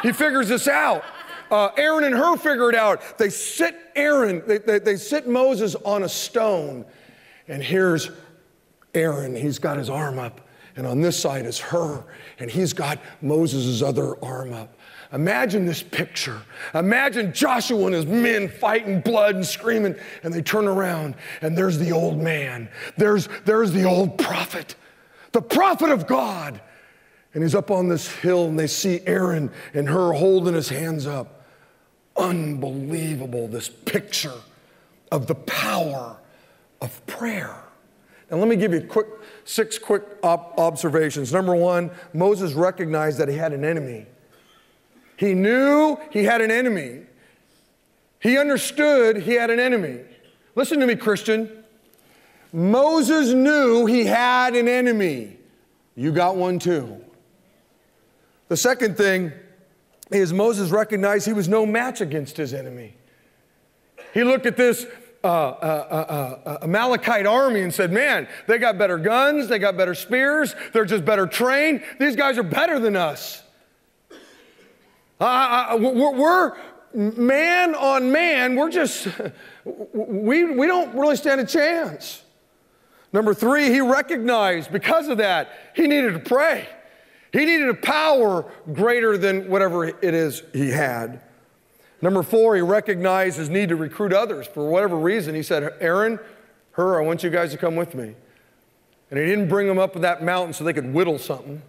He 0.01 0.11
figures 0.11 0.49
this 0.49 0.67
out. 0.67 1.03
Uh, 1.51 1.69
Aaron 1.77 2.03
and 2.03 2.15
Hur 2.15 2.35
figure 2.35 2.67
it 2.69 2.75
out. 2.75 3.19
They 3.19 3.29
sit 3.29 3.75
Aaron, 3.95 4.41
they, 4.47 4.57
they, 4.57 4.79
they 4.79 4.95
sit 4.95 5.27
Moses 5.27 5.75
on 5.75 6.01
a 6.01 6.09
stone. 6.09 6.83
And 7.47 7.61
here's 7.61 8.09
Aaron. 8.95 9.35
He's 9.35 9.59
got 9.59 9.77
his 9.77 9.91
arm 9.91 10.17
up. 10.17 10.48
And 10.75 10.85
on 10.87 11.01
this 11.01 11.19
side 11.19 11.45
is 11.45 11.59
Hur, 11.59 12.03
And 12.39 12.49
he's 12.49 12.73
got 12.73 12.99
Moses' 13.21 13.81
other 13.81 14.23
arm 14.23 14.53
up. 14.53 14.75
Imagine 15.11 15.65
this 15.65 15.81
picture. 15.81 16.39
Imagine 16.75 17.33
Joshua 17.33 17.85
and 17.85 17.95
his 17.95 18.05
men 18.05 18.47
fighting 18.47 19.01
blood 19.01 19.35
and 19.35 19.45
screaming, 19.45 19.95
and 20.23 20.31
they 20.31 20.41
turn 20.41 20.67
around, 20.67 21.15
and 21.41 21.57
there's 21.57 21.79
the 21.79 21.91
old 21.91 22.19
man. 22.19 22.69
There's, 22.95 23.27
there's 23.45 23.71
the 23.71 23.85
old 23.85 24.19
prophet, 24.19 24.75
the 25.31 25.41
prophet 25.41 25.89
of 25.89 26.05
God. 26.05 26.61
And 27.33 27.43
he's 27.43 27.55
up 27.55 27.71
on 27.71 27.87
this 27.87 28.07
hill, 28.07 28.45
and 28.45 28.57
they 28.57 28.67
see 28.67 29.01
Aaron 29.05 29.51
and 29.73 29.87
Hur 29.89 30.13
holding 30.13 30.53
his 30.53 30.69
hands 30.69 31.07
up 31.07 31.45
unbelievable, 32.15 33.47
this 33.47 33.69
picture 33.69 34.33
of 35.11 35.25
the 35.25 35.35
power 35.35 36.17
of 36.81 37.05
prayer. 37.07 37.55
Now, 38.29 38.37
let 38.37 38.47
me 38.47 38.55
give 38.55 38.73
you 38.73 38.79
a 38.79 38.83
quick, 38.83 39.07
six 39.49 39.77
quick 39.77 40.03
op- 40.21 40.57
observations. 40.57 41.33
Number 41.33 41.55
one, 41.55 41.91
Moses 42.13 42.53
recognized 42.53 43.17
that 43.17 43.27
he 43.27 43.35
had 43.35 43.53
an 43.53 43.65
enemy. 43.65 44.05
He 45.17 45.33
knew 45.33 45.97
he 46.11 46.23
had 46.23 46.41
an 46.41 46.51
enemy. 46.51 47.01
He 48.19 48.37
understood 48.37 49.17
he 49.17 49.33
had 49.33 49.49
an 49.49 49.59
enemy. 49.59 50.01
Listen 50.55 50.79
to 50.79 50.85
me, 50.85 50.95
Christian. 50.95 51.63
Moses 52.51 53.33
knew 53.33 53.85
he 53.85 54.05
had 54.05 54.55
an 54.55 54.67
enemy. 54.67 55.37
You 55.95 56.11
got 56.11 56.35
one 56.35 56.59
too. 56.59 57.03
The 58.47 58.57
second 58.57 58.97
thing, 58.97 59.31
is 60.11 60.33
Moses 60.33 60.71
recognized 60.71 61.25
he 61.25 61.33
was 61.33 61.47
no 61.47 61.65
match 61.65 62.01
against 62.01 62.37
his 62.37 62.53
enemy. 62.53 62.95
He 64.13 64.23
looked 64.23 64.45
at 64.45 64.57
this 64.57 64.87
uh, 65.23 65.27
uh, 65.27 66.39
uh, 66.45 66.49
uh, 66.49 66.57
Amalekite 66.61 67.25
army 67.25 67.61
and 67.61 67.73
said, 67.73 67.91
Man, 67.91 68.27
they 68.47 68.57
got 68.57 68.77
better 68.77 68.97
guns, 68.97 69.49
they 69.49 69.59
got 69.59 69.75
better 69.75 69.93
spears, 69.93 70.55
they're 70.71 70.85
just 70.85 71.03
better 71.03 71.27
trained. 71.27 71.83
These 71.99 72.15
guys 72.15 72.37
are 72.37 72.43
better 72.43 72.79
than 72.79 72.95
us. 72.95 73.43
we're, 75.19 76.13
we're 76.13 76.57
man 76.93 77.75
on 77.75 78.11
man, 78.11 78.55
we're 78.55 78.69
just, 78.69 79.07
we, 79.65 80.45
we 80.45 80.67
don't 80.67 80.95
really 80.95 81.17
stand 81.17 81.41
a 81.41 81.45
chance. 81.45 82.23
Number 83.11 83.33
three, 83.33 83.65
he 83.65 83.81
recognized 83.81 84.71
because 84.71 85.09
of 85.09 85.17
that, 85.17 85.51
he 85.75 85.87
needed 85.87 86.13
to 86.13 86.19
pray. 86.19 86.67
He 87.33 87.39
needed 87.39 87.69
a 87.69 87.73
power 87.73 88.51
greater 88.71 89.17
than 89.17 89.49
whatever 89.49 89.85
it 89.85 90.13
is 90.13 90.43
he 90.53 90.69
had. 90.69 91.21
Number 92.01 92.23
four, 92.23 92.55
he 92.55 92.61
recognized 92.61 93.37
his 93.37 93.49
need 93.49 93.69
to 93.69 93.75
recruit 93.75 94.13
others. 94.13 94.47
For 94.47 94.69
whatever 94.69 94.97
reason, 94.97 95.35
he 95.35 95.43
said, 95.43 95.73
Aaron, 95.79 96.19
Hur, 96.71 97.01
I 97.01 97.05
want 97.05 97.23
you 97.23 97.29
guys 97.29 97.51
to 97.51 97.57
come 97.57 97.75
with 97.75 97.93
me. 97.93 98.15
And 99.11 99.19
he 99.19 99.25
didn't 99.25 99.49
bring 99.49 99.67
them 99.67 99.79
up 99.79 99.93
that 99.93 100.23
mountain 100.23 100.53
so 100.53 100.63
they 100.63 100.73
could 100.73 100.93
whittle 100.93 101.17
something. 101.17 101.61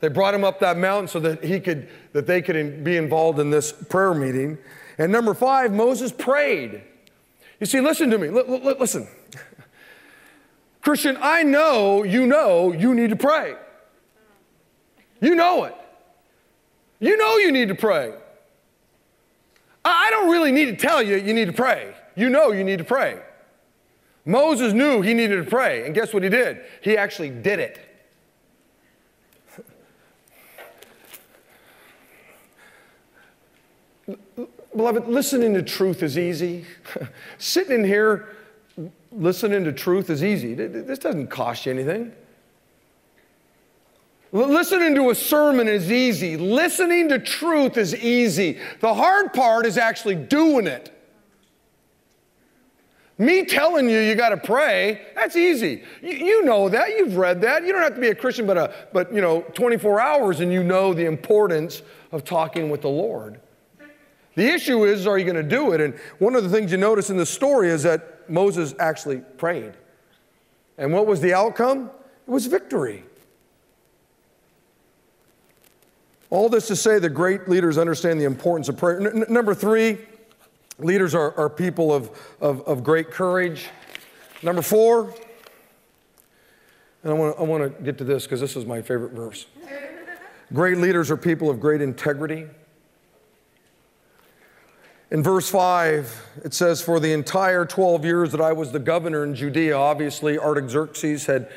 They 0.00 0.08
brought 0.08 0.34
him 0.34 0.44
up 0.44 0.60
that 0.60 0.76
mountain 0.76 1.08
so 1.08 1.20
that 1.20 1.44
he 1.44 1.60
could, 1.60 1.88
that 2.12 2.26
they 2.26 2.40
could 2.40 2.84
be 2.84 2.96
involved 2.96 3.38
in 3.38 3.50
this 3.50 3.72
prayer 3.72 4.14
meeting. 4.14 4.58
And 4.96 5.10
number 5.10 5.34
five, 5.34 5.72
Moses 5.72 6.12
prayed. 6.12 6.82
You 7.60 7.66
see, 7.66 7.80
listen 7.80 8.10
to 8.10 8.18
me. 8.18 8.28
L- 8.28 8.38
l- 8.38 8.76
listen. 8.78 9.08
Christian, 10.82 11.16
I 11.20 11.42
know 11.42 12.02
you 12.04 12.26
know 12.26 12.72
you 12.72 12.94
need 12.94 13.10
to 13.10 13.16
pray. 13.16 13.56
You 15.20 15.34
know 15.34 15.64
it. 15.64 15.74
You 17.00 17.16
know 17.16 17.38
you 17.38 17.50
need 17.50 17.68
to 17.68 17.74
pray. 17.74 18.12
Don't 20.14 20.30
really 20.30 20.52
need 20.52 20.66
to 20.66 20.76
tell 20.76 21.02
you 21.02 21.16
you 21.16 21.34
need 21.34 21.46
to 21.46 21.52
pray. 21.52 21.92
You 22.14 22.30
know 22.30 22.52
you 22.52 22.62
need 22.62 22.78
to 22.78 22.84
pray. 22.84 23.20
Moses 24.24 24.72
knew 24.72 25.02
he 25.02 25.12
needed 25.12 25.44
to 25.44 25.50
pray, 25.50 25.84
and 25.84 25.92
guess 25.92 26.14
what 26.14 26.22
he 26.22 26.28
did? 26.28 26.60
He 26.82 26.96
actually 26.96 27.30
did 27.30 27.58
it. 27.58 27.80
Beloved, 34.76 35.08
listening 35.08 35.52
to 35.54 35.62
truth 35.62 36.00
is 36.04 36.16
easy. 36.16 36.64
Sitting 37.38 37.80
in 37.80 37.84
here 37.84 38.28
listening 39.10 39.64
to 39.64 39.72
truth 39.72 40.10
is 40.10 40.22
easy. 40.22 40.54
This 40.54 41.00
doesn't 41.00 41.26
cost 41.26 41.66
you 41.66 41.72
anything. 41.72 42.12
Listening 44.34 44.96
to 44.96 45.10
a 45.10 45.14
sermon 45.14 45.68
is 45.68 45.92
easy. 45.92 46.36
Listening 46.36 47.08
to 47.10 47.20
truth 47.20 47.76
is 47.76 47.94
easy. 47.94 48.58
The 48.80 48.92
hard 48.92 49.32
part 49.32 49.64
is 49.64 49.78
actually 49.78 50.16
doing 50.16 50.66
it. 50.66 50.90
Me 53.16 53.44
telling 53.44 53.88
you 53.88 54.00
you 54.00 54.16
got 54.16 54.30
to 54.30 54.36
pray, 54.36 55.02
that's 55.14 55.36
easy. 55.36 55.84
You, 56.02 56.14
you, 56.14 56.44
know 56.44 56.68
that. 56.68 56.88
You've 56.88 57.16
read 57.16 57.42
that. 57.42 57.64
You 57.64 57.72
don't 57.72 57.82
have 57.82 57.94
to 57.94 58.00
be 58.00 58.08
a 58.08 58.14
Christian 58.14 58.44
but, 58.44 58.58
a, 58.58 58.74
but 58.92 59.14
you 59.14 59.20
know, 59.20 59.42
24 59.54 60.00
hours 60.00 60.40
and 60.40 60.52
you 60.52 60.64
know 60.64 60.92
the 60.92 61.04
importance 61.04 61.82
of 62.10 62.24
talking 62.24 62.70
with 62.70 62.80
the 62.82 62.88
Lord. 62.88 63.40
The 64.34 64.48
issue 64.52 64.84
is, 64.84 65.06
are 65.06 65.16
you 65.16 65.24
going 65.24 65.36
to 65.36 65.44
do 65.44 65.70
it? 65.70 65.80
And 65.80 65.94
one 66.18 66.34
of 66.34 66.42
the 66.42 66.50
things 66.50 66.72
you 66.72 66.78
notice 66.78 67.08
in 67.08 67.16
the 67.16 67.26
story 67.26 67.68
is 67.68 67.84
that 67.84 68.28
Moses 68.28 68.74
actually 68.80 69.18
prayed. 69.18 69.74
And 70.76 70.92
what 70.92 71.06
was 71.06 71.20
the 71.20 71.34
outcome? 71.34 71.88
It 72.26 72.30
was 72.32 72.46
victory. 72.46 73.04
All 76.34 76.48
this 76.48 76.66
to 76.66 76.74
say 76.74 76.98
that 76.98 77.10
great 77.10 77.48
leaders 77.48 77.78
understand 77.78 78.20
the 78.20 78.24
importance 78.24 78.68
of 78.68 78.76
prayer. 78.76 79.00
N- 79.00 79.24
number 79.28 79.54
three, 79.54 79.98
leaders 80.80 81.14
are, 81.14 81.32
are 81.38 81.48
people 81.48 81.94
of, 81.94 82.10
of, 82.40 82.60
of 82.62 82.82
great 82.82 83.12
courage. 83.12 83.68
Number 84.42 84.60
four, 84.60 85.14
and 87.04 87.12
I 87.12 87.14
want 87.14 87.36
to 87.36 87.40
I 87.40 87.44
wanna 87.44 87.68
get 87.68 87.98
to 87.98 88.04
this 88.04 88.24
because 88.24 88.40
this 88.40 88.56
is 88.56 88.66
my 88.66 88.82
favorite 88.82 89.12
verse. 89.12 89.46
Great 90.52 90.78
leaders 90.78 91.08
are 91.08 91.16
people 91.16 91.50
of 91.50 91.60
great 91.60 91.80
integrity. 91.80 92.46
In 95.12 95.22
verse 95.22 95.48
5, 95.48 96.40
it 96.44 96.52
says, 96.52 96.82
For 96.82 96.98
the 96.98 97.12
entire 97.12 97.64
12 97.64 98.04
years 98.04 98.32
that 98.32 98.40
I 98.40 98.52
was 98.52 98.72
the 98.72 98.80
governor 98.80 99.22
in 99.22 99.36
Judea, 99.36 99.76
obviously 99.76 100.36
Artaxerxes 100.36 101.26
had 101.26 101.48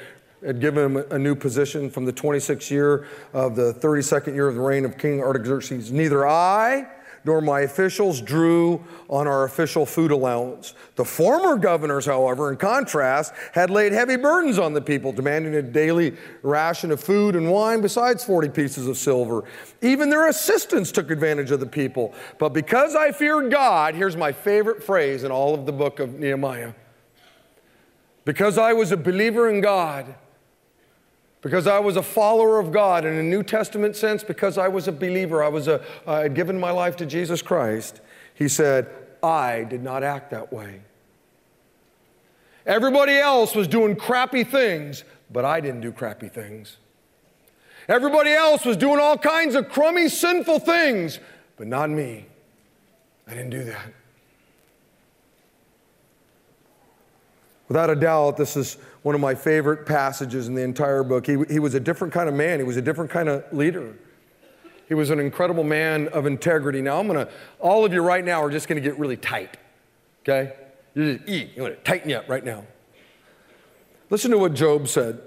had 0.45 0.59
given 0.59 0.85
him 0.85 1.05
a 1.11 1.17
new 1.17 1.35
position 1.35 1.89
from 1.89 2.05
the 2.05 2.13
26th 2.13 2.69
year 2.69 3.07
of 3.33 3.55
the 3.55 3.73
32nd 3.73 4.35
year 4.35 4.47
of 4.47 4.55
the 4.55 4.61
reign 4.61 4.85
of 4.85 4.97
King 4.97 5.21
Artaxerxes. 5.21 5.91
Neither 5.91 6.27
I 6.27 6.88
nor 7.27 7.41
my 7.41 7.61
officials 7.61 8.21
drew 8.21 8.81
on 9.09 9.27
our 9.27 9.43
official 9.43 9.85
food 9.85 10.11
allowance. 10.11 10.73
The 10.95 11.03
former 11.03 11.57
governors, 11.57 12.05
however, 12.05 12.49
in 12.49 12.57
contrast, 12.57 13.33
had 13.51 13.69
laid 13.69 13.91
heavy 13.91 14.15
burdens 14.15 14.57
on 14.57 14.73
the 14.73 14.81
people, 14.81 15.11
demanding 15.11 15.55
a 15.55 15.61
daily 15.61 16.15
ration 16.41 16.89
of 16.89 17.01
food 17.01 17.35
and 17.35 17.51
wine 17.51 17.81
besides 17.81 18.23
40 18.23 18.49
pieces 18.49 18.88
of 18.88 18.97
silver. 18.97 19.43
Even 19.81 20.09
their 20.09 20.29
assistants 20.29 20.91
took 20.91 21.11
advantage 21.11 21.51
of 21.51 21.59
the 21.59 21.65
people. 21.65 22.13
But 22.39 22.49
because 22.49 22.95
I 22.95 23.11
feared 23.11 23.51
God, 23.51 23.93
here's 23.93 24.15
my 24.15 24.31
favorite 24.31 24.81
phrase 24.81 25.25
in 25.25 25.31
all 25.31 25.53
of 25.53 25.65
the 25.65 25.73
book 25.73 25.99
of 25.99 26.19
Nehemiah. 26.19 26.73
Because 28.23 28.57
I 28.57 28.71
was 28.71 28.93
a 28.93 28.97
believer 28.97 29.49
in 29.49 29.59
God, 29.59 30.15
because 31.41 31.67
I 31.67 31.79
was 31.79 31.97
a 31.97 32.03
follower 32.03 32.59
of 32.59 32.71
God 32.71 33.05
in 33.05 33.13
a 33.15 33.23
New 33.23 33.43
Testament 33.43 33.95
sense, 33.95 34.23
because 34.23 34.57
I 34.57 34.67
was 34.67 34.88
a 34.88 34.91
believer, 34.91 35.43
I, 35.43 35.49
was 35.49 35.67
a, 35.67 35.81
I 36.05 36.21
had 36.21 36.33
given 36.33 36.59
my 36.59 36.71
life 36.71 36.95
to 36.97 37.05
Jesus 37.05 37.41
Christ, 37.41 38.01
he 38.33 38.47
said, 38.47 38.88
I 39.21 39.63
did 39.63 39.83
not 39.83 40.03
act 40.03 40.31
that 40.31 40.51
way. 40.51 40.81
Everybody 42.65 43.17
else 43.17 43.55
was 43.55 43.67
doing 43.67 43.95
crappy 43.95 44.43
things, 44.43 45.03
but 45.31 45.45
I 45.45 45.59
didn't 45.59 45.81
do 45.81 45.91
crappy 45.91 46.27
things. 46.27 46.77
Everybody 47.88 48.31
else 48.31 48.65
was 48.65 48.75
doing 48.75 48.99
all 48.99 49.17
kinds 49.17 49.55
of 49.55 49.69
crummy, 49.69 50.09
sinful 50.09 50.59
things, 50.59 51.19
but 51.55 51.67
not 51.67 51.89
me. 51.89 52.25
I 53.25 53.31
didn't 53.31 53.51
do 53.51 53.63
that. 53.63 53.93
Without 57.68 57.89
a 57.89 57.95
doubt, 57.95 58.38
this 58.38 58.55
is 58.55 58.76
one 59.01 59.13
of 59.13 59.22
my 59.22 59.36
favorite 59.36 59.86
passages 59.86 60.47
in 60.47 60.55
the 60.55 60.61
entire 60.61 61.03
book. 61.03 61.26
He, 61.26 61.38
he 61.49 61.59
was 61.59 61.74
a 61.74 61.80
different 61.80 62.13
kind 62.13 62.30
of 62.30 62.36
man, 62.36 62.59
he 62.59 62.65
was 62.65 62.78
a 62.78 62.82
different 62.82 63.11
kind 63.11 63.30
of 63.30 63.43
leader. 63.51 63.95
He 64.88 64.93
was 64.93 65.09
an 65.09 65.20
incredible 65.20 65.65
man 65.65 66.07
of 66.09 66.26
integrity. 66.26 66.82
Now, 66.82 66.97
I'm 66.97 67.07
gonna, 67.07 67.28
all 67.59 67.84
of 67.84 67.91
you 67.91 68.01
right 68.01 68.24
now 68.24 68.41
are 68.41 68.49
just 68.49 68.70
gonna 68.70 68.80
get 68.80 68.97
really 68.97 69.18
tight, 69.18 69.57
okay? 70.24 70.53
You're 70.95 71.18
just, 71.18 71.30
eat. 71.30 71.51
I'm 71.57 71.63
gonna 71.63 71.76
tighten 71.76 72.09
you 72.09 72.15
up 72.18 72.30
right 72.30 72.43
now. 72.43 72.63
Listen 74.09 74.32
to 74.32 74.38
what 74.38 74.53
Job 74.53 74.88
said. 74.88 75.20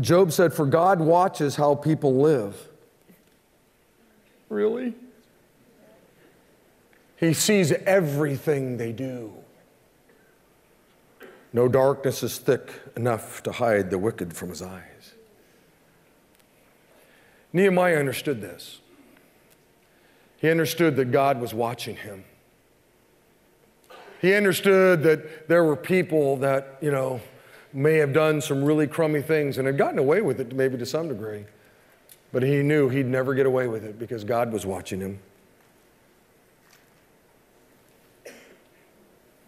Job 0.00 0.32
said, 0.32 0.54
For 0.54 0.64
God 0.64 1.00
watches 1.00 1.56
how 1.56 1.74
people 1.74 2.16
live. 2.16 2.68
Really? 4.48 4.94
He 7.16 7.34
sees 7.34 7.70
everything 7.70 8.78
they 8.78 8.92
do. 8.92 9.32
No 11.52 11.68
darkness 11.68 12.22
is 12.22 12.38
thick 12.38 12.72
enough 12.96 13.42
to 13.42 13.52
hide 13.52 13.90
the 13.90 13.98
wicked 13.98 14.34
from 14.34 14.50
his 14.50 14.62
eyes. 14.62 15.14
Nehemiah 17.52 17.98
understood 17.98 18.40
this. 18.40 18.80
He 20.36 20.48
understood 20.48 20.96
that 20.96 21.10
God 21.10 21.40
was 21.40 21.52
watching 21.52 21.96
him. 21.96 22.24
He 24.20 24.34
understood 24.34 25.02
that 25.02 25.48
there 25.48 25.64
were 25.64 25.76
people 25.76 26.36
that, 26.38 26.78
you 26.80 26.90
know, 26.90 27.20
may 27.72 27.94
have 27.94 28.12
done 28.12 28.40
some 28.40 28.64
really 28.64 28.86
crummy 28.86 29.22
things 29.22 29.58
and 29.58 29.66
had 29.66 29.78
gotten 29.78 29.98
away 29.98 30.20
with 30.20 30.40
it 30.40 30.54
maybe 30.54 30.76
to 30.78 30.86
some 30.86 31.08
degree. 31.08 31.44
But 32.32 32.42
he 32.42 32.62
knew 32.62 32.88
he'd 32.88 33.06
never 33.06 33.34
get 33.34 33.46
away 33.46 33.66
with 33.66 33.84
it 33.84 33.98
because 33.98 34.24
God 34.24 34.52
was 34.52 34.64
watching 34.64 35.00
him. 35.00 35.20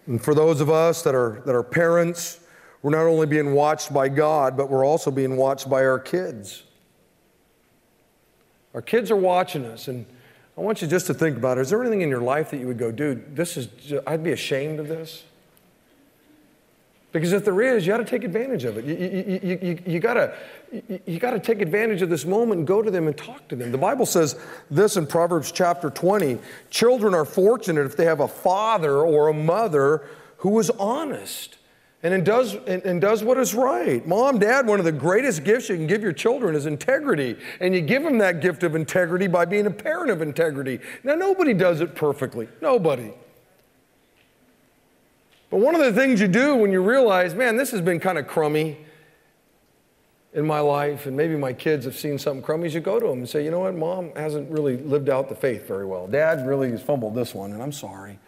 And 0.06 0.22
for 0.22 0.34
those 0.34 0.60
of 0.60 0.70
us 0.70 1.02
that 1.02 1.14
are, 1.14 1.42
that 1.46 1.54
are 1.54 1.62
parents, 1.62 2.40
we're 2.82 2.90
not 2.90 3.06
only 3.06 3.26
being 3.26 3.54
watched 3.54 3.92
by 3.92 4.08
God, 4.08 4.56
but 4.56 4.68
we're 4.68 4.84
also 4.84 5.10
being 5.10 5.36
watched 5.36 5.70
by 5.70 5.84
our 5.84 5.98
kids. 5.98 6.64
Our 8.74 8.82
kids 8.82 9.10
are 9.10 9.16
watching 9.16 9.64
us, 9.64 9.88
and 9.88 10.06
I 10.56 10.60
want 10.60 10.82
you 10.82 10.88
just 10.88 11.06
to 11.06 11.14
think 11.14 11.36
about 11.36 11.58
it. 11.58 11.62
Is 11.62 11.70
there 11.70 11.80
anything 11.80 12.00
in 12.00 12.08
your 12.08 12.20
life 12.20 12.50
that 12.50 12.58
you 12.58 12.66
would 12.66 12.78
go, 12.78 12.90
dude, 12.90 13.36
this 13.36 13.56
is, 13.56 13.68
I'd 14.06 14.24
be 14.24 14.32
ashamed 14.32 14.80
of 14.80 14.88
this? 14.88 15.24
Because 17.12 17.32
if 17.32 17.44
there 17.44 17.60
is, 17.60 17.86
you 17.86 17.92
got 17.92 17.98
to 17.98 18.04
take 18.04 18.24
advantage 18.24 18.64
of 18.64 18.78
it. 18.78 18.86
You, 18.86 18.94
you, 18.94 19.40
you, 19.42 19.58
you, 19.62 19.78
you 19.86 20.00
got 20.00 20.14
to 20.14 20.34
you 21.04 21.18
got 21.18 21.32
to 21.32 21.38
take 21.38 21.60
advantage 21.60 22.00
of 22.00 22.08
this 22.08 22.24
moment 22.24 22.60
and 22.60 22.66
go 22.66 22.80
to 22.80 22.90
them 22.90 23.06
and 23.06 23.16
talk 23.16 23.46
to 23.48 23.56
them. 23.56 23.70
The 23.70 23.78
Bible 23.78 24.06
says 24.06 24.40
this 24.70 24.96
in 24.96 25.06
Proverbs 25.06 25.52
chapter 25.52 25.90
20 25.90 26.38
children 26.70 27.14
are 27.14 27.26
fortunate 27.26 27.84
if 27.84 27.96
they 27.96 28.06
have 28.06 28.20
a 28.20 28.28
father 28.28 29.00
or 29.00 29.28
a 29.28 29.34
mother 29.34 30.06
who 30.38 30.58
is 30.58 30.70
honest 30.70 31.58
and 32.02 32.24
does, 32.24 32.54
and, 32.54 32.82
and 32.82 33.00
does 33.00 33.22
what 33.22 33.38
is 33.38 33.54
right. 33.54 34.06
Mom, 34.06 34.38
dad, 34.38 34.66
one 34.66 34.78
of 34.78 34.84
the 34.84 34.92
greatest 34.92 35.44
gifts 35.44 35.68
you 35.68 35.76
can 35.76 35.86
give 35.86 36.02
your 36.02 36.12
children 36.12 36.56
is 36.56 36.66
integrity. 36.66 37.36
And 37.60 37.74
you 37.74 37.80
give 37.80 38.02
them 38.02 38.18
that 38.18 38.40
gift 38.40 38.64
of 38.64 38.74
integrity 38.74 39.28
by 39.28 39.44
being 39.44 39.66
a 39.66 39.70
parent 39.70 40.10
of 40.10 40.20
integrity. 40.20 40.80
Now, 41.04 41.14
nobody 41.14 41.54
does 41.54 41.80
it 41.80 41.94
perfectly. 41.94 42.48
Nobody. 42.60 43.12
But 45.52 45.60
one 45.60 45.74
of 45.74 45.82
the 45.82 45.92
things 45.92 46.18
you 46.18 46.28
do 46.28 46.56
when 46.56 46.72
you 46.72 46.80
realize, 46.80 47.34
man, 47.34 47.58
this 47.58 47.72
has 47.72 47.82
been 47.82 48.00
kind 48.00 48.16
of 48.16 48.26
crummy 48.26 48.78
in 50.32 50.46
my 50.46 50.60
life, 50.60 51.04
and 51.04 51.14
maybe 51.14 51.36
my 51.36 51.52
kids 51.52 51.84
have 51.84 51.94
seen 51.94 52.18
something 52.18 52.42
crummy, 52.42 52.68
is 52.68 52.74
you 52.74 52.80
go 52.80 52.98
to 52.98 53.06
them 53.06 53.18
and 53.18 53.28
say, 53.28 53.44
you 53.44 53.50
know 53.50 53.58
what, 53.58 53.74
mom 53.74 54.12
hasn't 54.16 54.50
really 54.50 54.78
lived 54.78 55.10
out 55.10 55.28
the 55.28 55.34
faith 55.34 55.68
very 55.68 55.84
well. 55.84 56.06
Dad 56.06 56.46
really 56.46 56.70
has 56.70 56.80
fumbled 56.80 57.14
this 57.14 57.34
one, 57.34 57.52
and 57.52 57.62
I'm 57.62 57.70
sorry. 57.70 58.18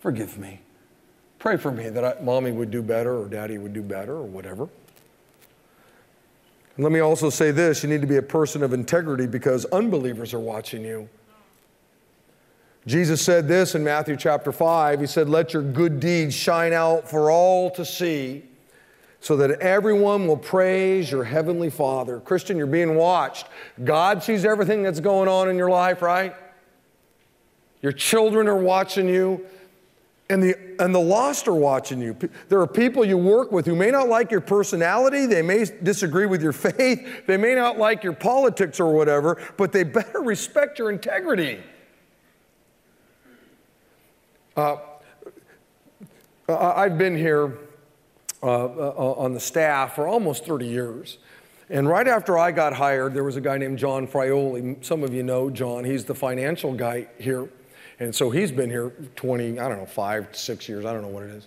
Forgive 0.00 0.36
me. 0.36 0.60
Pray 1.38 1.56
for 1.56 1.70
me 1.70 1.90
that 1.90 2.04
I, 2.04 2.20
mommy 2.24 2.50
would 2.50 2.72
do 2.72 2.82
better 2.82 3.16
or 3.16 3.28
daddy 3.28 3.56
would 3.56 3.72
do 3.72 3.82
better 3.82 4.14
or 4.14 4.24
whatever. 4.24 4.64
And 6.74 6.82
let 6.82 6.90
me 6.90 6.98
also 6.98 7.30
say 7.30 7.52
this 7.52 7.84
you 7.84 7.88
need 7.88 8.00
to 8.00 8.08
be 8.08 8.16
a 8.16 8.22
person 8.22 8.64
of 8.64 8.72
integrity 8.72 9.28
because 9.28 9.64
unbelievers 9.66 10.34
are 10.34 10.40
watching 10.40 10.82
you. 10.82 11.08
Jesus 12.88 13.20
said 13.20 13.46
this 13.46 13.74
in 13.74 13.84
Matthew 13.84 14.16
chapter 14.16 14.50
5. 14.50 15.00
He 15.00 15.06
said, 15.06 15.28
Let 15.28 15.52
your 15.52 15.62
good 15.62 16.00
deeds 16.00 16.34
shine 16.34 16.72
out 16.72 17.06
for 17.06 17.30
all 17.30 17.70
to 17.72 17.84
see, 17.84 18.44
so 19.20 19.36
that 19.36 19.50
everyone 19.60 20.26
will 20.26 20.38
praise 20.38 21.10
your 21.10 21.24
heavenly 21.24 21.68
Father. 21.68 22.18
Christian, 22.18 22.56
you're 22.56 22.66
being 22.66 22.94
watched. 22.94 23.46
God 23.84 24.22
sees 24.22 24.46
everything 24.46 24.82
that's 24.82 25.00
going 25.00 25.28
on 25.28 25.50
in 25.50 25.56
your 25.58 25.68
life, 25.68 26.00
right? 26.00 26.34
Your 27.82 27.92
children 27.92 28.48
are 28.48 28.56
watching 28.56 29.06
you, 29.06 29.44
and 30.30 30.42
the, 30.42 30.56
and 30.78 30.94
the 30.94 31.00
lost 31.00 31.46
are 31.46 31.54
watching 31.54 32.00
you. 32.00 32.16
There 32.48 32.60
are 32.62 32.66
people 32.66 33.04
you 33.04 33.18
work 33.18 33.52
with 33.52 33.66
who 33.66 33.76
may 33.76 33.90
not 33.90 34.08
like 34.08 34.30
your 34.30 34.40
personality, 34.40 35.26
they 35.26 35.42
may 35.42 35.66
disagree 35.82 36.24
with 36.24 36.40
your 36.40 36.54
faith, 36.54 37.26
they 37.26 37.36
may 37.36 37.54
not 37.54 37.76
like 37.76 38.02
your 38.02 38.14
politics 38.14 38.80
or 38.80 38.94
whatever, 38.94 39.36
but 39.58 39.72
they 39.72 39.82
better 39.82 40.20
respect 40.22 40.78
your 40.78 40.90
integrity. 40.90 41.60
Uh, 44.58 44.76
I've 46.48 46.98
been 46.98 47.16
here 47.16 47.58
uh, 48.42 48.64
uh, 48.64 49.14
on 49.16 49.32
the 49.32 49.38
staff 49.38 49.94
for 49.94 50.08
almost 50.08 50.44
30 50.46 50.66
years. 50.66 51.18
And 51.70 51.88
right 51.88 52.08
after 52.08 52.36
I 52.36 52.50
got 52.50 52.72
hired, 52.72 53.14
there 53.14 53.22
was 53.22 53.36
a 53.36 53.40
guy 53.40 53.56
named 53.56 53.78
John 53.78 54.08
Frioli. 54.08 54.84
Some 54.84 55.04
of 55.04 55.14
you 55.14 55.22
know 55.22 55.48
John. 55.48 55.84
He's 55.84 56.06
the 56.06 56.14
financial 56.14 56.72
guy 56.72 57.06
here. 57.20 57.48
And 58.00 58.12
so 58.12 58.30
he's 58.30 58.50
been 58.50 58.68
here 58.68 58.90
20, 59.14 59.60
I 59.60 59.68
don't 59.68 59.78
know, 59.78 59.86
five, 59.86 60.34
six 60.34 60.68
years. 60.68 60.84
I 60.84 60.92
don't 60.92 61.02
know 61.02 61.08
what 61.08 61.22
it 61.22 61.30
is. 61.30 61.46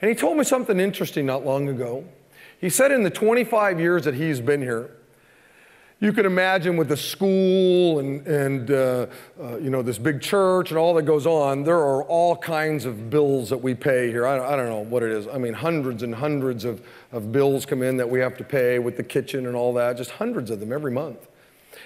And 0.00 0.08
he 0.08 0.14
told 0.14 0.38
me 0.38 0.44
something 0.44 0.80
interesting 0.80 1.26
not 1.26 1.44
long 1.44 1.68
ago. 1.68 2.06
He 2.58 2.70
said 2.70 2.90
in 2.90 3.02
the 3.02 3.10
25 3.10 3.78
years 3.78 4.04
that 4.04 4.14
he's 4.14 4.40
been 4.40 4.62
here, 4.62 4.92
you 6.04 6.12
can 6.12 6.26
imagine 6.26 6.76
with 6.76 6.88
the 6.88 6.96
school 6.98 7.98
and, 7.98 8.26
and 8.26 8.70
uh, 8.70 9.06
uh, 9.42 9.56
you 9.56 9.70
know, 9.70 9.80
this 9.80 9.96
big 9.96 10.20
church 10.20 10.70
and 10.70 10.76
all 10.76 10.92
that 10.92 11.04
goes 11.04 11.26
on, 11.26 11.64
there 11.64 11.78
are 11.78 12.02
all 12.02 12.36
kinds 12.36 12.84
of 12.84 13.08
bills 13.08 13.48
that 13.48 13.56
we 13.56 13.74
pay 13.74 14.08
here. 14.08 14.26
I, 14.26 14.52
I 14.52 14.54
don't 14.54 14.68
know 14.68 14.80
what 14.80 15.02
it 15.02 15.10
is. 15.10 15.26
I 15.26 15.38
mean, 15.38 15.54
hundreds 15.54 16.02
and 16.02 16.14
hundreds 16.14 16.66
of, 16.66 16.86
of 17.10 17.32
bills 17.32 17.64
come 17.64 17.82
in 17.82 17.96
that 17.96 18.10
we 18.10 18.20
have 18.20 18.36
to 18.36 18.44
pay 18.44 18.78
with 18.78 18.98
the 18.98 19.02
kitchen 19.02 19.46
and 19.46 19.56
all 19.56 19.72
that, 19.74 19.96
just 19.96 20.10
hundreds 20.10 20.50
of 20.50 20.60
them 20.60 20.74
every 20.74 20.92
month. 20.92 21.26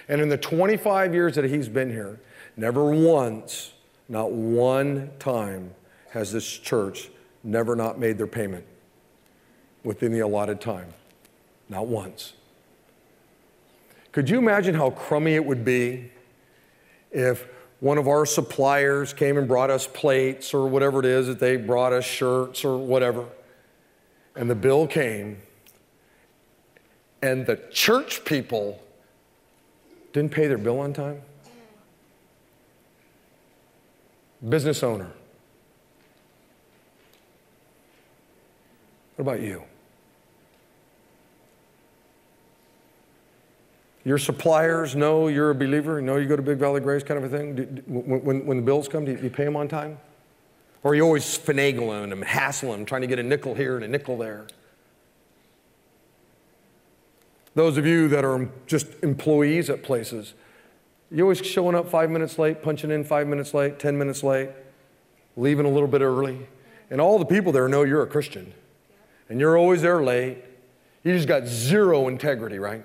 And 0.09 0.19
in 0.19 0.27
the 0.27 0.37
25 0.37 1.13
years 1.13 1.35
that 1.35 1.45
he's 1.45 1.69
been 1.69 1.89
here, 1.89 2.19
never 2.57 2.91
once, 2.91 3.71
not 4.09 4.33
one 4.33 5.11
time 5.19 5.73
has 6.09 6.33
this 6.33 6.45
church 6.45 7.09
never 7.41 7.73
not 7.73 7.97
made 7.97 8.17
their 8.17 8.27
payment 8.27 8.65
within 9.85 10.11
the 10.11 10.19
allotted 10.19 10.59
time. 10.59 10.93
Not 11.69 11.87
once. 11.87 12.33
Could 14.11 14.29
you 14.29 14.37
imagine 14.39 14.75
how 14.75 14.89
crummy 14.89 15.35
it 15.35 15.45
would 15.45 15.63
be 15.63 16.11
if 17.11 17.47
one 17.79 17.97
of 17.97 18.07
our 18.07 18.25
suppliers 18.25 19.13
came 19.13 19.37
and 19.37 19.47
brought 19.47 19.69
us 19.69 19.87
plates 19.87 20.53
or 20.53 20.67
whatever 20.67 20.99
it 20.99 21.05
is 21.05 21.27
that 21.27 21.39
they 21.39 21.55
brought 21.57 21.93
us 21.93 22.03
shirts 22.03 22.65
or 22.65 22.77
whatever, 22.77 23.25
and 24.35 24.49
the 24.49 24.55
bill 24.55 24.87
came, 24.87 25.37
and 27.21 27.45
the 27.45 27.57
church 27.71 28.25
people 28.25 28.81
didn't 30.11 30.31
pay 30.31 30.47
their 30.47 30.57
bill 30.57 30.79
on 30.79 30.93
time? 30.93 31.21
Business 34.47 34.83
owner. 34.83 35.11
What 39.15 39.21
about 39.33 39.41
you? 39.41 39.63
Your 44.09 44.17
suppliers 44.17 44.95
know 44.95 45.27
you're 45.27 45.51
a 45.51 45.55
believer, 45.55 46.01
know 46.01 46.17
you 46.17 46.27
go 46.27 46.35
to 46.35 46.41
Big 46.41 46.57
Valley 46.57 46.81
Grace 46.81 47.03
kind 47.03 47.23
of 47.23 47.31
a 47.31 47.37
thing? 47.37 47.55
Do, 47.55 47.65
do, 47.65 47.83
when, 47.85 48.43
when, 48.43 48.57
the 48.57 48.63
bills 48.63 48.87
come, 48.87 49.05
do 49.05 49.11
you, 49.11 49.17
do 49.17 49.23
you 49.25 49.29
pay 49.29 49.43
them 49.43 49.55
on 49.55 49.67
time? 49.67 49.99
Or 50.81 50.93
are 50.93 50.95
you 50.95 51.03
always 51.03 51.37
finagling 51.37 52.09
them, 52.09 52.23
hassling 52.23 52.71
them, 52.71 52.85
trying 52.85 53.01
to 53.01 53.07
get 53.07 53.19
a 53.19 53.23
nickel 53.23 53.53
here 53.53 53.75
and 53.75 53.85
a 53.85 53.87
nickel 53.87 54.17
there? 54.17 54.47
Those 57.53 57.77
of 57.77 57.85
you 57.85 58.07
that 58.07 58.25
are 58.25 58.49
just 58.65 58.87
employees 59.03 59.69
at 59.69 59.83
places, 59.83 60.33
you 61.11 61.21
always 61.21 61.45
showing 61.45 61.75
up 61.75 61.87
five 61.87 62.09
minutes 62.09 62.39
late, 62.39 62.63
punching 62.63 62.89
in 62.89 63.03
five 63.03 63.27
minutes 63.27 63.53
late, 63.53 63.77
10 63.77 63.95
minutes 63.95 64.23
late, 64.23 64.49
leaving 65.37 65.67
a 65.67 65.69
little 65.69 65.87
bit 65.87 66.01
early. 66.01 66.47
And 66.89 66.99
all 66.99 67.19
the 67.19 67.25
people 67.25 67.51
there 67.51 67.67
know 67.67 67.83
you're 67.83 68.01
a 68.01 68.07
Christian. 68.07 68.55
And 69.29 69.39
you're 69.39 69.55
always 69.55 69.83
there 69.83 70.01
late. 70.01 70.43
You 71.03 71.13
just 71.13 71.27
got 71.27 71.45
zero 71.45 72.07
integrity, 72.07 72.57
right? 72.57 72.83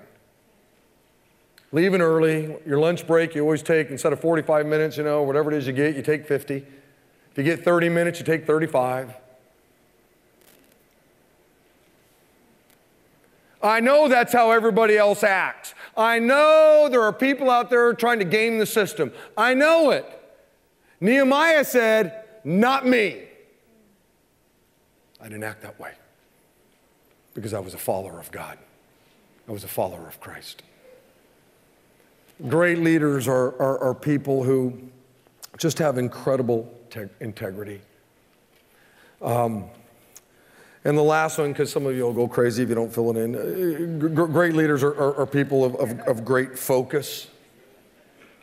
Leaving 1.75 1.99
early, 1.99 2.55
your 2.65 2.79
lunch 2.79 3.05
break, 3.05 3.35
you 3.35 3.41
always 3.41 3.61
take, 3.61 3.89
instead 3.89 4.13
of 4.13 4.21
45 4.21 4.65
minutes, 4.65 4.95
you 4.95 5.03
know, 5.03 5.23
whatever 5.23 5.51
it 5.51 5.57
is 5.57 5.67
you 5.67 5.73
get, 5.73 5.93
you 5.93 6.01
take 6.01 6.25
50. 6.25 6.55
If 6.55 7.37
you 7.37 7.43
get 7.43 7.65
30 7.65 7.89
minutes, 7.89 8.17
you 8.17 8.25
take 8.25 8.47
35. 8.47 9.13
I 13.61 13.81
know 13.81 14.07
that's 14.07 14.31
how 14.31 14.51
everybody 14.51 14.97
else 14.97 15.21
acts. 15.21 15.73
I 15.97 16.17
know 16.17 16.87
there 16.89 17.01
are 17.01 17.11
people 17.11 17.51
out 17.51 17.69
there 17.69 17.93
trying 17.93 18.19
to 18.19 18.25
game 18.25 18.57
the 18.57 18.65
system. 18.65 19.11
I 19.37 19.53
know 19.53 19.91
it. 19.91 20.05
Nehemiah 21.01 21.65
said, 21.65 22.23
Not 22.45 22.87
me. 22.87 23.23
I 25.19 25.25
didn't 25.25 25.43
act 25.43 25.61
that 25.63 25.77
way 25.77 25.91
because 27.33 27.53
I 27.53 27.59
was 27.59 27.73
a 27.73 27.77
follower 27.77 28.17
of 28.17 28.31
God, 28.31 28.57
I 29.49 29.51
was 29.51 29.65
a 29.65 29.67
follower 29.67 30.07
of 30.07 30.21
Christ. 30.21 30.63
Great 32.47 32.79
leaders 32.79 33.27
are, 33.27 33.59
are, 33.61 33.79
are 33.79 33.93
people 33.93 34.43
who 34.43 34.77
just 35.57 35.79
have 35.79 35.97
incredible 35.97 36.71
te- 36.89 37.07
integrity. 37.19 37.81
Um, 39.21 39.65
and 40.83 40.95
the 40.95 41.01
last 41.03 41.39
one, 41.39 41.51
because 41.51 41.71
some 41.71 41.85
of 41.85 41.95
you 41.95 42.03
will 42.03 42.13
go 42.13 42.27
crazy 42.27 42.61
if 42.61 42.69
you 42.69 42.75
don't 42.75 42.93
fill 42.93 43.09
it 43.11 43.17
in. 43.17 43.35
Uh, 43.35 44.07
g- 44.07 44.31
great 44.31 44.53
leaders 44.53 44.83
are, 44.83 44.93
are, 44.93 45.15
are 45.21 45.25
people 45.25 45.63
of, 45.63 45.75
of, 45.75 45.99
of, 46.01 46.25
great 46.25 46.59
focus. 46.59 47.27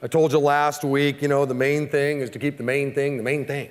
I 0.02 0.08
told 0.08 0.32
you 0.32 0.38
last 0.38 0.82
week, 0.82 1.22
you 1.22 1.28
know, 1.28 1.44
the 1.44 1.54
main 1.54 1.88
thing 1.88 2.20
is 2.20 2.30
to 2.30 2.40
keep 2.40 2.56
the 2.56 2.64
main 2.64 2.94
thing 2.94 3.16
the 3.16 3.22
main 3.22 3.46
thing. 3.46 3.70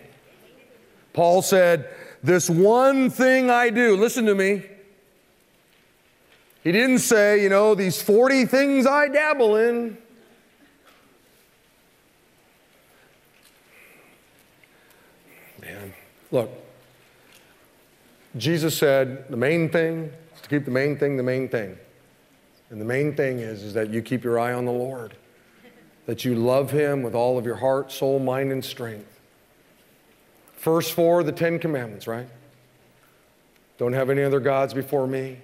Paul 1.11 1.41
said, 1.41 1.89
This 2.23 2.49
one 2.49 3.09
thing 3.09 3.49
I 3.49 3.69
do, 3.69 3.97
listen 3.97 4.25
to 4.27 4.35
me. 4.35 4.63
He 6.63 6.71
didn't 6.71 6.99
say, 6.99 7.41
you 7.41 7.49
know, 7.49 7.75
these 7.75 8.01
40 8.01 8.45
things 8.45 8.85
I 8.85 9.07
dabble 9.07 9.55
in. 9.55 9.97
Man, 15.59 15.93
look, 16.31 16.49
Jesus 18.37 18.77
said 18.77 19.29
the 19.29 19.37
main 19.37 19.69
thing 19.69 20.11
is 20.33 20.41
to 20.41 20.49
keep 20.49 20.65
the 20.65 20.71
main 20.71 20.97
thing 20.97 21.17
the 21.17 21.23
main 21.23 21.49
thing. 21.49 21.77
And 22.69 22.79
the 22.79 22.85
main 22.85 23.13
thing 23.15 23.39
is, 23.39 23.63
is 23.63 23.73
that 23.73 23.89
you 23.89 24.01
keep 24.01 24.23
your 24.23 24.39
eye 24.39 24.53
on 24.53 24.63
the 24.63 24.71
Lord, 24.71 25.15
that 26.05 26.23
you 26.23 26.35
love 26.35 26.71
Him 26.71 27.03
with 27.03 27.13
all 27.13 27.37
of 27.37 27.45
your 27.45 27.57
heart, 27.57 27.91
soul, 27.91 28.17
mind, 28.17 28.53
and 28.53 28.63
strength. 28.63 29.19
First 30.53 30.93
four, 30.93 31.23
the 31.23 31.33
Ten 31.33 31.59
Commandments, 31.59 32.07
right? 32.07 32.29
Don't 33.77 33.93
have 33.93 34.09
any 34.09 34.23
other 34.23 34.39
gods 34.39 34.73
before 34.73 35.05
me. 35.05 35.39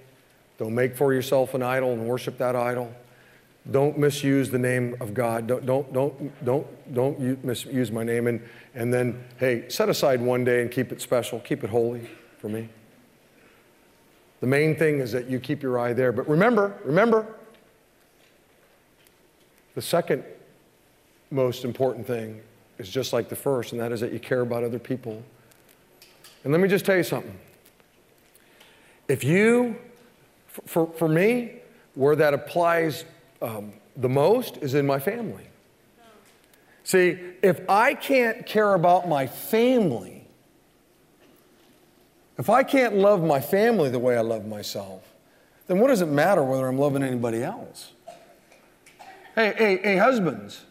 Don't 0.56 0.74
make 0.74 0.96
for 0.96 1.12
yourself 1.12 1.54
an 1.54 1.62
idol 1.62 1.92
and 1.92 2.06
worship 2.06 2.38
that 2.38 2.56
idol. 2.56 2.94
Don't 3.70 3.98
misuse 3.98 4.48
the 4.50 4.58
name 4.58 4.96
of 5.00 5.12
God. 5.12 5.46
Don't, 5.46 5.66
don't, 5.66 5.92
don't, 5.92 6.44
don't, 6.44 6.94
don't 6.94 7.44
misuse 7.44 7.92
my 7.92 8.02
name. 8.02 8.26
And, 8.26 8.42
and 8.74 8.92
then, 8.92 9.22
hey, 9.36 9.68
set 9.68 9.90
aside 9.90 10.22
one 10.22 10.42
day 10.42 10.62
and 10.62 10.70
keep 10.70 10.90
it 10.90 11.02
special, 11.02 11.40
keep 11.40 11.62
it 11.62 11.70
holy 11.70 12.08
for 12.38 12.48
me. 12.48 12.68
The 14.40 14.46
main 14.46 14.74
thing 14.74 15.00
is 15.00 15.12
that 15.12 15.28
you 15.28 15.38
keep 15.38 15.62
your 15.62 15.78
eye 15.78 15.92
there. 15.92 16.12
But 16.12 16.28
remember, 16.28 16.78
remember, 16.84 17.26
the 19.74 19.82
second 19.82 20.24
most 21.30 21.64
important 21.64 22.06
thing 22.06 22.40
is 22.78 22.88
just 22.88 23.12
like 23.12 23.28
the 23.28 23.36
first, 23.36 23.72
and 23.72 23.80
that 23.80 23.92
is 23.92 24.00
that 24.00 24.12
you 24.12 24.20
care 24.20 24.40
about 24.40 24.64
other 24.64 24.78
people. 24.78 25.22
And 26.42 26.52
let 26.52 26.60
me 26.60 26.68
just 26.68 26.86
tell 26.86 26.96
you 26.96 27.02
something. 27.02 27.36
If 29.08 29.24
you, 29.24 29.76
for, 30.46 30.86
for 30.86 31.08
me, 31.08 31.56
where 31.94 32.16
that 32.16 32.32
applies 32.32 33.04
um, 33.40 33.72
the 33.96 34.08
most 34.08 34.58
is 34.58 34.74
in 34.74 34.86
my 34.86 34.98
family. 34.98 35.44
See, 36.84 37.18
if 37.42 37.60
I 37.68 37.94
can't 37.94 38.46
care 38.46 38.74
about 38.74 39.08
my 39.08 39.26
family, 39.26 40.26
if 42.38 42.48
I 42.48 42.62
can't 42.62 42.96
love 42.96 43.22
my 43.22 43.40
family 43.40 43.90
the 43.90 43.98
way 43.98 44.16
I 44.16 44.22
love 44.22 44.46
myself, 44.46 45.02
then 45.66 45.80
what 45.80 45.88
does 45.88 46.00
it 46.00 46.06
matter 46.06 46.42
whether 46.42 46.66
I'm 46.66 46.78
loving 46.78 47.02
anybody 47.02 47.42
else? 47.42 47.92
Hey, 49.34 49.54
hey, 49.56 49.76
hey, 49.82 49.96
husbands. 49.96 50.64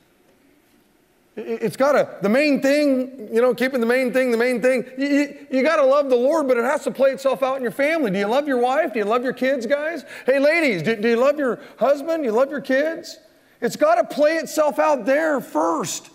It's 1.39 1.77
got 1.77 1.91
to, 1.91 2.17
the 2.23 2.29
main 2.29 2.63
thing, 2.63 3.29
you 3.31 3.43
know, 3.43 3.53
keeping 3.53 3.79
the 3.79 3.85
main 3.85 4.11
thing 4.11 4.31
the 4.31 4.37
main 4.37 4.59
thing. 4.59 4.85
You, 4.97 5.07
you, 5.07 5.47
you 5.51 5.63
got 5.63 5.75
to 5.75 5.85
love 5.85 6.09
the 6.09 6.15
Lord, 6.15 6.47
but 6.47 6.57
it 6.57 6.63
has 6.63 6.83
to 6.85 6.91
play 6.91 7.11
itself 7.11 7.43
out 7.43 7.57
in 7.57 7.61
your 7.61 7.71
family. 7.71 8.09
Do 8.09 8.17
you 8.17 8.25
love 8.25 8.47
your 8.47 8.57
wife? 8.57 8.93
Do 8.93 8.99
you 8.99 9.05
love 9.05 9.23
your 9.23 9.33
kids, 9.33 9.67
guys? 9.67 10.03
Hey, 10.25 10.39
ladies, 10.39 10.81
do, 10.81 10.95
do 10.95 11.09
you 11.09 11.15
love 11.15 11.37
your 11.37 11.59
husband? 11.77 12.23
Do 12.23 12.25
you 12.25 12.31
love 12.31 12.49
your 12.49 12.61
kids? 12.61 13.19
It's 13.61 13.75
got 13.75 13.95
to 13.95 14.15
play 14.15 14.37
itself 14.37 14.79
out 14.79 15.05
there 15.05 15.39
first. 15.39 16.09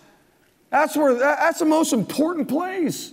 That's 0.71 0.97
where, 0.97 1.15
that's 1.15 1.61
the 1.61 1.67
most 1.67 1.93
important 1.93 2.49
place. 2.49 3.13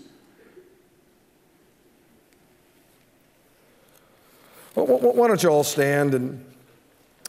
Why 4.73 5.27
don't 5.27 5.43
you 5.43 5.49
all 5.49 5.63
stand 5.63 6.15
and 6.15 6.43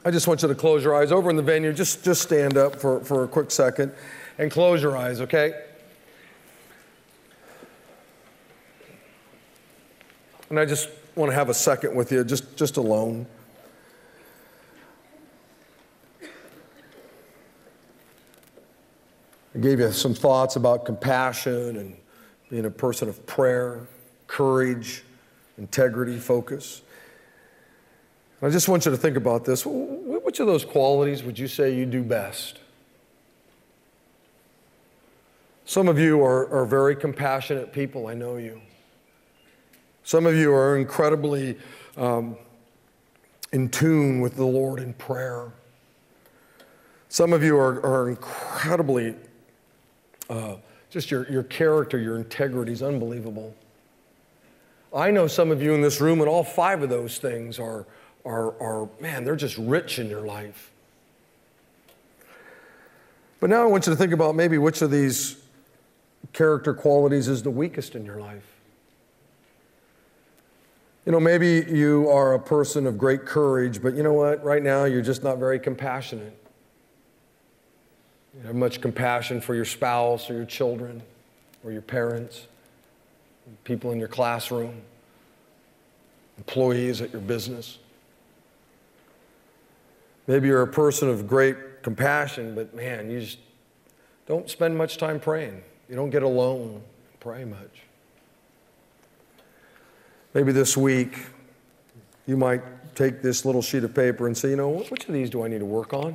I 0.06 0.10
just 0.10 0.26
want 0.26 0.40
you 0.40 0.48
to 0.48 0.54
close 0.54 0.82
your 0.82 0.94
eyes 0.94 1.12
over 1.12 1.28
in 1.28 1.36
the 1.36 1.42
venue. 1.42 1.74
Just, 1.74 2.02
just 2.02 2.22
stand 2.22 2.56
up 2.56 2.76
for, 2.76 3.00
for 3.00 3.24
a 3.24 3.28
quick 3.28 3.50
second 3.50 3.92
and 4.40 4.50
close 4.50 4.80
your 4.80 4.96
eyes, 4.96 5.20
okay? 5.20 5.52
And 10.48 10.58
I 10.58 10.64
just 10.64 10.88
want 11.14 11.30
to 11.30 11.34
have 11.34 11.50
a 11.50 11.54
second 11.54 11.94
with 11.94 12.10
you, 12.10 12.24
just, 12.24 12.56
just 12.56 12.78
alone. 12.78 13.26
I 19.54 19.58
gave 19.58 19.78
you 19.78 19.92
some 19.92 20.14
thoughts 20.14 20.56
about 20.56 20.86
compassion 20.86 21.76
and 21.76 21.96
being 22.48 22.64
a 22.64 22.70
person 22.70 23.10
of 23.10 23.26
prayer, 23.26 23.86
courage, 24.26 25.04
integrity, 25.58 26.18
focus. 26.18 26.80
I 28.40 28.48
just 28.48 28.70
want 28.70 28.86
you 28.86 28.90
to 28.90 28.96
think 28.96 29.18
about 29.18 29.44
this. 29.44 29.64
Which 29.66 30.40
of 30.40 30.46
those 30.46 30.64
qualities 30.64 31.22
would 31.22 31.38
you 31.38 31.46
say 31.46 31.76
you 31.76 31.84
do 31.84 32.02
best? 32.02 32.60
Some 35.70 35.86
of 35.86 36.00
you 36.00 36.20
are, 36.24 36.52
are 36.52 36.64
very 36.64 36.96
compassionate 36.96 37.72
people, 37.72 38.08
I 38.08 38.14
know 38.14 38.38
you. 38.38 38.60
Some 40.02 40.26
of 40.26 40.34
you 40.34 40.52
are 40.52 40.76
incredibly 40.76 41.56
um, 41.96 42.36
in 43.52 43.68
tune 43.68 44.20
with 44.20 44.34
the 44.34 44.44
Lord 44.44 44.80
in 44.80 44.94
prayer. 44.94 45.52
Some 47.08 47.32
of 47.32 47.44
you 47.44 47.56
are, 47.56 47.86
are 47.86 48.08
incredibly, 48.08 49.14
uh, 50.28 50.56
just 50.90 51.08
your, 51.08 51.30
your 51.30 51.44
character, 51.44 51.98
your 52.00 52.16
integrity 52.16 52.72
is 52.72 52.82
unbelievable. 52.82 53.54
I 54.92 55.12
know 55.12 55.28
some 55.28 55.52
of 55.52 55.62
you 55.62 55.72
in 55.72 55.82
this 55.82 56.00
room, 56.00 56.18
and 56.18 56.28
all 56.28 56.42
five 56.42 56.82
of 56.82 56.88
those 56.88 57.18
things 57.18 57.60
are, 57.60 57.86
are, 58.24 58.60
are, 58.60 58.88
man, 58.98 59.22
they're 59.22 59.36
just 59.36 59.56
rich 59.56 60.00
in 60.00 60.08
your 60.08 60.22
life. 60.22 60.72
But 63.38 63.50
now 63.50 63.62
I 63.62 63.66
want 63.66 63.86
you 63.86 63.92
to 63.92 63.96
think 63.96 64.12
about 64.12 64.34
maybe 64.34 64.58
which 64.58 64.82
of 64.82 64.90
these 64.90 65.36
character 66.32 66.74
qualities 66.74 67.28
is 67.28 67.42
the 67.42 67.50
weakest 67.50 67.94
in 67.94 68.04
your 68.04 68.20
life. 68.20 68.46
You 71.06 71.12
know, 71.12 71.20
maybe 71.20 71.64
you 71.68 72.08
are 72.10 72.34
a 72.34 72.38
person 72.38 72.86
of 72.86 72.98
great 72.98 73.24
courage, 73.24 73.82
but 73.82 73.94
you 73.94 74.02
know 74.02 74.12
what? 74.12 74.44
Right 74.44 74.62
now, 74.62 74.84
you're 74.84 75.02
just 75.02 75.24
not 75.24 75.38
very 75.38 75.58
compassionate. 75.58 76.36
You 78.38 78.46
have 78.46 78.54
much 78.54 78.80
compassion 78.80 79.40
for 79.40 79.54
your 79.54 79.64
spouse 79.64 80.30
or 80.30 80.34
your 80.34 80.44
children 80.44 81.02
or 81.64 81.72
your 81.72 81.82
parents, 81.82 82.46
people 83.64 83.92
in 83.92 83.98
your 83.98 84.08
classroom, 84.08 84.82
employees 86.38 87.00
at 87.00 87.12
your 87.12 87.22
business. 87.22 87.78
Maybe 90.26 90.48
you're 90.48 90.62
a 90.62 90.66
person 90.68 91.08
of 91.08 91.26
great 91.26 91.82
compassion, 91.82 92.54
but 92.54 92.74
man, 92.74 93.10
you 93.10 93.20
just 93.20 93.38
don't 94.26 94.48
spend 94.48 94.76
much 94.78 94.96
time 94.96 95.18
praying. 95.18 95.62
You 95.90 95.96
don't 95.96 96.10
get 96.10 96.22
alone 96.22 96.82
pray 97.18 97.44
much. 97.44 97.82
Maybe 100.32 100.52
this 100.52 100.76
week 100.76 101.18
you 102.26 102.36
might 102.36 102.62
take 102.94 103.20
this 103.20 103.44
little 103.44 103.60
sheet 103.60 103.84
of 103.84 103.94
paper 103.94 104.26
and 104.26 104.36
say, 104.36 104.50
you 104.50 104.56
know, 104.56 104.70
which 104.70 105.06
of 105.06 105.12
these 105.12 105.28
do 105.28 105.44
I 105.44 105.48
need 105.48 105.58
to 105.58 105.66
work 105.66 105.92
on? 105.92 106.14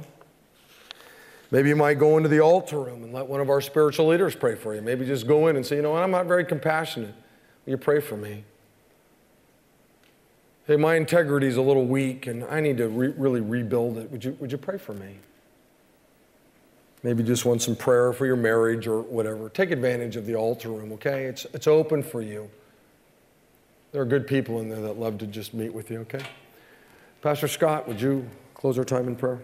Maybe 1.51 1.69
you 1.69 1.75
might 1.75 1.99
go 1.99 2.17
into 2.17 2.27
the 2.27 2.39
altar 2.39 2.79
room 2.79 3.03
and 3.03 3.13
let 3.13 3.27
one 3.27 3.39
of 3.39 3.49
our 3.49 3.61
spiritual 3.61 4.07
leaders 4.07 4.35
pray 4.35 4.55
for 4.55 4.73
you. 4.73 4.81
Maybe 4.81 5.05
just 5.05 5.27
go 5.27 5.47
in 5.47 5.55
and 5.55 5.65
say, 5.65 5.75
you 5.75 5.83
know 5.83 5.91
what, 5.91 6.03
I'm 6.03 6.11
not 6.11 6.25
very 6.25 6.43
compassionate. 6.43 7.13
Will 7.65 7.71
you 7.71 7.77
pray 7.77 7.99
for 7.99 8.17
me? 8.17 8.43
Hey, 10.65 10.77
my 10.77 10.95
integrity 10.95 11.47
is 11.47 11.57
a 11.57 11.61
little 11.61 11.85
weak 11.85 12.25
and 12.25 12.43
I 12.45 12.61
need 12.61 12.77
to 12.77 12.87
re- 12.87 13.13
really 13.15 13.41
rebuild 13.41 13.97
it. 13.97 14.09
Would 14.09 14.23
you, 14.25 14.37
would 14.39 14.51
you 14.51 14.57
pray 14.57 14.77
for 14.77 14.93
me? 14.93 15.17
Maybe 17.05 17.21
just 17.21 17.45
want 17.45 17.61
some 17.61 17.75
prayer 17.75 18.13
for 18.13 18.25
your 18.25 18.35
marriage 18.35 18.87
or 18.87 19.03
whatever. 19.03 19.47
Take 19.49 19.69
advantage 19.69 20.15
of 20.15 20.25
the 20.25 20.33
altar 20.33 20.69
room, 20.69 20.91
okay? 20.93 21.25
It's, 21.25 21.45
it's 21.53 21.67
open 21.67 22.01
for 22.01 22.19
you. 22.19 22.49
There 23.91 24.01
are 24.01 24.05
good 24.05 24.25
people 24.25 24.59
in 24.59 24.69
there 24.69 24.81
that 24.81 24.97
love 24.97 25.19
to 25.19 25.27
just 25.27 25.53
meet 25.53 25.71
with 25.71 25.91
you, 25.91 25.99
okay? 25.99 26.25
Pastor 27.21 27.47
Scott, 27.47 27.87
would 27.87 28.01
you 28.01 28.27
close 28.55 28.79
our 28.79 28.83
time 28.83 29.07
in 29.07 29.15
prayer? 29.15 29.39